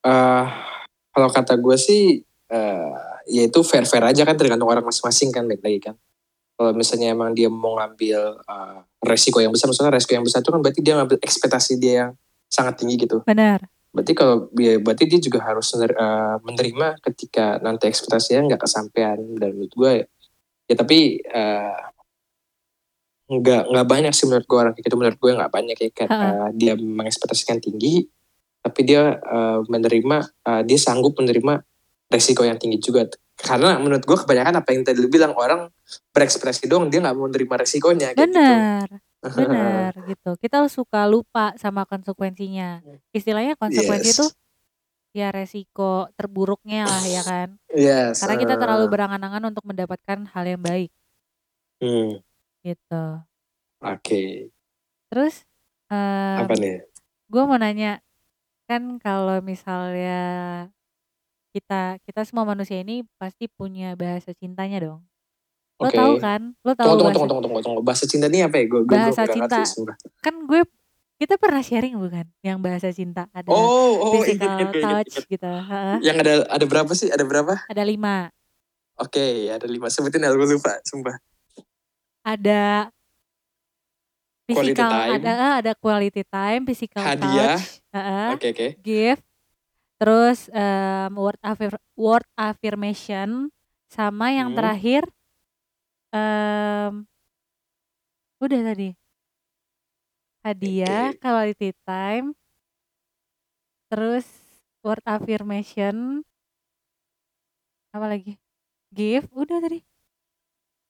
Eh, 0.07 0.45
kalau 1.15 1.29
kata 1.31 1.55
gue 1.55 1.77
sih, 1.79 2.27
eh 2.51 2.93
ya 3.27 3.43
itu 3.47 3.59
fair-fair 3.67 4.07
aja 4.07 4.23
kan 4.23 4.39
tergantung 4.39 4.71
orang 4.71 4.87
masing-masing 4.87 5.31
kan 5.31 5.47
baik 5.47 5.63
lagi 5.63 5.81
kan. 5.91 5.95
Kalau 6.57 6.73
misalnya 6.73 7.13
emang 7.15 7.35
dia 7.35 7.47
mau 7.47 7.79
ngambil 7.79 8.21
eh, 8.43 8.79
resiko 9.07 9.39
yang 9.39 9.55
besar, 9.55 9.71
maksudnya 9.71 9.95
resiko 9.95 10.19
yang 10.19 10.27
besar 10.27 10.43
itu 10.43 10.51
kan 10.51 10.61
berarti 10.63 10.81
dia 10.83 10.95
ngambil 10.99 11.19
ekspektasi 11.23 11.73
dia 11.79 11.95
yang 12.07 12.11
sangat 12.51 12.83
tinggi 12.83 13.07
gitu. 13.07 13.23
Benar. 13.27 13.63
Berarti 13.91 14.13
kalau 14.13 14.53
ya, 14.61 14.77
berarti 14.77 15.09
dia 15.09 15.21
juga 15.23 15.41
harus 15.41 15.73
mener- 15.73 15.97
menerima 16.45 17.01
ketika 17.01 17.57
nanti 17.65 17.89
ekspektasinya 17.89 18.53
nggak 18.53 18.63
kesampaian 18.69 19.17
dan 19.41 19.57
menurut 19.57 19.73
gue 19.73 19.93
ya 20.67 20.75
tapi 20.75 21.23
eh, 21.23 21.79
nggak 23.27 23.63
nggak 23.75 23.87
banyak 23.91 24.13
sih 24.15 24.31
menurut 24.31 24.47
gue 24.47 24.59
orang 24.59 24.73
kayak 24.79 24.87
gitu 24.87 24.97
menurut 24.97 25.19
gue 25.19 25.31
nggak 25.35 25.53
banyak 25.53 25.77
ya 25.77 25.91
kan. 25.91 26.09
Eh, 26.09 26.49
dia 26.55 26.73
mengekspektasikan 26.79 27.59
tinggi 27.59 28.07
tapi 28.63 28.81
dia 28.87 29.19
eh, 29.19 29.61
menerima 29.67 30.17
eh, 30.47 30.63
dia 30.63 30.79
sanggup 30.79 31.19
menerima 31.19 31.63
resiko 32.07 32.47
yang 32.47 32.59
tinggi 32.59 32.79
juga 32.79 33.11
karena 33.37 33.77
menurut 33.83 34.07
gue 34.07 34.17
kebanyakan 34.17 34.63
apa 34.63 34.69
yang 34.73 34.83
tadi 34.87 34.99
lu 35.03 35.11
bilang 35.11 35.35
orang 35.35 35.69
berekspektasi 36.15 36.71
doang 36.71 36.89
dia 36.89 37.03
nggak 37.03 37.15
mau 37.19 37.27
menerima 37.27 37.55
resikonya 37.67 38.15
kayak 38.15 38.31
gitu. 38.31 38.39
Benar. 38.39 38.89
Benar 39.37 39.93
gitu. 40.07 40.31
Kita 40.39 40.63
suka 40.71 41.05
lupa 41.11 41.53
sama 41.59 41.83
konsekuensinya. 41.85 42.81
Istilahnya 43.11 43.59
konsekuensi 43.59 44.15
Yes. 44.15 44.17
itu 44.17 44.27
ya 45.17 45.33
resiko 45.33 46.07
terburuknya 46.15 46.87
lah 46.87 47.05
ya 47.09 47.23
kan. 47.27 47.49
Yes, 47.73 48.23
Karena 48.23 48.37
kita 48.37 48.55
terlalu 48.61 48.85
berangan-angan 48.87 49.51
untuk 49.51 49.65
mendapatkan 49.67 50.29
hal 50.31 50.45
yang 50.47 50.63
baik 50.63 50.93
hmm, 51.81 52.23
gitu. 52.67 53.05
Oke, 53.79 54.51
Terus 55.07 55.47
em, 55.87 56.43
apa 56.43 56.55
nih? 56.59 56.83
gue 57.31 57.43
mau 57.47 57.55
nanya 57.55 58.03
kan 58.67 58.99
kalau 58.99 59.39
misalnya 59.39 60.19
kita 61.55 62.03
kita 62.03 62.27
semua 62.27 62.43
manusia 62.43 62.83
ini 62.83 63.07
pasti 63.17 63.47
punya 63.47 63.95
bahasa 63.95 64.35
cintanya 64.35 64.83
dong. 64.83 65.01
Lo 65.79 65.87
Oke. 65.87 65.95
tahu 65.95 66.13
kan? 66.19 66.41
Lo 66.67 66.73
tahu 66.75 66.87
Tunggu, 66.99 66.99
tunggu, 66.99 67.07
bahasa 67.07 67.29
tunggu, 67.31 67.43
tunggu, 67.47 67.61
tunggu. 67.63 67.81
Bahasa 67.87 68.05
cinta 68.11 68.27
ini 68.27 68.43
apa 68.43 68.57
ya? 68.59 68.65
Gue 68.67 68.81
gue 68.83 68.97
Bahasa 68.97 69.23
nggak 69.23 69.29
cinta. 69.31 69.57
ngerti 69.57 69.63
sumpah. 69.71 69.97
kan 70.21 70.35
gue 70.43 70.61
kita 71.17 71.35
pernah 71.41 71.63
sharing 71.65 71.97
bukan 71.97 72.27
yang 72.45 72.59
bahasa 72.61 72.93
cinta 72.93 73.25
ada 73.33 73.49
Oh, 73.49 73.65
oh, 74.13 74.21
ingat, 74.21 74.37
physical 74.37 74.53
gue 74.53 74.81
ingat, 74.83 74.85
touch 74.85 75.15
ingat. 75.17 75.25
gitu. 75.33 75.49
Heeh. 75.49 75.97
Yang 76.05 76.17
ada 76.27 76.33
ada 76.51 76.65
berapa 76.67 76.93
sih? 76.93 77.09
Ada 77.09 77.25
berapa? 77.25 77.55
Ada 77.71 77.83
lima. 77.87 78.29
Oke, 78.97 79.49
ada 79.49 79.65
lima. 79.69 79.89
Sebutin 79.89 80.25
ya, 80.25 80.33
gue 80.33 80.49
lupa, 80.49 80.77
sumpah. 80.85 81.17
Ada 82.27 82.91
Quality 84.51 84.75
physical 84.75 84.91
time. 84.91 85.11
ada 85.19 85.31
eh, 85.31 85.55
ada 85.63 85.73
quality 85.75 86.23
time, 86.27 86.63
physical 86.67 87.03
Hadiah. 87.03 87.59
touch, 87.59 87.83
heeh, 87.95 88.31
Oke, 88.35 88.47
oke. 88.55 88.69
gift, 88.79 89.25
terus 89.99 90.39
em, 90.55 91.11
word 91.19 91.39
affir- 91.43 91.83
word 91.99 92.27
affirmation 92.39 93.51
sama 93.91 94.31
yang 94.31 94.51
Hmm. 94.51 94.59
terakhir 94.59 95.03
em 96.15 97.07
udah 98.39 98.61
tadi. 98.71 98.95
Hadiah, 100.47 101.11
Oke. 101.11 101.19
quality 101.19 101.71
time, 101.83 102.27
terus 103.91 104.27
word 104.87 105.03
affirmation, 105.03 106.23
apa 107.91 108.07
lagi? 108.07 108.39
Gift, 108.95 109.27
udah 109.35 109.59
tadi. 109.59 109.83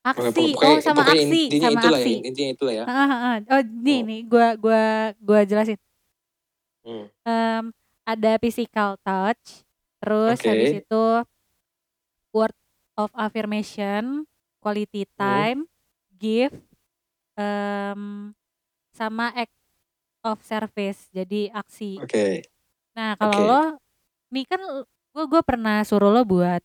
Aksi, 0.06 0.54
pokoknya, 0.54 0.76
oh 0.78 0.78
sama 0.78 1.02
pokoknya 1.02 1.22
aksi, 1.26 1.40
intinya 1.50 1.66
sama 1.66 1.80
itulah 1.82 1.98
aksi. 1.98 2.12
ya, 2.14 2.18
intinya 2.30 2.50
itulah 2.54 2.74
ya. 2.78 2.84
Heeh, 2.86 3.06
heeh. 3.10 3.36
Oh, 3.50 3.62
nih 3.82 3.98
Oh. 3.98 4.06
nih 4.06 4.20
gua 4.30 4.46
gua 4.54 4.82
gua 5.18 5.40
jelasin. 5.42 5.78
Hmm. 6.84 7.06
Em, 7.26 7.64
ada 8.06 8.32
physical 8.38 8.94
touch, 9.02 9.66
terus 9.98 10.38
Oke. 10.38 10.46
habis 10.46 10.70
itu 10.78 11.02
word 12.34 12.54
of 12.96 13.10
affirmation, 13.14 14.26
quality 14.62 15.04
Hmm. 15.18 15.18
time, 15.20 15.60
gift 16.14 16.56
em, 17.38 18.32
sama 18.94 19.32
act 19.36 19.52
of 20.24 20.40
service 20.42 21.08
jadi 21.14 21.52
aksi 21.54 22.02
Oke. 22.02 22.42
nah 22.96 23.14
kalau 23.16 23.38
Oke. 23.38 23.46
lo 23.46 23.62
nih 24.34 24.44
kan 24.48 24.60
gue 25.14 25.24
gue 25.30 25.42
pernah 25.46 25.84
suruh 25.86 26.10
lo 26.12 26.22
buat 26.26 26.60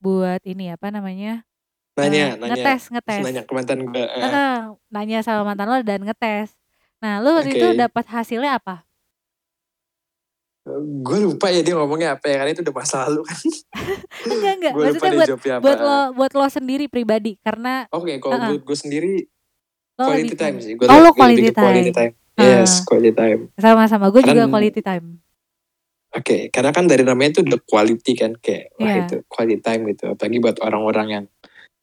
buat 0.00 0.40
ini 0.48 0.74
apa 0.74 0.88
namanya 0.94 1.44
Nanya, 1.92 2.24
eh, 2.32 2.40
nanya. 2.40 2.54
ngetes 2.56 2.82
ngetes 2.88 3.20
Nanya 3.20 3.42
ke 3.44 3.52
mantan 3.52 3.78
gue. 3.84 4.00
eh. 4.00 4.08
Heeh, 4.24 4.56
nanya 4.88 5.18
sama 5.20 5.44
mantan 5.44 5.68
lo 5.68 5.76
dan 5.82 6.00
ngetes 6.02 6.56
nah 7.02 7.18
lo 7.18 7.34
waktu 7.34 7.58
itu 7.58 7.66
Oke. 7.66 7.76
dapat 7.76 8.04
hasilnya 8.08 8.56
apa 8.56 8.86
Gue 11.02 11.18
lupa 11.18 11.50
ya 11.50 11.58
dia 11.58 11.74
ngomongnya 11.74 12.14
apa 12.14 12.30
ya, 12.30 12.38
karena 12.38 12.54
itu 12.54 12.62
udah 12.62 12.70
masa 12.70 12.96
lalu 13.02 13.26
kan. 13.26 13.34
enggak 14.30 14.52
enggak 14.62 14.72
lupa 14.78 14.86
maksudnya 14.86 15.10
buat 15.18 15.28
buat 15.58 15.78
lo 15.82 15.96
buat 16.14 16.32
lo 16.38 16.46
sendiri 16.46 16.86
pribadi 16.86 17.34
karena 17.42 17.90
Oke, 17.90 18.22
kalau 18.22 18.38
Heeh. 18.38 18.48
buat 18.54 18.62
gue 18.62 18.78
sendiri 18.78 19.12
lo 19.98 20.06
quality 20.06 20.22
lebih 20.30 20.38
time 20.38 20.56
sih. 20.62 20.72
Gue 20.78 20.86
Oh, 20.86 21.02
lo 21.02 21.10
quality 21.10 21.50
ke 21.50 21.52
quality 21.52 21.90
time. 21.90 22.14
time. 22.14 22.38
Yes, 22.38 22.86
quality 22.86 23.10
time. 23.12 23.40
sama-sama 23.58 24.06
gue 24.08 24.22
juga 24.22 24.46
quality 24.48 24.80
time 24.80 25.06
Oke, 26.12 26.52
karena 26.52 26.70
kan 26.70 26.84
dari 26.86 27.02
namanya 27.02 27.40
itu 27.40 27.42
the 27.42 27.56
quality 27.58 28.12
kan 28.14 28.36
kayak 28.38 28.70
wah 28.76 28.86
Iya. 28.86 29.02
itu 29.02 29.16
quality 29.26 29.58
time 29.58 29.82
gitu. 29.90 30.12
Apalagi 30.14 30.38
buat 30.38 30.56
orang-orang 30.62 31.06
yang 31.10 31.24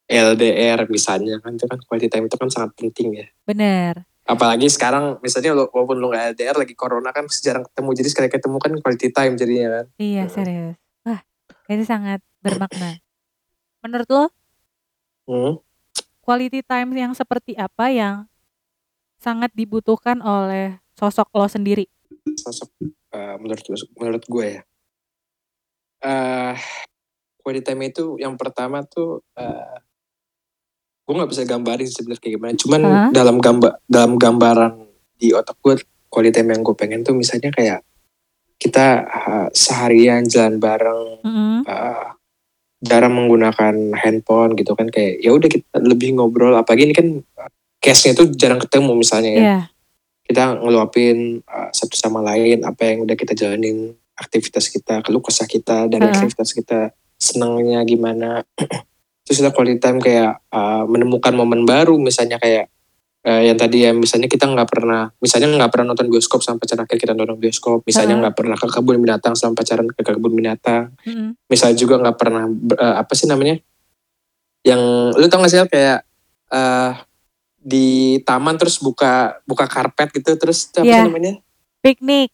LDR 0.10 0.90
misalnya 0.90 1.38
kan 1.38 1.54
itu 1.54 1.70
kan 1.70 1.78
quality 1.86 2.10
time 2.10 2.26
itu 2.26 2.34
kan 2.34 2.50
sangat 2.50 2.74
penting 2.74 3.14
ya. 3.14 3.28
bener 3.46 4.10
Apalagi 4.26 4.70
sekarang 4.70 5.18
misalnya 5.22 5.54
walaupun 5.54 5.98
lo 5.98 6.10
gak 6.10 6.34
LDR 6.34 6.54
lagi 6.54 6.74
corona 6.74 7.10
kan 7.10 7.26
jarang 7.30 7.66
ketemu. 7.66 7.90
Jadi 7.98 8.10
sekali 8.10 8.28
ketemu 8.30 8.58
kan 8.58 8.72
quality 8.78 9.10
time 9.10 9.34
jadinya 9.34 9.68
kan. 9.74 9.86
iya 9.98 10.26
Heeh. 10.26 10.30
serius 10.30 10.76
wah 11.02 11.22
ini 11.66 11.82
sangat 11.82 12.20
bermakna 12.42 12.98
menurut 13.82 14.10
lo 14.10 14.26
Hmm. 15.26 15.62
quality 16.22 16.66
time 16.66 16.90
yang 16.94 17.14
seperti 17.14 17.54
apa 17.54 17.94
yang 17.94 18.26
sangat 19.18 19.54
dibutuhkan 19.54 20.22
oleh 20.22 20.82
sosok 20.94 21.30
lo 21.32 21.46
sendiri 21.46 21.86
Sosok 22.34 22.70
eh, 23.14 23.36
menurut 23.38 23.62
menurut 23.94 24.24
gue 24.26 24.46
ya. 24.58 24.62
eh 26.02 26.56
quality 27.42 27.62
time 27.62 27.82
itu 27.88 28.18
yang 28.18 28.34
pertama 28.36 28.82
tuh 28.82 29.22
eh 29.34 29.78
gue 31.10 31.18
nggak 31.18 31.32
bisa 31.34 31.42
gambarin 31.50 31.90
sebenarnya 31.90 32.22
kayak 32.22 32.34
gimana. 32.38 32.54
Cuman 32.54 32.82
Hah? 32.86 33.10
dalam 33.10 33.42
gambar 33.42 33.72
dalam 33.90 34.14
gambaran 34.22 34.74
di 35.18 35.34
otak 35.34 35.58
gue 35.58 35.82
quality 36.06 36.38
time 36.38 36.54
yang 36.54 36.62
gue 36.62 36.76
pengen 36.78 37.02
tuh 37.02 37.18
misalnya 37.18 37.50
kayak 37.50 37.82
kita 38.62 39.10
eh, 39.10 39.48
seharian 39.50 40.30
jalan 40.30 40.62
bareng 40.62 41.26
Mm-mm. 41.26 41.66
eh, 41.66 42.08
jarang 42.86 43.18
menggunakan 43.18 43.98
handphone 43.98 44.54
gitu 44.54 44.78
kan 44.78 44.88
kayak 44.94 45.18
ya 45.18 45.34
udah 45.34 45.50
kita 45.50 45.82
lebih 45.82 46.16
ngobrol 46.16 46.54
apalagi 46.54 46.88
ini 46.88 46.96
kan 46.96 47.08
case-nya 47.82 48.14
tuh 48.14 48.30
jarang 48.38 48.62
ketemu 48.62 48.92
misalnya 48.94 49.32
ya 49.34 49.42
Iya, 49.42 49.60
kita 50.30 50.62
ngeluapin 50.62 51.42
uh, 51.44 51.74
satu 51.74 51.98
sama 51.98 52.22
lain 52.22 52.62
apa 52.64 52.86
yang 52.86 53.04
udah 53.04 53.18
kita 53.18 53.34
jalanin 53.34 53.98
aktivitas 54.16 54.70
kita 54.72 55.02
keluh 55.02 55.24
kesah 55.26 55.50
kita 55.50 55.90
dari 55.90 56.06
Heeh. 56.08 56.14
aktivitas 56.16 56.56
kita 56.56 56.94
senangnya 57.20 57.84
gimana 57.84 58.48
terus 59.30 59.46
kita 59.46 59.54
quality 59.54 59.78
time 59.78 60.02
kayak 60.02 60.42
uh, 60.50 60.90
menemukan 60.90 61.30
momen 61.38 61.62
baru 61.70 62.02
misalnya 62.02 62.42
kayak 62.42 62.74
uh, 63.30 63.46
yang 63.46 63.62
tadi 63.62 63.86
ya 63.86 63.94
misalnya 63.94 64.26
kita 64.26 64.50
nggak 64.50 64.66
pernah 64.66 65.14
misalnya 65.22 65.54
nggak 65.54 65.70
pernah 65.70 65.94
nonton 65.94 66.10
bioskop 66.10 66.42
sampai 66.42 66.66
pacaran 66.66 66.90
akhir 66.90 66.98
kita 66.98 67.14
nonton 67.14 67.38
bioskop 67.38 67.86
misalnya 67.86 68.18
nggak 68.26 68.34
pernah 68.34 68.58
ke 68.58 68.66
kebun 68.66 68.98
binatang 69.06 69.38
sampai 69.38 69.62
pacaran 69.62 69.86
ke 69.86 70.02
kebun 70.02 70.34
binatang. 70.34 70.98
Mm-mm. 71.06 71.38
misalnya 71.46 71.78
juga 71.78 72.02
nggak 72.02 72.18
pernah 72.18 72.50
uh, 72.50 72.96
apa 72.98 73.14
sih 73.14 73.30
namanya 73.30 73.62
yang 74.66 75.14
lu 75.14 75.26
tau 75.30 75.46
gak 75.46 75.52
sih 75.54 75.62
kayak 75.70 76.02
uh, 76.50 76.92
di 77.62 78.18
taman 78.26 78.58
terus 78.58 78.82
buka 78.82 79.38
buka 79.46 79.70
karpet 79.70 80.10
gitu 80.10 80.34
terus 80.42 80.74
itu 80.74 80.82
apa 80.82 80.90
sih 80.90 81.06
namanya? 81.06 81.34
Piknik. 81.86 82.34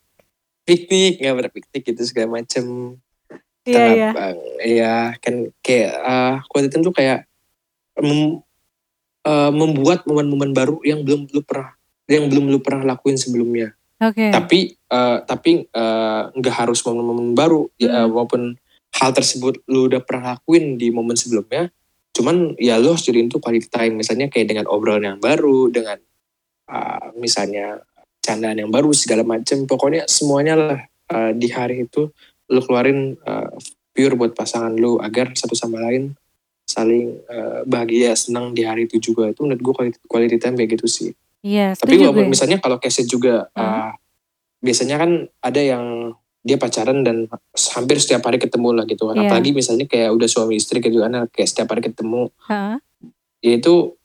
Piknik 0.63 1.19
nggak 1.19 1.35
berpiknik 1.43 1.81
gitu 1.83 2.01
segala 2.07 2.39
macem 2.41 2.95
iya 3.65 3.77
nggak- 3.77 3.95
iya. 3.97 4.09
bang, 4.13 4.37
iya 4.61 4.93
kan 5.19 5.35
kayak 5.59 5.91
uh, 5.99 6.35
quality 6.47 6.69
time 6.71 6.83
tuh 6.85 6.95
kayak 6.95 7.19
mem- 7.99 8.39
uh, 9.25 9.51
membuat 9.51 10.05
momen-momen 10.05 10.53
baru 10.53 10.77
yang 10.85 11.01
belum 11.03 11.27
lu 11.33 11.41
pernah 11.41 11.73
yang 12.05 12.29
belum 12.29 12.53
lu 12.53 12.61
pernah 12.61 12.93
lakuin 12.93 13.17
sebelumnya. 13.17 13.73
Oke. 13.97 14.29
Tapi 14.29 14.77
eh, 14.77 15.17
tapi 15.25 15.65
eh, 15.65 16.21
nggak 16.29 16.55
harus 16.61 16.85
momen-momen 16.85 17.33
baru. 17.33 17.65
Ya 17.81 18.05
Hmm. 18.05 18.13
walaupun 18.13 18.61
hal 18.93 19.09
tersebut 19.09 19.65
lu 19.65 19.89
udah 19.89 20.05
pernah 20.05 20.37
lakuin 20.37 20.77
di 20.77 20.93
momen 20.93 21.17
sebelumnya 21.17 21.67
cuman 22.15 22.55
ya 22.61 22.79
lu 22.79 22.93
harus 22.95 23.03
jadiin 23.03 23.27
tuh 23.27 23.41
quality 23.41 23.67
time. 23.73 23.97
Misalnya 23.97 24.29
kayak 24.29 24.53
dengan 24.53 24.69
obrolan 24.69 25.17
yang 25.17 25.19
baru 25.19 25.73
dengan 25.73 25.97
ah, 26.69 27.09
misalnya 27.17 27.81
candaan 28.21 28.61
yang 28.61 28.69
baru 28.69 28.93
segala 28.93 29.25
macem. 29.25 29.65
Pokoknya 29.65 30.05
semuanya 30.05 30.53
lah 30.53 30.79
eh, 30.85 31.31
di 31.33 31.49
hari 31.49 31.89
itu 31.89 32.13
lu 32.51 32.59
keluarin 32.61 33.17
eh, 33.17 33.49
pure 33.95 34.15
buat 34.19 34.31
pasangan 34.35 34.73
lu 34.75 34.99
agar 34.99 35.33
satu 35.33 35.55
sama 35.57 35.81
lain 35.81 36.13
saling 36.65 37.21
eh, 37.25 37.59
bahagia 37.65 38.13
senang 38.17 38.51
di 38.51 38.65
hari 38.65 38.89
itu 38.89 38.97
juga 38.97 39.29
itu 39.29 39.45
menurut 39.45 39.61
gue 39.61 39.73
quality, 39.73 39.97
quality 40.09 40.37
time 40.41 40.55
kayak 40.57 40.77
gitu 40.77 40.87
sih 40.89 41.09
iya 41.45 41.77
tapi 41.77 41.95
setuju 41.95 42.09
walaupun 42.09 42.27
misalnya 42.29 42.57
kalau 42.57 42.77
case 42.81 43.05
juga 43.05 43.47
Hmm. 43.55 43.61
uh, 43.61 43.91
biasanya 44.65 44.97
kan 44.97 45.11
ada 45.45 45.61
yang 45.61 45.85
dia 46.45 46.57
pacaran 46.61 47.01
dan 47.01 47.25
hampir 47.73 47.97
setiap 47.97 48.21
hari 48.29 48.37
ketemu 48.37 48.69
lah 48.77 48.85
gitu 48.85 49.09
kan. 49.09 49.17
Iya. 49.17 49.29
Apalagi 49.29 49.49
misalnya 49.49 49.89
kayak 49.89 50.13
udah 50.13 50.29
suami 50.29 50.61
istri 50.61 50.77
gitu 50.77 51.01
kan 51.01 51.25
kayak 51.33 51.49
setiap 51.49 51.73
hari 51.73 51.89
ketemu. 51.89 52.29
Heeh. 52.45 52.77
Ya 53.41 53.51
itu 53.57 53.97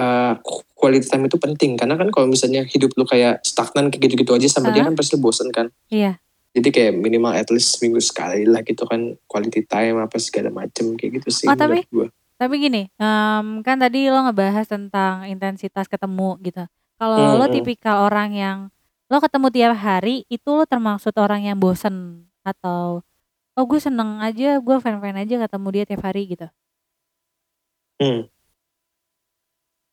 uh, 0.00 0.34
quality 0.72 1.04
time 1.04 1.28
itu 1.28 1.36
penting 1.36 1.76
karena 1.76 2.00
kan 2.00 2.08
kalau 2.08 2.26
misalnya 2.28 2.64
hidup 2.64 2.96
lu 2.96 3.04
kayak 3.04 3.44
stagnan 3.44 3.92
kayak 3.92 4.08
gitu-gitu 4.08 4.32
aja 4.32 4.48
sama 4.48 4.72
dia 4.72 4.84
Hah? 4.84 4.88
kan 4.88 4.96
pasti 4.96 5.20
bosen 5.20 5.52
kan. 5.52 5.68
iya 5.92 6.16
Jadi 6.52 6.68
kayak 6.68 6.92
minimal 7.00 7.32
at 7.32 7.48
least 7.48 7.80
seminggu 7.80 7.96
sekali 8.04 8.44
lah 8.44 8.60
gitu 8.60 8.84
kan 8.84 9.16
quality 9.24 9.64
time 9.64 9.96
apa 10.04 10.20
segala 10.20 10.52
macem 10.52 10.92
kayak 11.00 11.20
gitu 11.24 11.28
sih 11.32 11.48
Oh, 11.48 11.56
tapi- 11.56 11.88
gua. 11.88 12.08
Tapi 12.36 12.58
gini, 12.58 12.90
em, 12.98 13.46
kan 13.62 13.78
tadi 13.78 14.10
lo 14.10 14.18
ngebahas 14.26 14.66
tentang 14.66 15.30
intensitas 15.30 15.86
ketemu 15.86 16.42
gitu. 16.42 16.66
Kalau 16.98 17.38
lo 17.38 17.46
Mm-mm. 17.46 17.54
tipikal 17.54 18.02
orang 18.10 18.34
yang 18.34 18.58
lo 19.06 19.22
ketemu 19.22 19.46
tiap 19.54 19.72
hari, 19.78 20.26
itu 20.26 20.50
lo 20.50 20.66
termaksud 20.66 21.14
orang 21.22 21.46
yang 21.46 21.54
bosen 21.62 22.26
atau 22.42 23.06
oh 23.54 23.64
gue 23.68 23.78
seneng 23.78 24.18
aja, 24.18 24.58
gue 24.58 24.76
fan-fan 24.82 25.22
aja 25.22 25.46
ketemu 25.46 25.68
dia 25.70 25.84
tiap 25.86 26.02
hari 26.02 26.34
gitu. 26.34 26.50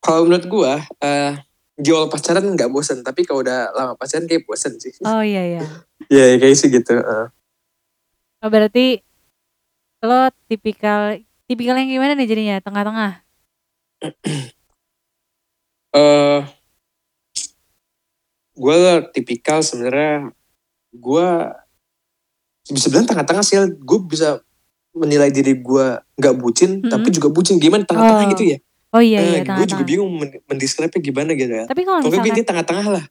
Kalau 0.00 0.26
menurut 0.26 0.46
gua 0.50 0.82
uh, 0.82 1.32
di 1.78 1.88
awal 1.94 2.10
pacaran 2.10 2.44
nggak 2.44 2.72
bosen 2.72 3.00
tapi 3.06 3.22
kalau 3.22 3.46
udah 3.46 3.70
lama 3.72 3.92
pacaran 3.94 4.26
kayak 4.26 4.42
bosen 4.42 4.74
sih. 4.80 4.90
Oh 5.06 5.22
iya 5.22 5.56
iya. 5.56 5.60
Iya 6.08 6.40
kayak 6.40 6.56
sih 6.56 6.68
gitu. 6.72 6.96
uh. 6.96 7.28
Oh, 8.40 8.48
berarti 8.48 9.04
lo 10.00 10.32
tipikal 10.48 11.20
tipikal 11.44 11.76
yang 11.76 11.92
gimana 11.92 12.16
nih 12.16 12.28
jadinya? 12.30 12.56
Tengah-tengah. 12.64 13.12
eh 15.90 16.40
gue 18.54 18.76
tipikal 19.10 19.58
sebenarnya 19.58 20.30
gue 20.94 21.26
bisa 22.70 22.86
bilang 22.94 23.10
tengah-tengah 23.10 23.42
sih 23.42 23.58
gue 23.74 23.98
bisa 24.06 24.38
menilai 24.94 25.34
diri 25.34 25.58
gue 25.58 25.86
nggak 26.14 26.34
bucin 26.38 26.78
Mm-mm. 26.78 26.90
tapi 26.94 27.08
juga 27.10 27.28
bucin 27.34 27.58
gimana 27.58 27.82
tengah-tengah 27.82 28.26
Oh, 28.26 28.32
gitu 28.38 28.44
ya 28.54 28.58
Oh 28.90 29.02
iya 29.02 29.18
iya 29.22 29.40
gue 29.46 29.66
juga 29.66 29.82
bingung 29.86 30.10
men- 30.14 30.42
mendescribe-nya 30.46 31.00
gimana 31.02 31.30
gitu 31.34 31.50
ya 31.50 31.64
Tapi 31.66 31.82
kalau 31.82 31.98
misalkan 32.02 32.34
dia 32.38 32.46
tengah-tengah 32.46 32.86
lah 32.86 33.04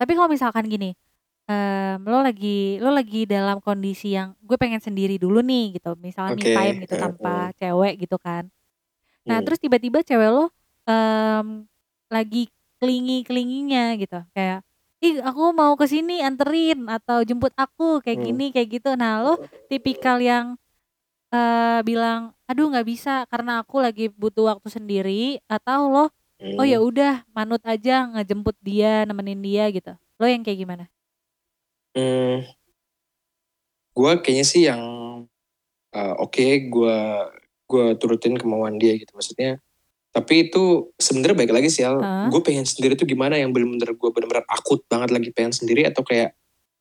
tapi 0.00 0.16
kalau 0.16 0.32
misalkan 0.32 0.64
gini, 0.64 0.96
em, 1.50 1.98
lo 2.06 2.22
lagi 2.22 2.78
lo 2.78 2.94
lagi 2.94 3.26
dalam 3.26 3.58
kondisi 3.58 4.14
yang 4.14 4.38
gue 4.46 4.54
pengen 4.54 4.78
sendiri 4.78 5.18
dulu 5.18 5.42
nih 5.42 5.74
gitu, 5.82 5.98
misalnya 5.98 6.38
me 6.38 6.46
Oke, 6.46 6.54
time 6.54 6.76
gitu 6.86 6.94
heeh. 6.94 7.02
tanpa 7.02 7.34
cewek 7.58 7.94
gitu 8.06 8.16
kan. 8.22 8.46
Nah 9.26 9.38
Hmm. 9.38 9.44
terus 9.44 9.58
tiba-tiba 9.58 10.00
cewek 10.06 10.30
lo 10.30 10.44
em, 10.86 11.66
lagi 12.08 12.48
kelingi 12.80 13.26
kelinginya 13.26 13.98
gitu, 13.98 14.22
kayak 14.32 14.62
ih 15.02 15.18
aku 15.24 15.52
mau 15.56 15.74
ke 15.80 15.86
sini 15.88 16.20
anterin 16.22 16.86
atau 16.88 17.24
jemput 17.24 17.52
aku 17.56 18.00
kayak 18.04 18.20
Hmm. 18.20 18.26
gini 18.30 18.46
kayak 18.54 18.68
gitu. 18.80 18.90
Nah 18.94 19.20
lo 19.24 19.34
tipikal 19.68 20.20
yang 20.22 20.54
eh 21.30 21.80
bilang 21.86 22.34
aduh 22.50 22.66
nggak 22.74 22.86
bisa 22.90 23.22
karena 23.30 23.62
aku 23.62 23.78
lagi 23.78 24.10
butuh 24.10 24.50
waktu 24.50 24.66
sendiri 24.66 25.38
atau 25.46 25.86
lo 25.86 26.04
oh 26.58 26.66
ya 26.66 26.82
Hmm. 26.82 26.90
udah 26.90 27.22
manut 27.30 27.62
aja 27.62 28.10
ngejemput 28.10 28.58
dia 28.58 29.06
nemenin 29.06 29.38
dia 29.38 29.70
gitu 29.70 29.94
lo 30.18 30.26
yang 30.26 30.42
kayak 30.42 30.58
gimana 30.58 30.84
Hmm. 31.90 32.46
gue 33.90 34.12
kayaknya 34.22 34.46
sih 34.46 34.62
yang 34.70 34.82
uh, 35.90 36.14
oke 36.22 36.46
gue 36.70 36.98
gue 37.66 37.86
turutin 37.98 38.38
kemauan 38.38 38.78
dia 38.78 38.94
gitu 38.94 39.10
maksudnya 39.14 39.58
tapi 40.10 40.50
itu 40.50 40.90
sebenarnya 40.98 41.38
baik 41.38 41.54
lagi 41.54 41.70
sih 41.70 41.86
Al. 41.86 42.02
Gue 42.34 42.42
pengen 42.42 42.66
sendiri 42.66 42.98
tuh 42.98 43.06
gimana 43.06 43.38
yang 43.38 43.54
bener-bener 43.54 43.94
gue 43.94 44.10
bener-bener 44.10 44.42
akut 44.50 44.82
banget 44.90 45.14
lagi 45.14 45.30
pengen 45.30 45.54
sendiri 45.54 45.86
atau 45.86 46.02
kayak 46.02 46.34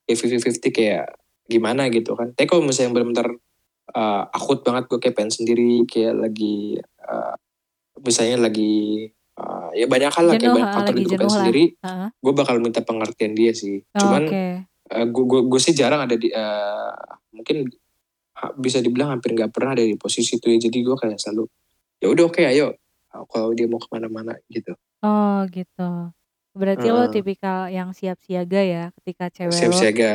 ya 0.09 0.15
50-50 0.17 0.73
kayak 0.73 1.05
gimana 1.45 1.89
gitu 1.93 2.17
kan 2.17 2.33
tapi 2.33 2.49
kalau 2.49 2.65
misalnya 2.65 2.89
yang 2.89 2.95
bener-bener 2.97 3.29
uh, 3.93 4.23
akut 4.33 4.65
banget 4.65 4.89
gue 4.89 4.99
kayak 5.01 5.15
pengen 5.17 5.33
sendiri 5.33 5.85
kayak 5.85 6.17
lagi 6.17 6.81
uh, 7.05 7.37
misalnya 8.01 8.49
lagi 8.49 9.09
uh, 9.37 9.69
ya 9.77 9.85
banyak 9.85 10.09
hal 10.13 10.25
lah 10.29 10.33
kayak 10.37 10.45
Jenuh, 10.45 10.57
banyak 10.57 10.69
ha, 10.69 10.75
faktor 10.77 10.93
lagi 10.93 11.01
di 11.01 11.05
gue 11.05 11.13
jenuh 11.13 11.25
lah. 11.29 11.37
sendiri 11.37 11.63
Heeh. 11.85 12.07
gue 12.17 12.33
bakal 12.33 12.55
minta 12.57 12.81
pengertian 12.81 13.33
dia 13.37 13.51
sih 13.53 13.81
Oh, 13.93 13.99
cuman 14.01 14.23
Oke. 14.25 14.45
Gue 14.89 15.25
gue 15.25 15.41
gue 15.45 15.59
sih 15.61 15.77
jarang 15.77 16.09
ada 16.09 16.17
di 16.17 16.33
eh, 16.33 16.93
mungkin 17.35 17.69
bisa 18.57 18.79
dibilang 18.79 19.13
hampir 19.13 19.35
nggak 19.35 19.51
pernah 19.53 19.75
ada 19.77 19.83
di 19.85 19.93
posisi 19.99 20.39
itu 20.39 20.49
ya 20.49 20.57
jadi 20.57 20.77
gue 20.81 20.95
kayak 20.97 21.19
selalu 21.19 21.45
ya 22.01 22.07
udah 22.09 22.23
oke 22.25 22.41
ayo 22.41 22.73
Uh, 23.09 23.25
kalau 23.25 23.49
dia 23.57 23.65
mau 23.65 23.81
ke 23.81 23.89
mana-mana 23.89 24.37
gitu 24.53 24.77
Oh 25.01 25.41
gitu. 25.49 26.13
Berarti 26.53 26.93
lo 26.93 27.07
Heeh. 27.07 27.13
tipikal 27.17 27.71
yang 27.71 27.89
siap 27.95 28.21
siaga 28.21 28.61
ya 28.61 28.83
ketika 29.01 29.33
cewek 29.33 29.57
siap 29.57 29.73
lo 29.73 29.79
siaga 29.81 30.11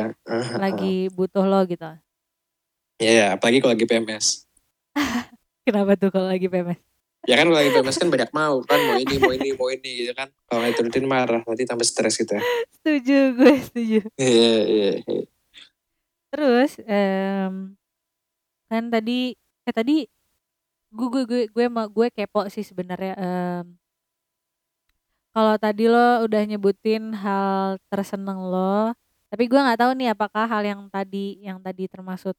lagi 0.55 1.09
butuh 1.11 1.43
lo 1.43 1.65
gitu. 1.67 1.91
ya 2.95 3.11
ya 3.11 3.25
apalagi 3.35 3.59
kalau 3.59 3.75
lagi 3.75 3.83
PMS 3.83 4.47
Kenapa 5.67 5.99
tuh 5.99 6.13
kalau 6.13 6.31
lagi 6.31 6.47
PMS? 6.47 6.79
Ya 7.25 7.35
kan 7.35 7.45
kalau 7.49 7.57
lagi 7.57 7.71
PMS 7.73 7.97
kan 7.97 8.09
banyak 8.09 8.31
mau 8.31 8.55
kan 8.61 8.79
mau 8.85 8.97
ini 8.97 9.15
mau 9.17 9.33
ini 9.33 9.49
mau 9.57 9.67
ini 9.69 9.91
gitu 10.05 10.13
kan 10.13 10.29
kalau 10.45 10.59
nggak 10.61 10.73
turutin 10.77 11.05
marah 11.05 11.41
nanti 11.41 11.65
tambah 11.65 11.85
stres 11.85 12.15
gitu 12.17 12.37
Setuju 12.81 13.17
gue 13.33 13.53
setuju. 13.65 13.99
iya 14.15 14.55
iya 14.65 14.91
iya. 15.01 15.23
Terus 16.29 16.71
em, 16.85 17.73
kan 18.69 18.83
tadi 18.89 19.33
eh 19.65 19.73
tadi 19.73 20.05
gue 20.93 21.07
gue 21.09 21.23
gue 21.25 21.41
gue 21.49 21.65
mau 21.67 21.89
gue 21.89 22.07
kepo 22.13 22.45
sih 22.47 22.61
sebenarnya 22.61 23.13
em, 23.17 23.65
kalau 25.35 25.55
tadi 25.59 25.91
lo 25.91 26.23
udah 26.23 26.41
nyebutin 26.45 27.11
hal 27.11 27.81
terseneng 27.89 28.39
lo 28.39 28.93
tapi 29.27 29.49
gue 29.49 29.59
nggak 29.59 29.79
tahu 29.81 29.91
nih 29.97 30.13
apakah 30.13 30.45
hal 30.47 30.63
yang 30.63 30.81
tadi 30.87 31.41
yang 31.43 31.59
tadi 31.59 31.89
termasuk 31.89 32.37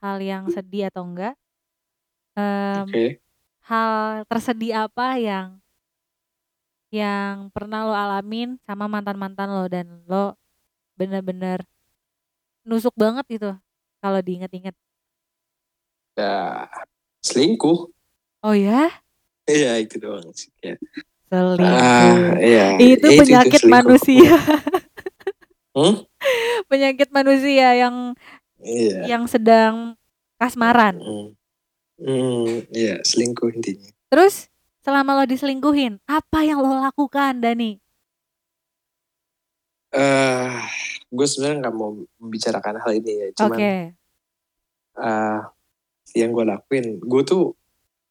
hal 0.00 0.16
yang 0.22 0.46
sedih 0.48 0.88
atau 0.88 1.02
enggak 1.04 1.34
Em, 2.38 2.86
oke 2.86 3.04
hal 3.68 4.24
tersedih 4.24 4.72
apa 4.72 5.20
yang 5.20 5.60
yang 6.88 7.52
pernah 7.52 7.84
lo 7.84 7.92
alamin 7.92 8.56
sama 8.64 8.88
mantan 8.88 9.20
mantan 9.20 9.52
lo 9.52 9.68
dan 9.68 10.00
lo 10.08 10.32
bener-bener 10.96 11.60
nusuk 12.64 12.96
banget 12.96 13.28
gitu 13.28 13.52
kalau 14.00 14.24
diinget-inget 14.24 14.72
ya 16.16 16.64
selingkuh 17.20 17.92
oh 18.40 18.54
ya 18.56 18.88
iya 19.44 19.76
itu 19.84 20.00
doang 20.00 20.32
sih 20.32 20.48
ya. 20.64 20.74
selingkuh 21.28 21.68
ah 21.68 22.40
iya 22.40 22.66
itu 22.80 23.04
itu 23.04 23.20
penyakit 23.20 23.60
selingkuh. 23.60 23.76
manusia 23.76 24.34
Hmm? 25.78 26.02
penyakit 26.66 27.06
manusia 27.14 27.70
yang 27.78 28.16
iya 28.58 29.14
yang 29.14 29.30
sedang 29.30 29.94
kasmaran 30.34 30.98
Hmm. 30.98 31.37
Hmm, 31.98 32.64
iya 32.70 33.02
selingkuh 33.02 33.50
intinya. 33.52 33.90
Terus 34.08 34.46
selama 34.86 35.18
lo 35.18 35.24
diselingkuhin 35.26 35.98
apa 36.06 36.46
yang 36.46 36.62
lo 36.62 36.78
lakukan 36.78 37.42
Dani? 37.42 37.76
Eh 39.92 40.54
gue 41.08 41.26
sebenarnya 41.26 41.56
nggak 41.68 41.74
mau 41.76 41.96
membicarakan 42.20 42.76
hal 42.84 42.92
ini 43.00 43.12
ya 43.16 43.28
cuman 43.32 43.58
eh, 45.00 45.40
yang 46.20 46.30
gue 46.36 46.44
lakuin 46.44 47.00
gue 47.00 47.22
tuh 47.24 47.56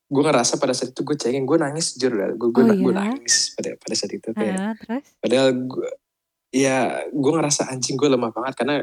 gue 0.08 0.24
ngerasa 0.24 0.58
pada 0.58 0.74
saat 0.74 0.96
itu 0.96 1.04
gue 1.04 1.18
cengeng 1.20 1.46
gue 1.46 1.58
nangis 1.60 1.94
jujur 2.00 2.16
gue 2.16 2.50
gue, 2.50 2.64
Oh, 2.64 2.74
gue 2.74 2.94
iya? 2.96 3.12
nangis 3.12 3.54
pada 3.54 3.76
pada 3.78 3.94
saat 3.94 4.12
itu 4.16 4.30
kayak 4.34 4.82
terus? 4.82 5.06
Padahal 5.20 5.50
gue 5.54 5.90
ya 6.56 7.06
gue 7.12 7.32
ngerasa 7.38 7.70
anjing 7.70 8.00
gue 8.00 8.10
lemah 8.10 8.32
banget 8.34 8.54
karena 8.56 8.76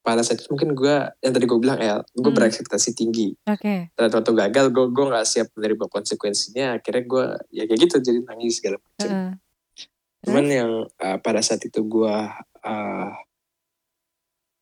pada 0.00 0.24
saat 0.24 0.40
itu 0.40 0.48
mungkin 0.48 0.72
gue 0.72 0.96
yang 1.20 1.32
tadi 1.36 1.44
gue 1.44 1.58
bilang 1.60 1.76
El 1.76 2.00
gue 2.16 2.24
Hmm. 2.24 2.36
berekspektasi 2.36 2.96
tinggi 2.96 3.36
oke 3.44 3.92
ternyata 3.92 4.16
waktu 4.24 4.32
gagal 4.32 4.66
gue 4.72 4.86
gue 4.96 5.04
nggak 5.12 5.26
siap 5.28 5.48
menerima 5.56 5.86
konsekuensinya 5.92 6.80
akhirnya 6.80 7.04
gue 7.04 7.24
ya 7.52 7.62
kayak 7.68 7.80
gitu 7.84 7.96
jadi 8.00 8.18
nangis 8.24 8.60
segala 8.60 8.80
macam 8.80 9.08
Heeh. 9.12 9.30
cuman 10.24 10.44
Terus? 10.48 10.56
yang 10.56 10.70
uh, 10.88 11.18
pada 11.20 11.40
saat 11.44 11.60
itu 11.68 11.80
gue 11.84 12.14
uh, 12.64 13.12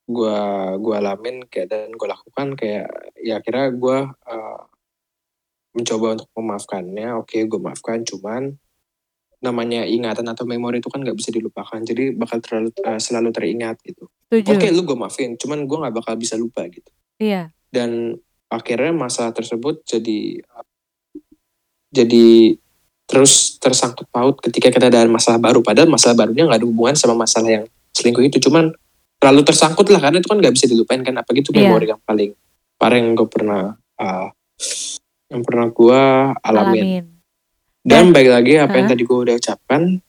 gue 0.08 0.38
gue 0.80 0.94
alamin 0.96 1.44
kayak 1.46 1.68
dan 1.68 1.92
gue 1.92 2.08
lakukan 2.08 2.56
kayak 2.56 2.88
ya 3.20 3.38
akhirnya 3.38 3.68
gue 3.76 3.98
uh, 4.08 4.60
mencoba 5.76 6.06
untuk 6.18 6.28
memaafkannya 6.34 7.08
oke 7.20 7.36
gue 7.36 7.60
maafkan 7.60 8.02
cuman 8.02 8.56
namanya 9.38 9.86
ingatan 9.86 10.26
atau 10.26 10.42
memori 10.42 10.82
itu 10.82 10.90
kan 10.90 10.98
nggak 11.02 11.14
bisa 11.14 11.30
dilupakan. 11.30 11.78
Jadi 11.78 12.14
bakal 12.14 12.42
terlalu 12.42 12.74
uh, 12.82 12.98
selalu 12.98 13.30
teringat 13.30 13.78
gitu. 13.86 14.10
Oke 14.28 14.68
lu 14.74 14.82
gue 14.84 14.96
maafin 14.98 15.38
cuman 15.38 15.64
gue 15.64 15.78
nggak 15.78 15.94
bakal 15.94 16.14
bisa 16.18 16.34
lupa 16.34 16.66
gitu. 16.66 16.90
Iya. 17.22 17.54
Dan 17.70 18.18
akhirnya 18.50 18.90
masalah 18.90 19.30
tersebut 19.30 19.84
jadi 19.86 20.42
jadi 21.88 22.58
terus 23.08 23.56
tersangkut 23.56 24.04
paut 24.12 24.36
ketika 24.42 24.68
kita 24.74 24.90
ada 24.90 25.06
masalah 25.06 25.38
baru. 25.38 25.62
Padahal 25.62 25.88
masalah 25.88 26.18
barunya 26.26 26.44
nggak 26.44 26.60
ada 26.60 26.68
hubungan 26.68 26.96
sama 26.98 27.14
masalah 27.14 27.62
yang 27.62 27.64
selingkuh 27.94 28.26
itu. 28.26 28.42
Cuman 28.42 28.74
terlalu 29.22 29.42
tersangkut 29.46 29.86
lah 29.90 30.02
karena 30.02 30.18
itu 30.18 30.28
kan 30.28 30.38
nggak 30.42 30.54
bisa 30.54 30.66
dilupain 30.66 31.00
kan. 31.06 31.14
Apa 31.14 31.30
gitu 31.30 31.54
Iya. 31.54 31.70
memori 31.70 31.86
yang 31.86 32.02
paling 32.02 32.34
parah 32.74 32.98
yang 32.98 33.14
gue 33.14 33.28
pernah 33.30 33.78
uh, 34.02 34.28
yang 35.30 35.42
pernah 35.46 35.66
gue 35.70 36.00
alamin. 36.42 36.82
Alamin 36.82 37.17
dan 37.86 38.10
baik 38.10 38.28
lagi 38.30 38.52
apa 38.58 38.74
yang 38.74 38.88
tadi 38.90 39.02
gue 39.06 39.18
udah 39.18 39.34
ucapkan 39.38 40.02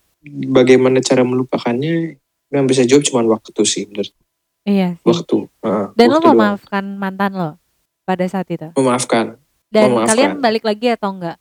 bagaimana 0.50 1.00
cara 1.00 1.22
melupakannya 1.24 2.20
yang 2.50 2.66
bisa 2.66 2.84
jawab 2.84 3.06
cuma 3.06 3.22
waktu 3.26 3.62
sih 3.64 3.86
menurut 3.88 4.10
iya 4.66 4.98
sih. 4.98 5.06
waktu 5.06 5.38
uh, 5.64 5.94
dan 5.94 6.08
lo 6.10 6.18
waktu 6.18 6.26
doang. 6.26 6.38
memaafkan 6.38 6.86
mantan 6.98 7.32
lo 7.38 7.52
pada 8.04 8.26
saat 8.26 8.50
itu? 8.50 8.74
Memaafkan 8.74 9.38
dan 9.70 9.94
Memaafkan. 9.94 10.10
kalian 10.10 10.32
balik 10.42 10.66
lagi 10.66 10.88
atau 10.98 11.14
enggak? 11.14 11.38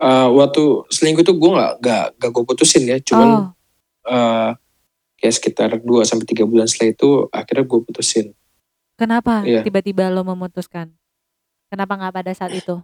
Eh, 0.00 0.28
waktu 0.32 0.64
selingkuh 0.88 1.20
tuh 1.20 1.36
gue 1.36 1.50
nggak 1.52 1.72
nggak 1.84 2.04
nggak 2.16 2.30
gue 2.32 2.44
putusin 2.48 2.88
ya 2.88 2.96
cuman 3.04 3.28
oh. 3.28 3.46
eh, 4.08 4.50
kayak 5.20 5.34
sekitar 5.36 5.70
2 5.76 5.84
sampai 6.08 6.24
tiga 6.24 6.48
bulan 6.48 6.64
setelah 6.64 6.96
itu 6.96 7.08
akhirnya 7.28 7.64
gue 7.68 7.80
putusin. 7.84 8.26
Kenapa 8.96 9.44
Iya. 9.44 9.60
tiba-tiba 9.60 10.08
lo 10.08 10.24
memutuskan? 10.24 10.96
Kenapa 11.68 12.00
nggak 12.00 12.16
pada 12.16 12.32
saat 12.32 12.56
itu 12.56 12.80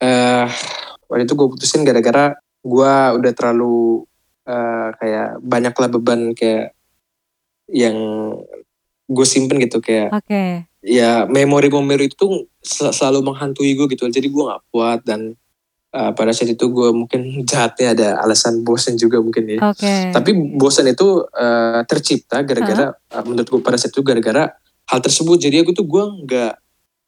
eh 0.00 0.48
waktu 1.06 1.24
itu 1.28 1.34
gue 1.36 1.48
putusin 1.52 1.84
gara-gara 1.84 2.36
gue 2.60 2.92
udah 3.20 3.32
terlalu 3.36 4.04
eh, 4.48 4.88
kayak 4.96 5.28
banyak 5.44 5.74
lah 5.76 5.88
beban 5.88 6.20
kayak 6.32 6.72
yang 7.70 7.96
gue 9.10 9.26
simpen 9.26 9.58
gitu 9.58 9.82
kayak 9.82 10.14
oke. 10.14 10.42
ya 10.86 11.26
memori-memori 11.26 12.06
itu 12.06 12.14
tuh 12.14 12.32
sel- 12.62 12.94
selalu 12.94 13.26
menghantui 13.26 13.74
gue 13.74 13.90
gitu. 13.90 14.06
Jadi 14.06 14.30
gue 14.30 14.42
nggak 14.46 14.62
kuat 14.70 15.02
dan 15.02 15.34
eh, 15.90 16.10
pada 16.14 16.30
saat 16.30 16.54
itu 16.54 16.64
gue 16.70 16.88
mungkin 16.94 17.42
jahatnya 17.42 17.88
ada 17.94 18.08
alasan 18.22 18.62
bosen 18.62 18.94
juga 18.94 19.18
mungkin 19.18 19.50
ya. 19.50 19.58
Oke. 19.66 20.14
Tapi 20.14 20.30
bosan 20.54 20.86
itu 20.90 21.26
eh, 21.34 21.82
tercipta 21.90 22.46
gara-gara 22.46 22.94
eh, 22.94 23.22
menurut 23.26 23.48
gue 23.50 23.60
pada 23.62 23.76
saat 23.76 23.90
itu 23.90 24.02
gara-gara 24.06 24.54
hal 24.86 25.00
tersebut. 25.02 25.42
Jadi 25.42 25.66
aku 25.66 25.74
tuh 25.74 25.86
gue 25.86 26.04
nggak 26.26 26.52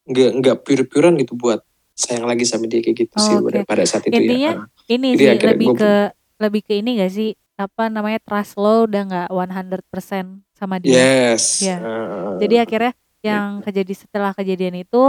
nggak 0.03 0.29
nggak 0.43 0.57
pure-purean 0.67 1.15
gitu 1.15 1.39
buat 1.39 1.63
sayang 1.93 2.25
lagi 2.25 2.43
sama 2.43 2.65
dia 2.65 2.79
kayak 2.79 2.97
gitu 2.99 3.15
sih 3.15 3.35
Oh, 3.37 3.45
pada, 3.45 3.59
oke. 3.61 3.69
pada 3.69 3.83
saat 3.83 4.03
itu 4.05 4.13
Intinya, 4.15 4.51
ya. 4.51 4.65
Ini 4.89 5.07
Jadi 5.09 5.17
sih 5.17 5.29
akhirnya 5.29 5.51
lebih 5.53 5.67
gua- 5.67 5.79
ke 5.79 5.91
lebih 6.39 6.61
ke 6.61 6.73
ini 6.75 6.89
gak 6.97 7.11
sih 7.11 7.29
apa 7.53 7.83
namanya 7.87 8.19
trust 8.19 8.57
lo 8.57 8.83
udah 8.83 9.01
nggak 9.05 9.27
100% 9.29 10.25
sama 10.51 10.75
dia 10.77 10.97
Yes. 10.97 11.61
Iya. 11.61 11.77
eh, 11.77 12.33
jadi 12.41 12.55
akhirnya 12.59 12.91
yang 13.21 13.61
kejadi 13.61 13.93
setelah 13.95 14.33
kejadian 14.33 14.75
itu 14.75 15.03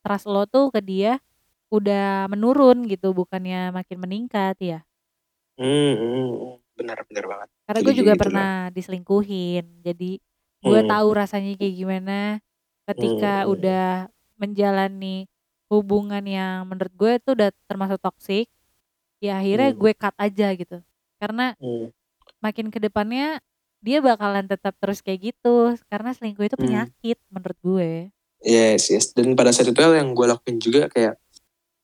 trust 0.00 0.26
lo 0.26 0.42
tuh 0.44 0.68
ke 0.68 0.80
dia 0.80 1.20
udah 1.68 2.26
menurun 2.26 2.82
gitu 2.84 3.12
bukannya 3.12 3.68
makin 3.70 4.00
meningkat 4.00 4.56
ya 4.58 4.78
hmm, 5.54 5.92
hmm, 5.94 6.26
benar 6.74 6.98
benar 7.04 7.24
banget. 7.26 7.48
karena 7.64 7.78
Jadi 7.78 7.86
gue 7.86 7.94
juga 7.94 8.12
gitu 8.12 8.20
pernah 8.20 8.50
diselingkuhin 8.70 9.64
jadi 9.82 10.10
gue 10.58 10.80
Hmm. 10.80 10.88
tahu 10.88 11.08
rasanya 11.12 11.52
kayak 11.54 11.74
gimana 11.76 12.18
ketika 12.86 13.44
Hmm. 13.44 13.52
udah 13.52 13.86
menjalani 14.36 15.28
hubungan 15.72 16.24
yang 16.24 16.68
menurut 16.68 16.92
gue 16.94 17.12
tuh 17.24 17.32
udah 17.36 17.50
termasuk 17.66 17.98
toksik 18.00 18.46
ya 19.18 19.40
akhirnya 19.40 19.72
Hmm. 19.72 19.80
gue 19.80 19.92
cut 19.96 20.16
aja 20.20 20.48
gitu 20.52 20.78
karena 21.18 21.56
Hmm. 21.58 21.88
makin 22.40 22.68
ke 22.68 22.78
depannya 22.78 23.40
dia 23.84 24.00
bakalan 24.00 24.48
tetap 24.48 24.76
terus 24.80 25.04
kayak 25.04 25.32
gitu 25.32 25.76
karena 25.88 26.12
selingkuh 26.12 26.44
itu 26.44 26.56
Hmm. 26.56 26.64
penyakit 26.64 27.18
menurut 27.32 27.58
gue 27.64 27.90
Yes, 28.44 28.92
yes. 28.92 29.16
Dan 29.16 29.32
pada 29.32 29.56
saat 29.56 29.72
itu 29.72 29.80
yang 29.80 30.12
gue 30.12 30.26
lakuin 30.28 30.60
juga 30.60 30.92
kayak 30.92 31.16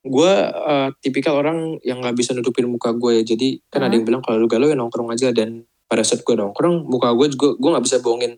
gue 0.04 0.32
eh, 0.52 0.88
tipikal 1.00 1.40
orang 1.40 1.80
yang 1.80 2.04
nggak 2.04 2.12
bisa 2.12 2.36
nutupin 2.36 2.68
muka 2.68 2.92
gue 2.92 3.20
ya. 3.20 3.22
Jadi 3.24 3.64
kan 3.72 3.80
ada 3.80 3.88
Hah? 3.88 3.96
yang 3.96 4.04
bilang 4.04 4.20
kalau 4.20 4.36
lu 4.36 4.44
galau 4.44 4.68
ya 4.68 4.76
nongkrong 4.76 5.08
aja 5.08 5.32
dan 5.32 5.64
pada 5.88 6.04
saat 6.04 6.20
gue 6.20 6.36
nongkrong 6.36 6.84
muka 6.84 7.16
gue 7.16 7.32
juga 7.32 7.56
gue 7.56 7.68
nggak 7.72 7.84
bisa 7.88 7.96
bohongin 8.04 8.36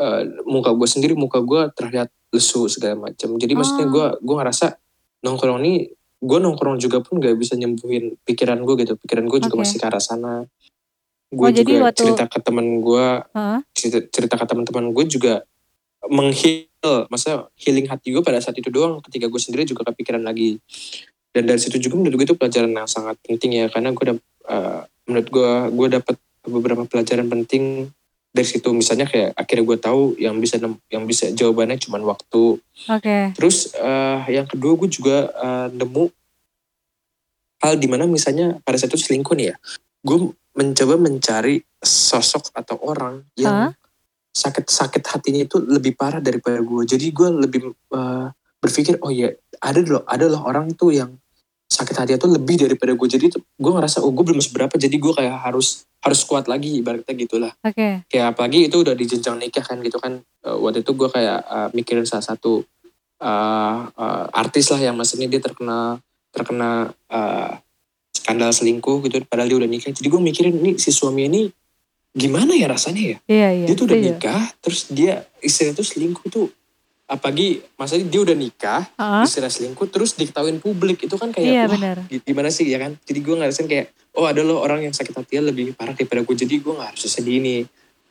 eh, 0.00 0.22
muka 0.48 0.72
gue 0.72 0.88
sendiri 0.88 1.12
muka 1.14 1.44
gue 1.44 1.68
terlihat 1.76 2.08
lesu 2.32 2.66
segala 2.66 3.10
macam. 3.10 3.36
Jadi 3.36 3.52
maksudnya 3.52 3.86
Oh. 3.86 3.92
gue 3.92 4.06
gue 4.18 4.34
ngerasa 4.40 4.66
nongkrong 5.20 5.60
ini 5.60 5.92
gue 6.20 6.38
nongkrong 6.38 6.76
juga 6.76 7.00
pun 7.00 7.20
nggak 7.20 7.36
bisa 7.36 7.56
nyembuhin 7.56 8.16
pikiran 8.24 8.60
gue 8.64 8.74
gitu. 8.80 8.96
Pikiran 8.96 9.28
gue 9.28 9.38
juga 9.40 9.56
Oke. 9.56 9.62
masih 9.62 9.76
ke 9.76 9.86
arah 9.86 10.00
sana. 10.00 10.34
Gue 11.30 11.46
Oh, 11.46 11.54
juga 11.54 11.72
waktu- 11.86 12.00
cerita 12.02 12.24
ke 12.26 12.38
temen 12.40 12.80
gue 12.80 13.06
Heeh. 13.30 13.58
cerita, 13.72 13.98
cerita 14.10 14.34
ke 14.34 14.44
teman-teman 14.44 14.90
gue 14.90 15.04
juga 15.06 15.34
menghil, 16.08 16.66
maksudnya 17.06 17.44
healing 17.54 17.84
hati 17.86 18.10
gue 18.10 18.22
pada 18.24 18.40
saat 18.40 18.56
itu 18.56 18.68
doang. 18.68 18.98
Ketika 19.00 19.28
gue 19.28 19.40
sendiri 19.40 19.62
juga 19.64 19.84
kepikiran 19.86 20.24
lagi 20.24 20.58
dan 21.30 21.46
dari 21.46 21.60
situ 21.60 21.78
juga 21.78 21.94
menurut 21.96 22.16
gue 22.16 22.26
itu 22.26 22.34
pelajaran 22.34 22.72
yang 22.72 22.88
sangat 22.88 23.14
penting 23.22 23.54
ya 23.54 23.66
karena 23.68 23.92
gue 23.92 24.04
eh, 24.48 24.80
menurut 25.06 25.28
gue 25.28 25.50
gue 25.70 25.88
dapat 25.92 26.16
beberapa 26.42 26.82
pelajaran 26.84 27.28
penting 27.28 27.92
dari 28.30 28.46
situ 28.46 28.70
misalnya 28.70 29.10
kayak 29.10 29.34
akhirnya 29.34 29.64
gue 29.66 29.78
tahu 29.82 30.02
yang 30.16 30.38
bisa 30.38 30.56
yang 30.86 31.04
bisa 31.04 31.34
jawabannya 31.34 31.82
cuma 31.82 31.98
waktu. 31.98 32.62
Oke. 32.86 33.18
terus 33.34 33.74
eh, 33.74 34.18
yang 34.30 34.46
kedua 34.46 34.78
gue 34.78 34.88
juga 34.88 35.16
eh, 35.34 35.68
nemu 35.74 36.04
hal 37.60 37.76
di 37.76 37.86
mana 37.90 38.08
misalnya 38.08 38.56
pada 38.64 38.80
saat 38.80 38.94
itu 38.94 39.02
selingkuh 39.02 39.36
nih 39.36 39.52
ya 39.52 39.56
gue 40.00 40.18
mencoba 40.56 40.94
mencari 40.96 41.60
sosok 41.80 42.50
atau 42.56 42.80
orang 42.82 43.22
yang 43.36 43.76
sakit 44.30 44.70
sakit 44.70 45.02
hatinya 45.10 45.42
itu 45.44 45.58
lebih 45.60 45.98
parah 45.98 46.22
daripada 46.22 46.62
gue 46.62 46.82
jadi 46.86 47.06
gue 47.12 47.28
lebih 47.46 47.60
eh, 47.74 48.26
berpikir 48.60 49.00
oh 49.02 49.12
ya 49.12 49.32
ada 49.60 49.80
loh 49.82 50.04
ada 50.06 50.24
loh 50.30 50.42
orang 50.46 50.72
tuh 50.72 50.94
yang 50.94 51.18
sakit 51.70 51.94
hati 51.94 52.12
itu 52.18 52.26
lebih 52.26 52.66
daripada 52.66 52.92
gue 52.92 53.08
jadi 53.08 53.30
tuh 53.30 53.46
gue 53.46 53.72
ngerasa 53.72 54.02
oh 54.02 54.10
gue 54.10 54.24
belum 54.26 54.42
seberapa 54.42 54.74
jadi 54.74 54.90
gue 54.90 55.12
kayak 55.14 55.36
harus 55.46 55.86
harus 56.02 56.20
kuat 56.24 56.50
lagi 56.50 56.82
ibaratnya 56.82 57.14
gitulah 57.14 57.52
Oke. 57.62 58.02
kayak 58.04 58.34
apalagi 58.34 58.66
itu 58.66 58.76
udah 58.76 58.92
di 58.92 59.06
jenjang 59.06 59.38
nikah 59.38 59.62
kan 59.62 59.78
gitu 59.80 59.96
kan 59.96 60.18
Eh, 60.40 60.56
waktu 60.56 60.80
itu 60.80 60.96
gue 60.96 61.04
kayak 61.06 61.38
eh, 61.44 61.68
mikirin 61.72 62.08
salah 62.08 62.24
satu 62.24 62.64
eh, 63.20 63.78
eh, 63.92 64.24
artis 64.32 64.72
lah 64.72 64.80
yang 64.80 64.96
maksudnya 64.96 65.28
dia 65.28 65.36
terkena 65.36 66.00
terkena 66.32 66.88
eh, 67.12 67.52
skandal 68.10 68.48
selingkuh 68.48 69.04
gitu 69.04 69.20
padahal 69.24 69.46
dia 69.46 69.58
udah 69.60 69.68
nikah 69.68 69.92
jadi 69.92 70.08
gue 70.08 70.16
mikirin 70.18 70.54
nih 70.56 70.74
si 70.80 70.90
suami 70.90 71.28
ini 71.28 71.42
gimana 72.10 72.56
ya 72.56 72.66
rasanya 72.66 73.02
ya 73.04 73.16
Iya 73.28 73.48
iya. 73.52 73.66
dia 73.68 73.74
tuh 73.76 73.84
udah 73.84 73.94
setuju. 73.94 74.08
nikah 74.16 74.42
terus 74.58 74.80
dia 74.88 75.12
istrinya 75.38 75.76
tuh 75.76 75.86
selingkuh 75.86 76.26
tuh 76.26 76.46
apalagi 77.10 77.58
maksudnya 77.74 78.06
dia 78.06 78.20
udah 78.22 78.36
nikah 78.38 78.82
istrinya 79.26 79.50
selingkuh 79.50 79.90
terus 79.90 80.14
diketahuin 80.14 80.62
publik. 80.62 81.02
Itu 81.02 81.18
kan 81.18 81.34
kayak 81.34 81.50
Iya 81.50 81.64
gi- 82.06 82.22
gimana 82.22 82.54
sih? 82.54 82.70
Ya 82.70 82.78
kan? 82.78 82.94
Jadi 83.02 83.18
gue 83.18 83.34
ngerasain 83.34 83.66
kayak 83.66 83.90
oh 84.14 84.30
ada 84.30 84.46
loh 84.46 84.62
orang 84.62 84.86
yang 84.86 84.94
sakit 84.94 85.10
hatinya 85.10 85.50
lebih 85.50 85.74
parah 85.74 85.98
daripada 85.98 86.22
gue 86.22 86.36
jadi 86.38 86.54
gue 86.62 86.72
gak 86.72 86.94
harus 86.94 87.02
sedih 87.10 87.42
nih 87.42 87.60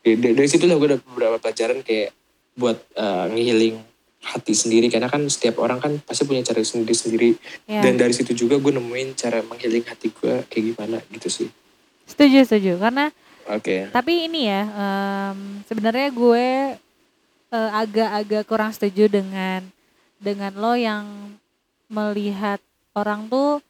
dari, 0.03 0.47
situ 0.47 0.63
lah 0.67 0.79
gue 0.79 0.95
ada 0.95 0.99
beberapa 0.99 1.39
pelajaran 1.39 1.83
kayak 1.83 2.15
buat 2.55 2.75
uh, 2.99 3.31
ngehealing 3.31 3.79
hati 4.19 4.51
sendiri. 4.51 4.91
Karena 4.91 5.07
kan 5.07 5.23
setiap 5.31 5.63
orang 5.63 5.79
kan 5.79 5.95
pasti 6.03 6.27
punya 6.27 6.43
cara 6.43 6.59
sendiri 6.59 6.91
sendiri. 6.91 7.29
Iya. 7.71 7.87
dan 7.87 7.95
dari 7.95 8.11
situ 8.11 8.35
juga 8.35 8.59
gue 8.59 8.75
nemuin 8.75 9.15
cara 9.15 9.39
menghealing 9.47 9.87
hati 9.87 10.11
gue 10.11 10.43
kayak 10.51 10.63
gimana 10.75 10.99
gitu 11.15 11.31
sih. 11.31 11.47
Setuju 12.03 12.43
setuju. 12.43 12.75
Karena 12.83 13.07
oke. 13.47 13.95
tapi 13.95 14.27
ini 14.27 14.51
ya 14.51 14.67
em, 14.67 15.63
sebenarnya 15.71 16.11
gue 16.11 16.47
agak-agak 17.51 18.43
kurang 18.45 18.71
setuju 18.71 19.09
dengan 19.09 19.65
dengan 20.21 20.53
lo 20.53 20.77
yang 20.77 21.33
melihat 21.89 22.61
orang 22.93 23.25
tuh 23.27 23.63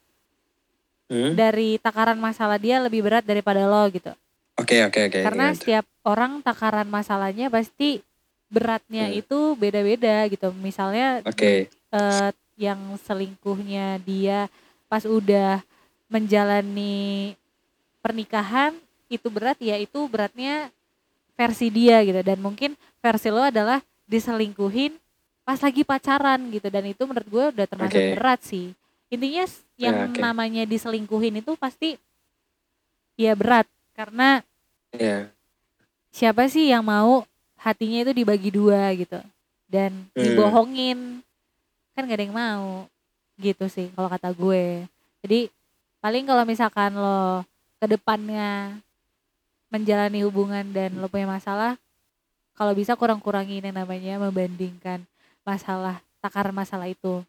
Hmm? 1.09 1.33
dari 1.33 1.81
takaran 1.81 2.21
masalah 2.21 2.61
dia 2.61 2.77
lebih 2.77 3.01
berat 3.01 3.25
daripada 3.25 3.65
lo 3.65 3.81
gitu. 3.89 4.13
oke 4.61 4.77
oke 4.85 4.99
oke 5.09 5.17
Karena 5.25 5.49
gimana 5.49 5.57
tuh? 5.57 5.57
setiap 5.57 5.85
orang 6.05 6.31
takaran 6.45 6.85
masalahnya 6.85 7.49
pasti 7.49 8.05
beratnya 8.45 9.09
Hmm. 9.09 9.17
itu 9.17 9.39
beda-beda 9.57 10.29
gitu. 10.29 10.53
Misalnya 10.53 11.25
oke 11.25 11.65
eh, 11.65 12.29
yang 12.61 12.77
selingkuhnya 13.01 13.97
dia 14.05 14.45
pas 14.85 15.01
udah 15.01 15.65
menjalani 16.13 17.33
pernikahan 18.05 18.77
itu 19.09 19.25
berat 19.33 19.57
ya 19.57 19.81
itu 19.81 20.05
beratnya 20.05 20.69
versi 21.33 21.73
dia 21.73 22.05
gitu 22.05 22.21
dan 22.21 22.37
mungkin 22.37 22.77
versi 22.99 23.29
lo 23.29 23.41
adalah 23.41 23.79
diselingkuhin 24.05 24.95
pas 25.41 25.57
lagi 25.57 25.81
pacaran 25.81 26.39
gitu. 26.49 26.67
Dan 26.69 26.85
itu 26.87 27.01
menurut 27.03 27.27
gue 27.27 27.45
udah 27.57 27.65
termasuk 27.65 27.97
Oke. 27.97 28.11
berat 28.13 28.39
sih. 28.43 28.71
Intinya 29.09 29.45
Ya, 29.79 29.89
yang 29.89 30.11
oke. 30.11 30.19
namanya 30.19 30.63
diselingkuhin 30.63 31.39
itu 31.39 31.55
pasti 31.55 31.95
ya 33.15 33.33
berat. 33.33 33.65
Karena 33.95 34.43
ya. 34.91 35.27
siapa 36.09 36.45
sih 36.47 36.67
yang 36.67 36.83
mau 36.83 37.23
hatinya 37.55 38.03
itu 38.03 38.11
dibagi 38.13 38.49
dua 38.49 38.91
gitu. 38.93 39.19
Dan 39.65 40.07
Hmm. 40.11 40.21
dibohongin. 40.21 40.99
Kan 41.93 42.05
gak 42.05 42.15
ada 42.15 42.25
yang 42.25 42.35
mau 42.35 42.67
gitu 43.35 43.65
sih 43.67 43.89
kalau 43.91 44.07
kata 44.07 44.29
gue. 44.31 44.83
Jadi 45.23 45.47
paling 45.99 46.23
kalau 46.23 46.43
misalkan 46.43 46.91
lo 46.93 47.43
ke 47.79 47.87
depannya 47.87 48.75
menjalani 49.67 50.23
hubungan 50.23 50.65
dan 50.69 50.95
lo 50.95 51.07
punya 51.07 51.25
masalah 51.25 51.75
kalau 52.59 52.75
bisa 52.75 52.99
kurang-kurangin 52.99 53.63
yang 53.63 53.77
namanya 53.79 54.19
membandingkan 54.19 55.07
masalah 55.47 56.03
takaran 56.19 56.51
masalah 56.51 56.91
itu 56.91 57.23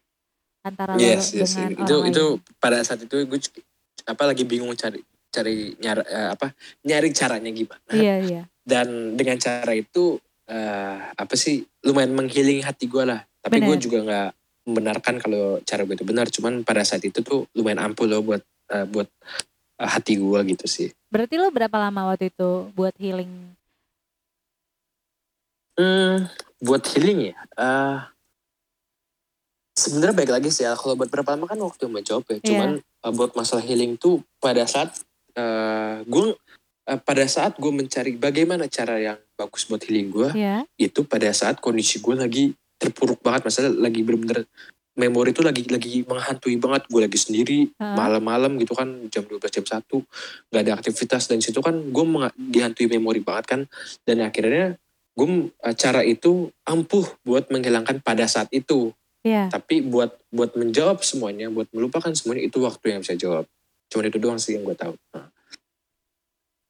antara 0.61 0.99
lo 0.99 0.99
yes 0.99 1.31
yes 1.31 1.55
dengan 1.55 1.87
itu 1.87 1.95
orang 1.95 2.11
itu 2.11 2.25
lain. 2.35 2.59
pada 2.59 2.77
saat 2.83 2.99
itu 3.07 3.15
gue 3.15 3.39
apa 4.05 4.23
lagi 4.27 4.43
bingung 4.43 4.75
cari 4.75 4.99
cari 5.31 5.73
nyari 5.79 6.03
apa 6.35 6.51
nyari 6.83 7.09
caranya 7.15 7.49
gimana. 7.49 7.91
Iya 7.95 8.15
iya. 8.21 8.41
Dan 8.61 9.15
dengan 9.15 9.39
cara 9.39 9.71
itu 9.73 10.19
eh, 10.45 10.97
apa 11.15 11.33
sih 11.39 11.63
lumayan 11.87 12.11
menghealing 12.13 12.61
hati 12.67 12.91
gue 12.91 13.03
lah. 13.07 13.23
Tapi 13.41 13.63
gue 13.63 13.75
juga 13.79 13.97
nggak 14.05 14.29
membenarkan 14.69 15.15
kalau 15.17 15.57
cara 15.63 15.87
gue 15.87 15.95
itu 15.95 16.05
benar. 16.05 16.27
Cuman 16.27 16.61
pada 16.67 16.83
saat 16.83 17.01
itu 17.07 17.23
tuh 17.23 17.47
lumayan 17.55 17.81
ampuh 17.81 18.05
loh 18.05 18.21
buat 18.21 18.43
eh, 18.75 18.85
buat 18.85 19.07
eh, 19.79 19.89
hati 19.89 20.19
gue 20.19 20.39
gitu 20.51 20.65
sih. 20.67 20.91
Berarti 21.07 21.39
lo 21.39 21.49
berapa 21.49 21.79
lama 21.79 22.13
waktu 22.13 22.29
itu 22.29 22.69
buat 22.75 22.93
healing 22.99 23.55
hmm, 25.81 26.15
buat 26.61 26.83
healing 26.93 27.33
ya? 27.33 27.37
Eh 27.57 27.97
sebenarnya 29.75 30.15
baik 30.15 30.31
lagi 30.31 30.49
sih. 30.53 30.67
Ya 30.67 30.77
kalau 30.77 30.93
buat 30.93 31.09
berapa 31.09 31.33
lama 31.33 31.49
kan 31.49 31.59
waktu 31.59 31.89
yang 31.89 31.93
menjawab 31.97 32.23
ya. 32.27 32.37
Iya. 32.37 32.41
cuman 32.45 32.69
eh, 32.81 33.11
buat 33.15 33.31
masalah 33.33 33.63
healing 33.65 33.97
tuh 33.97 34.21
pada 34.37 34.63
saat 34.69 34.93
eh 35.31 36.03
gue 36.05 36.35
eh, 36.85 36.99
pada 36.99 37.25
saat 37.25 37.55
gue 37.55 37.71
mencari 37.71 38.19
bagaimana 38.19 38.67
cara 38.67 38.99
yang 38.99 39.19
bagus 39.39 39.65
buat 39.65 39.81
healing 39.87 40.11
gue 40.11 40.29
ya 40.35 40.67
itu 40.75 41.07
pada 41.07 41.31
saat 41.31 41.63
kondisi 41.63 42.03
gue 42.03 42.15
lagi 42.15 42.43
terpuruk 42.77 43.21
banget. 43.21 43.47
Masalah 43.47 43.71
lagi 43.73 44.01
bener-bener 44.01 44.45
memori 44.91 45.31
itu 45.31 45.39
lagi 45.39 45.63
lagi 45.71 46.03
menghantui 46.03 46.57
banget. 46.59 46.83
Gue 46.91 47.01
lagi 47.07 47.17
sendiri 47.17 47.59
malam-malam 47.79 48.59
gitu 48.59 48.75
kan 48.75 49.07
jam 49.07 49.23
12 49.23 49.39
jam 49.47 49.65
1 49.65 49.87
nggak 50.51 50.61
ada 50.67 50.73
aktivitas. 50.75 51.31
Dan 51.31 51.39
situ 51.39 51.61
kan 51.63 51.77
gue 51.77 52.05
dihantui 52.35 52.89
memori 52.91 53.21
banget 53.23 53.45
kan. 53.55 53.61
Dan 54.03 54.25
akhirnya 54.25 54.80
gue 55.11 55.27
eh, 55.51 55.75
cara 55.75 56.01
itu 56.01 56.49
ampuh 56.63 57.05
buat 57.23 57.47
menghilangkan 57.51 57.99
pada 57.99 58.25
saat 58.25 58.47
itu. 58.51 58.95
Iya. 59.21 59.53
Tapi 59.53 59.85
buat 59.85 60.17
buat 60.33 60.57
menjawab 60.57 61.05
semuanya 61.05 61.51
buat 61.53 61.69
melupakan 61.69 62.09
semuanya 62.15 62.47
itu 62.47 62.57
waktu 62.63 62.97
yang 62.97 62.99
bisa 63.05 63.13
jawab. 63.13 63.45
Cuman 63.91 64.09
itu 64.09 64.17
doang 64.17 64.39
sih 64.41 64.57
yang 64.57 64.65
gue 64.65 64.73
tahu. 64.73 64.95
Nah, 65.13 65.27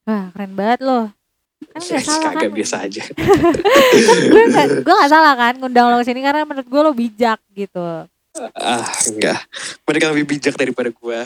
wah 0.09 0.25
keren 0.35 0.53
banget 0.57 0.81
lo 0.83 1.13
kan 1.61 1.77
nggak 1.77 2.03
salah 2.09 2.33
kan? 2.33 2.41
kagak 2.41 2.53
biasa 2.57 2.75
aja. 2.89 3.03
Kan 4.09 4.17
gue 4.33 4.43
gak, 4.49 4.67
gue 4.81 4.95
gak 4.97 5.11
salah 5.13 5.33
kan 5.37 5.53
ngundang 5.61 5.93
lo 5.93 6.01
ke 6.01 6.09
sini 6.09 6.25
karena 6.25 6.41
menurut 6.41 6.65
gue 6.65 6.81
lo 6.81 6.91
bijak 6.91 7.37
gitu. 7.53 8.09
Ah 8.57 8.87
enggak. 9.07 9.39
Mereka 9.85 10.09
lebih 10.09 10.25
bijak 10.25 10.57
daripada 10.57 10.89
gue 10.89 11.19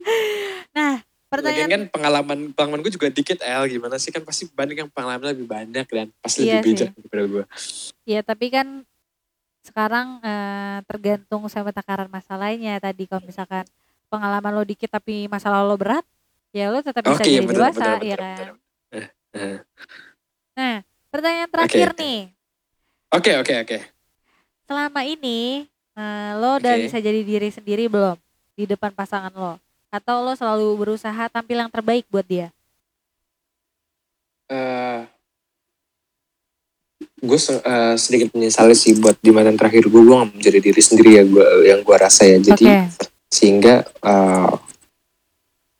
nah 0.76 1.02
Lagian 1.30 1.46
pertanyaan 1.46 1.70
kan 1.70 1.82
pengalaman 1.94 2.38
pengalaman 2.50 2.80
gue 2.82 2.90
juga 2.90 3.06
dikit 3.06 3.38
El 3.40 3.70
gimana 3.70 3.96
sih 3.96 4.10
kan 4.10 4.26
pasti 4.26 4.50
banyak 4.50 4.82
yang 4.82 4.90
pengalaman 4.90 5.30
lebih 5.30 5.46
banyak 5.46 5.86
dan 5.86 6.10
pasti 6.18 6.42
Iya 6.42 6.58
lebih 6.58 6.74
bijak 6.74 6.88
daripada 6.98 7.22
gue. 7.24 7.44
ya 8.02 8.20
tapi 8.26 8.46
kan 8.50 8.66
sekarang 9.62 10.18
eh, 10.20 10.78
tergantung 10.90 11.46
sama 11.46 11.70
takaran 11.70 12.10
masalahnya 12.10 12.82
tadi 12.82 13.06
kalau 13.06 13.22
misalkan 13.22 13.62
pengalaman 14.10 14.50
lo 14.50 14.66
dikit 14.66 14.90
tapi 14.90 15.30
masalah 15.30 15.62
lo 15.62 15.78
berat 15.78 16.02
ya 16.50 16.66
lo 16.66 16.82
tetap 16.82 17.06
bisa 17.06 17.22
Oke 17.22 17.30
jadi 17.30 17.46
betul 17.46 17.54
dewasa 17.62 17.86
betul 17.94 18.08
ya 18.10 18.16
kan 18.18 18.34
betul. 18.34 18.50
Eh, 18.90 19.06
eh. 19.38 19.56
nah 20.58 20.76
pertanyaan 21.08 21.46
terakhir 21.46 21.88
oke. 21.94 22.00
nih 22.02 22.18
Oke 23.10 23.30
oke 23.38 23.54
oke. 23.62 23.78
selama 24.66 25.00
ini 25.06 25.62
eh, 25.94 26.30
lo 26.34 26.58
udah 26.58 26.74
Oke. 26.74 26.82
bisa 26.86 26.98
jadi 26.98 27.20
diri 27.22 27.54
sendiri 27.54 27.86
belum 27.86 28.18
di 28.54 28.66
depan 28.66 28.90
pasangan 28.90 29.30
lo 29.30 29.54
atau 29.90 30.22
lo 30.22 30.32
selalu 30.32 30.74
berusaha 30.76 31.26
tampil 31.28 31.58
yang 31.58 31.70
terbaik 31.70 32.06
buat 32.08 32.24
dia 32.24 32.48
Eh, 34.46 35.00
gue 37.20 37.38
se- 37.38 37.60
eh, 37.60 37.94
sedikit 37.94 38.34
menyesali 38.34 38.74
sih 38.74 38.96
buat 38.96 39.14
di 39.16 39.30
mantan 39.30 39.54
terakhir 39.54 39.86
gue 39.86 40.00
gue 40.00 40.16
gak 40.16 40.30
menjadi 40.32 40.58
diri 40.60 40.80
sendiri 40.80 41.10
ya 41.12 41.22
gue 41.22 41.46
yang 41.66 41.80
gue 41.80 41.96
rasa 41.96 42.24
ya 42.24 42.38
jadi 42.40 42.64
Oke. 42.88 43.06
sehingga 43.28 43.74
eh, 43.84 44.50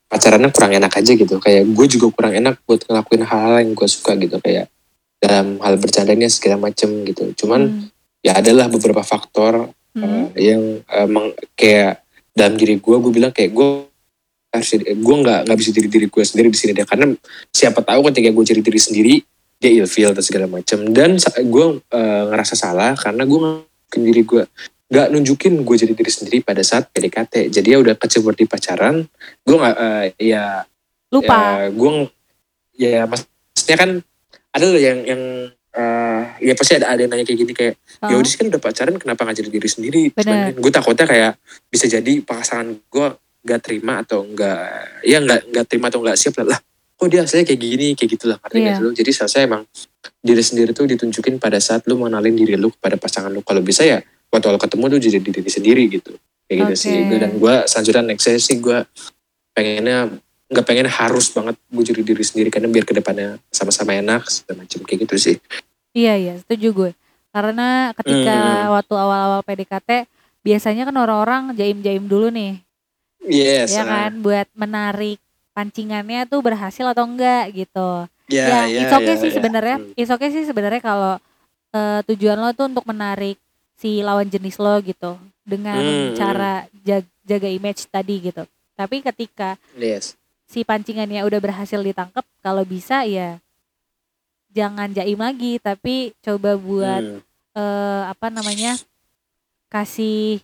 pacarannya 0.07 0.51
kurang 0.51 0.71
enak 0.73 0.91
aja 0.93 1.11
gitu 1.11 1.35
kayak 1.37 1.67
gue 1.67 1.85
juga 1.89 2.07
kurang 2.11 2.31
enak 2.33 2.63
buat 2.63 2.83
ngelakuin 2.83 3.23
hal-hal 3.23 3.55
yang 3.59 3.71
gue 3.73 3.87
suka 3.87 4.15
gitu 4.15 4.39
kayak 4.39 4.71
dalam 5.17 5.59
hal 5.59 5.75
bercandanya 5.75 6.27
segala 6.27 6.55
macem 6.61 7.03
gitu 7.03 7.31
cuman 7.37 7.61
Hmm. 7.67 7.87
ya 8.21 8.39
adalah 8.39 8.67
beberapa 8.67 9.01
faktor 9.01 9.67
Hmm. 9.91 10.31
eh, 10.31 10.53
yang 10.53 10.61
emang 10.87 11.31
kayak 11.53 11.99
dalam 12.31 12.55
diri 12.55 12.79
gue 12.79 12.95
gue 12.97 13.11
bilang 13.11 13.31
kayak 13.31 13.51
gue 13.51 13.90
harus 14.51 14.67
jadi- 14.67 14.99
gue 14.99 15.15
nggak 15.23 15.39
nggak 15.47 15.57
bisa 15.57 15.71
jadi 15.71 15.87
diri 15.87 16.07
gue 16.11 16.23
sendiri 16.27 16.47
di 16.51 16.59
sini 16.59 16.71
deh 16.75 16.83
karena 16.83 17.07
siapa 17.55 17.79
tahu 17.81 18.11
ketika 18.11 18.29
gue 18.35 18.43
jadi 18.43 18.61
diri 18.61 18.79
sendiri 18.79 19.13
dia 19.61 19.71
ilfeel 19.71 20.11
dan 20.11 20.23
segala 20.25 20.45
macam 20.51 20.79
dan 20.91 21.15
gue 21.21 21.65
eh, 21.79 22.23
ngerasa 22.27 22.53
salah 22.59 22.91
karena 22.99 23.23
gue 23.23 23.39
diri 23.95 24.23
gue 24.27 24.43
nggak 24.91 25.07
nunjukin 25.07 25.63
gue 25.63 25.75
jadi 25.79 25.93
diri 25.95 26.11
sendiri 26.11 26.37
pada 26.43 26.59
saat 26.67 26.91
PDKT 26.91 27.47
jadi 27.47 27.67
ya 27.73 27.77
udah 27.79 27.95
kecebur 27.95 28.35
di 28.35 28.43
pacaran. 28.43 29.07
Gue 29.47 29.55
nggak 29.55 29.75
eh, 29.79 30.05
ya 30.19 30.67
Lupa. 31.15 31.63
ya 31.63 31.71
gue 31.71 31.91
ya 32.75 33.01
maksudnya 33.07 33.77
kan 33.79 33.89
ada 34.51 34.65
loh 34.67 34.75
yang 34.83 34.99
yang 35.07 35.21
eh, 35.71 36.21
ya 36.43 36.53
pasti 36.59 36.75
ada 36.75 36.91
ada 36.91 36.99
yang 36.99 37.11
nanya 37.11 37.23
kayak 37.23 37.39
gini 37.39 37.53
kayak 37.55 37.75
ya 38.03 38.11
Heeh. 38.11 38.19
udah 38.19 38.27
sih 38.27 38.35
kan 38.35 38.47
udah 38.51 38.59
pacaran 38.59 38.95
kenapa 38.99 39.23
nggak 39.23 39.37
jadi 39.39 39.49
diri 39.55 39.69
sendiri? 39.71 40.01
Bener. 40.11 40.27
Cuman 40.27 40.59
gue 40.59 40.71
takutnya 40.75 41.05
kayak 41.07 41.31
bisa 41.71 41.87
jadi 41.87 42.13
pasangan 42.19 42.75
gue 42.75 43.07
nggak 43.41 43.59
terima 43.59 43.93
atau 43.99 44.21
nggak 44.21 44.61
ya 45.01 45.17
nggak 45.17 45.39
nggak 45.49 45.65
terima 45.65 45.89
atau 45.89 45.99
nggak 45.99 46.15
siap 46.15 46.37
lah 46.41 46.59
kok 46.95 47.07
dia 47.09 47.25
aslinya 47.25 47.43
kayak 47.43 47.59
gini 47.59 47.87
kayak 47.93 48.09
gitulah 48.13 48.37
ngerti 48.37 48.57
nggak 48.57 48.69
Iya. 48.69 48.77
sih 48.77 48.85
lu 48.85 48.91
jadi 48.93 49.09
seharusnya 49.11 49.41
emang 49.43 49.63
diri 50.21 50.43
sendiri 50.45 50.69
tuh 50.71 50.85
ditunjukin 50.85 51.35
pada 51.37 51.57
saat 51.57 51.81
lu 51.85 51.97
mengenalin 51.97 52.33
diri 52.33 52.53
lu 52.53 52.69
kepada 52.71 52.95
pasangan 52.95 53.29
lu 53.29 53.41
kalau 53.41 53.59
bisa 53.59 53.81
ya 53.81 53.99
waktu 54.29 54.47
lo 54.47 54.57
ketemu 54.57 54.83
tuh 54.87 54.99
jadi 55.01 55.17
diri 55.19 55.49
sendiri 55.49 55.83
gitu 55.89 56.13
kayak 56.45 56.57
gitu 56.61 56.73
Oke. 56.73 56.77
sih 56.77 56.93
dan 57.11 57.31
gue 57.33 57.55
selanjutnya 57.65 58.03
nextnya 58.05 58.37
sih 58.37 58.57
gue 58.57 58.77
pengennya 59.51 59.97
nggak 60.47 60.65
pengen 60.67 60.85
harus 60.85 61.31
banget 61.31 61.55
gue 61.65 61.83
jadi 61.83 62.01
diri 62.03 62.23
sendiri 62.23 62.49
karena 62.49 62.67
biar 62.67 62.83
ke 62.83 62.93
depannya 62.93 63.39
sama-sama 63.47 63.95
enak 63.95 64.27
segala 64.27 64.63
macam 64.63 64.79
kayak 64.83 64.99
gitu 65.03 65.15
sih 65.17 65.35
Iya 65.91 66.15
iya 66.15 66.33
setuju 66.39 66.71
gue. 66.71 66.91
Karena 67.31 67.91
ketika 67.91 68.31
Hmm. 68.31 68.71
waktu 68.75 68.93
awal-awal 68.93 69.43
PDKT 69.43 70.07
biasanya 70.39 70.87
kan 70.87 70.95
orang-orang 70.95 71.51
jaim-jaim 71.51 72.07
dulu 72.07 72.31
nih, 72.31 72.63
yes 73.25 73.73
ya 73.73 73.83
ah. 73.83 74.07
kan, 74.07 74.11
buat 74.21 74.47
menarik 74.53 75.17
pancingannya 75.51 76.25
tuh 76.25 76.39
berhasil 76.41 76.85
atau 76.87 77.03
enggak 77.05 77.51
gitu. 77.53 78.07
ya, 78.31 78.65
ya, 78.71 78.87
it's 78.87 78.95
okay 78.95 79.15
sih 79.19 79.29
ya. 79.29 79.35
sebenarnya. 79.37 79.77
Hmm. 79.83 79.91
It's 79.99 80.11
okay 80.11 80.29
sih 80.31 80.43
sebenarnya 80.47 80.79
kalau 80.79 81.19
eh, 81.71 81.99
tujuan 82.07 82.39
lo 82.39 82.51
tuh 82.55 82.71
untuk 82.71 82.87
menarik 82.87 83.35
si 83.75 83.99
lawan 83.99 84.29
jenis 84.29 84.55
lo 84.61 84.77
gitu 84.79 85.17
dengan 85.43 85.81
Hmm, 85.81 86.15
cara 86.15 86.65
jag- 86.85 87.09
jaga 87.25 87.49
image 87.51 87.87
tadi 87.91 88.31
gitu. 88.31 88.43
Tapi 88.77 89.03
ketika 89.03 89.59
yes 89.75 90.15
si 90.47 90.67
pancingannya 90.67 91.23
udah 91.23 91.39
berhasil 91.39 91.79
ditangkap, 91.79 92.23
kalau 92.43 92.63
bisa 92.67 93.07
ya 93.07 93.39
jangan 94.51 94.91
jaim 94.91 95.15
lagi, 95.15 95.59
tapi 95.63 96.11
coba 96.19 96.59
buat 96.59 97.03
Hmm. 97.03 97.19
eh, 97.51 98.03
apa 98.07 98.31
namanya 98.31 98.79
kasih 99.67 100.39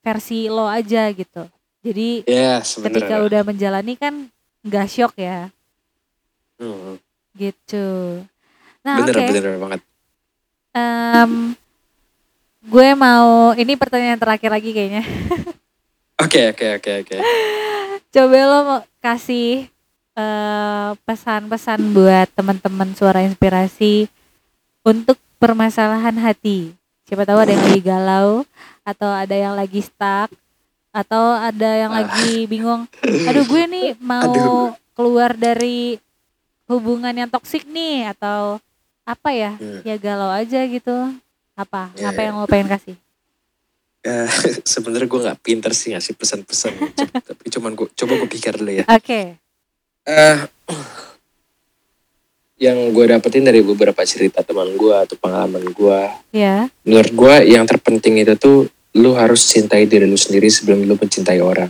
versi 0.00 0.48
lo 0.52 0.68
aja 0.68 1.08
gitu. 1.12 1.48
Jadi 1.86 2.26
Ya, 2.26 2.58
ketika 2.66 3.22
udah 3.22 3.46
menjalani 3.46 3.94
kan 3.94 4.26
nggak 4.66 4.90
shock 4.90 5.14
ya 5.14 5.54
Hmm, 6.56 6.96
gitu. 7.36 7.86
Nah 8.80 9.04
oke, 9.04 9.12
bener 9.12 9.28
bener 9.28 9.60
banget. 9.60 9.80
Em, 10.72 11.52
gue 12.64 12.88
mau 12.96 13.52
ini 13.52 13.76
pertanyaan 13.76 14.16
terakhir 14.16 14.48
lagi 14.48 14.72
kayaknya. 14.72 15.04
Oke 16.16 16.48
oke 16.48 16.80
oke 16.80 16.90
oke. 17.04 17.16
Coba 18.08 18.40
lo 18.48 18.58
mau 18.64 18.80
kasih 19.04 19.68
eh, 20.16 20.90
pesan-pesan 21.04 21.92
buat 21.92 22.32
teman-teman 22.32 22.96
suara 22.96 23.20
inspirasi 23.20 24.08
untuk 24.80 25.20
permasalahan 25.36 26.16
hati. 26.16 26.72
Siapa 27.04 27.28
tahu 27.28 27.44
ada 27.44 27.52
yang 27.52 27.64
lagi 27.68 27.82
galau 27.84 28.48
atau 28.80 29.12
ada 29.12 29.36
yang 29.36 29.52
lagi 29.52 29.84
stuck 29.84 30.32
atau 30.96 31.36
ada 31.36 31.70
yang 31.76 31.92
Ah. 31.92 32.00
lagi 32.02 32.48
bingung. 32.48 32.88
Aduh 33.04 33.44
gue 33.44 33.62
nih 33.66 33.88
mau 33.98 34.24
Aduh. 34.24 34.66
keluar 34.92 35.36
dari 35.36 36.00
hubungan 36.64 37.12
yang 37.12 37.28
toksik 37.28 37.68
nih 37.68 38.08
atau 38.10 38.56
apa 39.04 39.28
ya? 39.30 39.52
Hmm. 39.54 39.84
Ya 39.84 39.96
galau 39.96 40.32
aja 40.32 40.64
gitu. 40.64 41.12
Apa? 41.52 41.92
Ya, 41.94 42.10
apa 42.10 42.20
ya. 42.20 42.26
yang 42.26 42.40
lo 42.40 42.46
pengen 42.46 42.68
kasih? 42.70 42.96
Eh, 44.02 44.28
Sebenarnya 44.66 45.04
gue 45.04 45.20
nggak 45.22 45.40
pinter 45.40 45.72
sih 45.72 45.92
ngasih 45.92 46.14
pesan-pesan, 46.14 46.72
tapi 47.28 47.44
cuman 47.48 47.72
gue 47.72 47.86
coba 47.92 48.12
gue 48.16 48.28
pikir 48.30 48.56
dulu 48.56 48.72
ya. 48.72 48.84
Oke. 48.88 49.36
Eh, 50.06 50.36
yang 52.56 52.88
gue 52.88 53.04
dapetin 53.06 53.44
dari 53.44 53.60
beberapa 53.60 54.00
cerita 54.02 54.40
teman 54.40 54.72
gue 54.72 54.94
atau 54.96 55.12
pengalaman 55.14 55.60
gue, 55.66 56.00
Ya. 56.32 56.72
menurut 56.82 57.12
gue 57.12 57.34
yang 57.46 57.68
terpenting 57.68 58.16
itu 58.16 58.32
tuh 58.34 58.58
lu 58.96 59.12
harus 59.12 59.44
cintai 59.44 59.84
diri 59.84 60.08
lu 60.08 60.16
sendiri 60.16 60.48
sebelum 60.48 60.82
lu 60.82 60.96
mencintai 60.96 61.38
orang. 61.38 61.68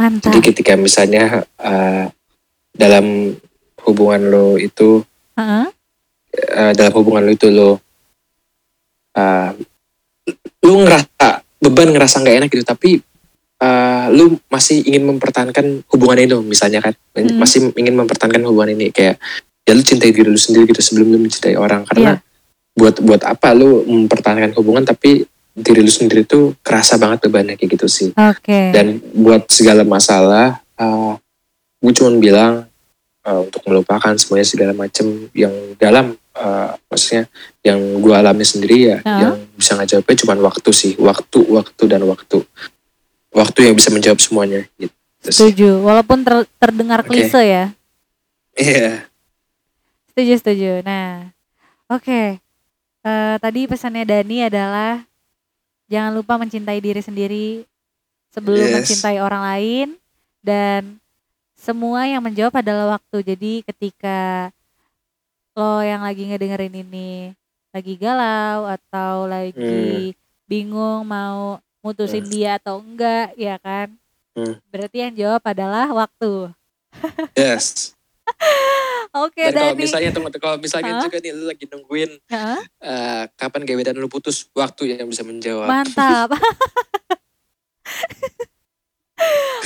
Mantap. 0.00 0.32
Jadi 0.32 0.38
ketika 0.40 0.72
misalnya 0.74 1.44
eh, 1.60 2.08
dalam 2.72 3.36
hubungan 3.84 4.22
lo 4.32 4.56
itu 4.56 5.04
Heeh. 5.36 5.66
eh, 6.32 6.72
dalam 6.72 6.92
hubungan 6.96 7.28
lu 7.28 7.32
itu 7.36 7.52
lo 7.52 7.76
eh, 9.12 9.50
lu 10.64 10.72
ngerasa 10.80 11.44
beban 11.60 11.92
ngerasa 11.92 12.24
nggak 12.24 12.36
enak 12.42 12.48
gitu 12.48 12.64
tapi 12.64 12.90
eh, 13.60 14.04
lu 14.16 14.40
masih 14.48 14.80
ingin 14.88 15.04
mempertahankan 15.04 15.84
hubungan 15.92 16.18
itu 16.18 16.40
misalnya 16.40 16.80
kan 16.80 16.94
Hmm. 17.12 17.36
masih 17.36 17.68
ingin 17.76 17.92
mempertahankan 17.92 18.40
hubungan 18.48 18.72
ini 18.72 18.88
kayak 18.88 19.20
ya 19.68 19.72
lu 19.76 19.84
cintai 19.84 20.16
diri 20.16 20.32
lu 20.32 20.40
sendiri 20.40 20.72
gitu 20.72 20.80
sebelum 20.80 21.12
lu 21.12 21.18
mencintai 21.20 21.60
orang 21.60 21.84
karena 21.84 22.24
buat 22.72 23.04
buat 23.04 23.20
apa 23.28 23.52
lu 23.52 23.84
mempertahankan 23.84 24.56
hubungan 24.56 24.88
tapi 24.88 25.28
diri 25.52 25.84
lu 25.84 25.92
sendiri 25.92 26.24
tuh 26.24 26.56
kerasa 26.64 26.96
banget 26.96 27.28
bebannya 27.28 27.60
kayak 27.60 27.76
gitu 27.76 27.86
sih 27.88 28.08
Oke. 28.16 28.72
dan 28.72 29.00
buat 29.12 29.44
segala 29.52 29.84
masalah 29.84 30.64
uh, 30.80 31.14
gue 31.78 31.92
cuma 31.92 32.08
bilang 32.16 32.64
uh, 33.24 33.40
untuk 33.44 33.60
melupakan 33.68 34.16
semuanya 34.16 34.46
segala 34.48 34.72
macem 34.72 35.28
yang 35.36 35.52
dalam 35.76 36.16
uh, 36.32 36.72
maksudnya 36.88 37.28
yang 37.60 37.78
gue 38.00 38.14
alami 38.16 38.44
sendiri 38.48 38.76
ya 38.92 38.98
Heeh. 39.04 39.20
yang 39.28 39.34
bisa 39.52 39.76
ngejawabnya 39.76 40.16
cuma 40.24 40.34
waktu 40.40 40.70
sih 40.72 40.92
waktu 40.96 41.38
waktu 41.52 41.82
dan 41.84 42.02
waktu 42.08 42.40
waktu 43.32 43.58
yang 43.68 43.74
bisa 43.76 43.88
menjawab 43.92 44.20
semuanya 44.20 44.68
gitu 44.76 44.92
sih. 45.24 45.32
Setuju. 45.52 45.80
Walaupun 45.86 46.20
ter- 46.26 46.48
terdengar 46.58 47.00
Oke. 47.04 47.14
klise 47.14 47.40
ya. 47.40 47.64
iya 48.58 49.06
Setuju, 50.12 50.32
setuju. 50.44 50.72
Nah, 50.84 51.32
oke. 51.88 52.36
Eh, 53.02 53.34
tadi 53.40 53.60
pesannya 53.64 54.04
Dani 54.04 54.44
adalah 54.44 55.00
jangan 55.92 56.16
lupa 56.16 56.40
mencintai 56.40 56.80
diri 56.80 57.04
sendiri 57.04 57.48
sebelum 58.32 58.64
Yes. 58.64 58.74
mencintai 58.80 59.20
orang 59.20 59.42
lain 59.44 59.88
dan 60.40 60.96
semua 61.52 62.08
yang 62.08 62.24
menjawab 62.24 62.64
adalah 62.64 62.96
waktu. 62.96 63.36
Jadi 63.36 63.60
ketika 63.62 64.48
lo 65.52 65.84
yang 65.84 66.00
lagi 66.00 66.24
ngedengerin 66.24 66.72
ini 66.72 67.36
lagi 67.70 68.00
galau 68.00 68.64
atau 68.64 69.28
lagi 69.28 70.16
bingung 70.48 71.04
mau 71.04 71.60
mutusin 71.84 72.24
dia 72.24 72.56
atau 72.56 72.80
enggak, 72.80 73.36
ya 73.36 73.60
kan? 73.60 73.92
Hmm. 74.32 74.56
Berarti 74.72 74.96
yang 75.04 75.12
jawab 75.12 75.44
adalah 75.44 75.92
waktu. 75.92 76.48
yes 77.36 77.92
Oke, 79.12 79.44
dan 79.52 79.60
kalau 79.60 79.76
misalnya 79.76 80.08
tunggu 80.08 80.32
kalau 80.40 80.56
misalnya 80.56 80.96
Hah? 80.96 81.04
juga 81.04 81.20
nih 81.20 81.36
lu 81.36 81.44
lagi 81.44 81.68
nungguin 81.68 82.10
Heeh. 82.32 82.60
uh, 82.80 83.22
kapan 83.36 83.68
gebetan 83.68 83.92
lu 84.00 84.08
putus 84.08 84.48
waktu 84.56 84.96
yang 84.96 85.04
bisa 85.04 85.20
menjawab 85.20 85.68
Mantap. 85.68 86.32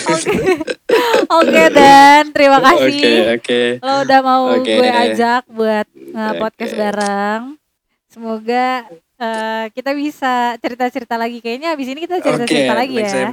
Oke. 0.06 0.34
Oke 1.30 1.62
Dan, 1.72 2.34
terima 2.34 2.58
oke 2.60 2.68
kasih. 2.76 3.38
oke 3.38 3.62
Lo 3.80 4.04
udah 4.04 4.20
mau 4.20 4.42
Oke. 4.58 4.74
gue 4.76 4.90
ajak 4.90 5.42
buat 5.48 5.86
nge-podcast 5.94 6.74
Oke. 6.74 6.80
bareng. 6.82 7.42
Semoga 8.10 8.84
eh, 9.16 9.64
kita 9.70 9.90
bisa 9.92 10.32
cerita-cerita 10.56 11.14
lagi. 11.14 11.38
Kayaknya 11.38 11.72
abis 11.72 11.86
ini 11.86 12.00
kita 12.02 12.18
cerita-cerita 12.18 12.72
Oke, 12.72 12.80
lagi 12.80 12.96
ya. 12.98 13.30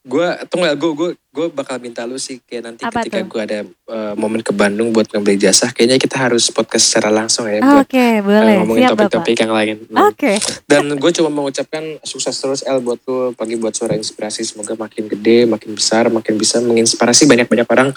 gue 0.00 0.26
tunggu 0.48 0.64
gue 0.72 0.90
gue 0.96 1.10
gue 1.30 1.46
bakal 1.52 1.76
minta 1.76 2.02
lu 2.02 2.16
sih 2.16 2.40
kayak 2.40 2.62
nanti 2.64 2.82
Apa 2.82 3.04
ketika 3.04 3.20
gue 3.20 3.40
ada 3.42 3.58
eh, 3.62 4.14
momen 4.16 4.40
ke 4.40 4.48
Bandung 4.50 4.90
buat 4.90 5.04
ngambil 5.06 5.36
jasa 5.38 5.68
kayaknya 5.68 6.00
kita 6.00 6.16
harus 6.18 6.48
podcast 6.48 6.88
secara 6.88 7.12
langsung 7.12 7.44
ya 7.44 7.60
buat 7.60 7.84
Oke, 7.84 8.00
eh, 8.00 8.18
boleh. 8.18 8.58
ngomongin 8.58 8.82
Siap 8.82 8.90
Bapak. 8.90 9.12
topik-topik 9.12 9.36
yang 9.38 9.52
lain 9.52 9.76
Hmm. 9.86 10.08
Oke. 10.08 10.40
dan 10.64 10.88
gue 10.88 11.10
cuma 11.12 11.28
mengucapkan 11.30 11.84
sukses 12.00 12.32
terus 12.32 12.64
El 12.64 12.80
buat 12.80 12.96
lu 13.04 13.36
pagi 13.36 13.54
buat 13.54 13.76
suara 13.76 13.92
inspirasi 13.92 14.40
semoga 14.42 14.72
makin 14.74 15.04
gede 15.06 15.44
makin 15.44 15.76
besar 15.76 16.08
makin 16.08 16.34
bisa 16.34 16.58
menginspirasi 16.58 17.28
banyak-banyak 17.28 17.68
orang 17.68 17.88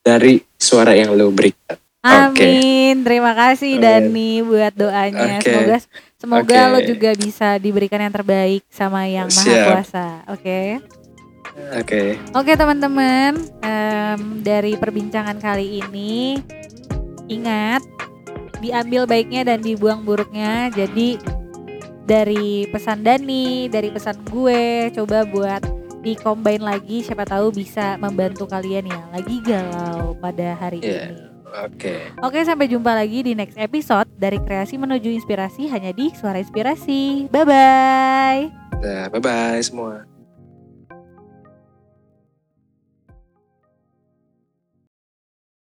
dari 0.00 0.40
suara 0.56 0.96
yang 0.96 1.12
lu 1.12 1.28
berikan. 1.28 1.76
Amin. 2.00 3.04
Terima 3.04 3.36
kasih 3.36 3.76
Amin. 3.76 3.84
Dani 4.08 4.30
buat 4.40 4.72
doanya. 4.72 5.36
Oke. 5.36 5.44
Semoga 5.44 5.76
semoga 6.20 6.68
Oke. 6.68 6.70
lo 6.70 6.78
juga 6.84 7.10
bisa 7.16 7.56
diberikan 7.56 7.98
yang 7.98 8.12
terbaik 8.12 8.62
sama 8.68 9.08
yang 9.08 9.26
Maha 9.26 9.44
Siap. 9.48 9.66
Kuasa. 9.66 10.08
Oke. 10.28 10.60
oke 11.80 12.02
Oke 12.36 12.52
teman-teman, 12.54 13.32
em, 13.60 14.20
dari 14.40 14.76
perbincangan 14.76 15.40
kali 15.40 15.80
ini 15.80 16.38
ingat 17.26 17.82
diambil 18.60 19.08
baiknya 19.08 19.48
dan 19.48 19.64
dibuang 19.64 20.04
buruknya. 20.04 20.68
Jadi 20.70 21.16
dari 22.04 22.66
pesan 22.68 23.06
Dani, 23.06 23.70
dari 23.70 23.88
pesan 23.88 24.20
gue, 24.28 24.90
coba 24.92 25.24
buat 25.24 25.62
di-combine 26.02 26.60
lagi. 26.60 27.00
Siapa 27.00 27.24
tahu 27.24 27.54
bisa 27.54 27.96
membantu 27.96 28.44
kalian 28.44 28.88
yang 28.88 29.04
lagi 29.14 29.40
galau 29.40 30.16
pada 30.18 30.56
hari 30.58 30.80
Iya. 30.82 31.12
ini. 31.12 31.29
Oke 31.54 31.96
Oke, 32.20 32.38
sampai 32.44 32.68
jumpa 32.68 32.92
lagi 32.92 33.24
di 33.24 33.32
next 33.32 33.56
episode 33.56 34.06
dari 34.20 34.36
kreasi 34.42 34.76
menuju 34.76 35.08
inspirasi 35.08 35.72
hanya 35.72 35.90
di 35.90 36.12
Suara 36.12 36.36
Inspirasi. 36.36 37.32
Bye 37.32 37.46
bye. 37.48 38.40
Nah, 38.80 39.08
bye-bye 39.12 39.60
semua. 39.64 40.09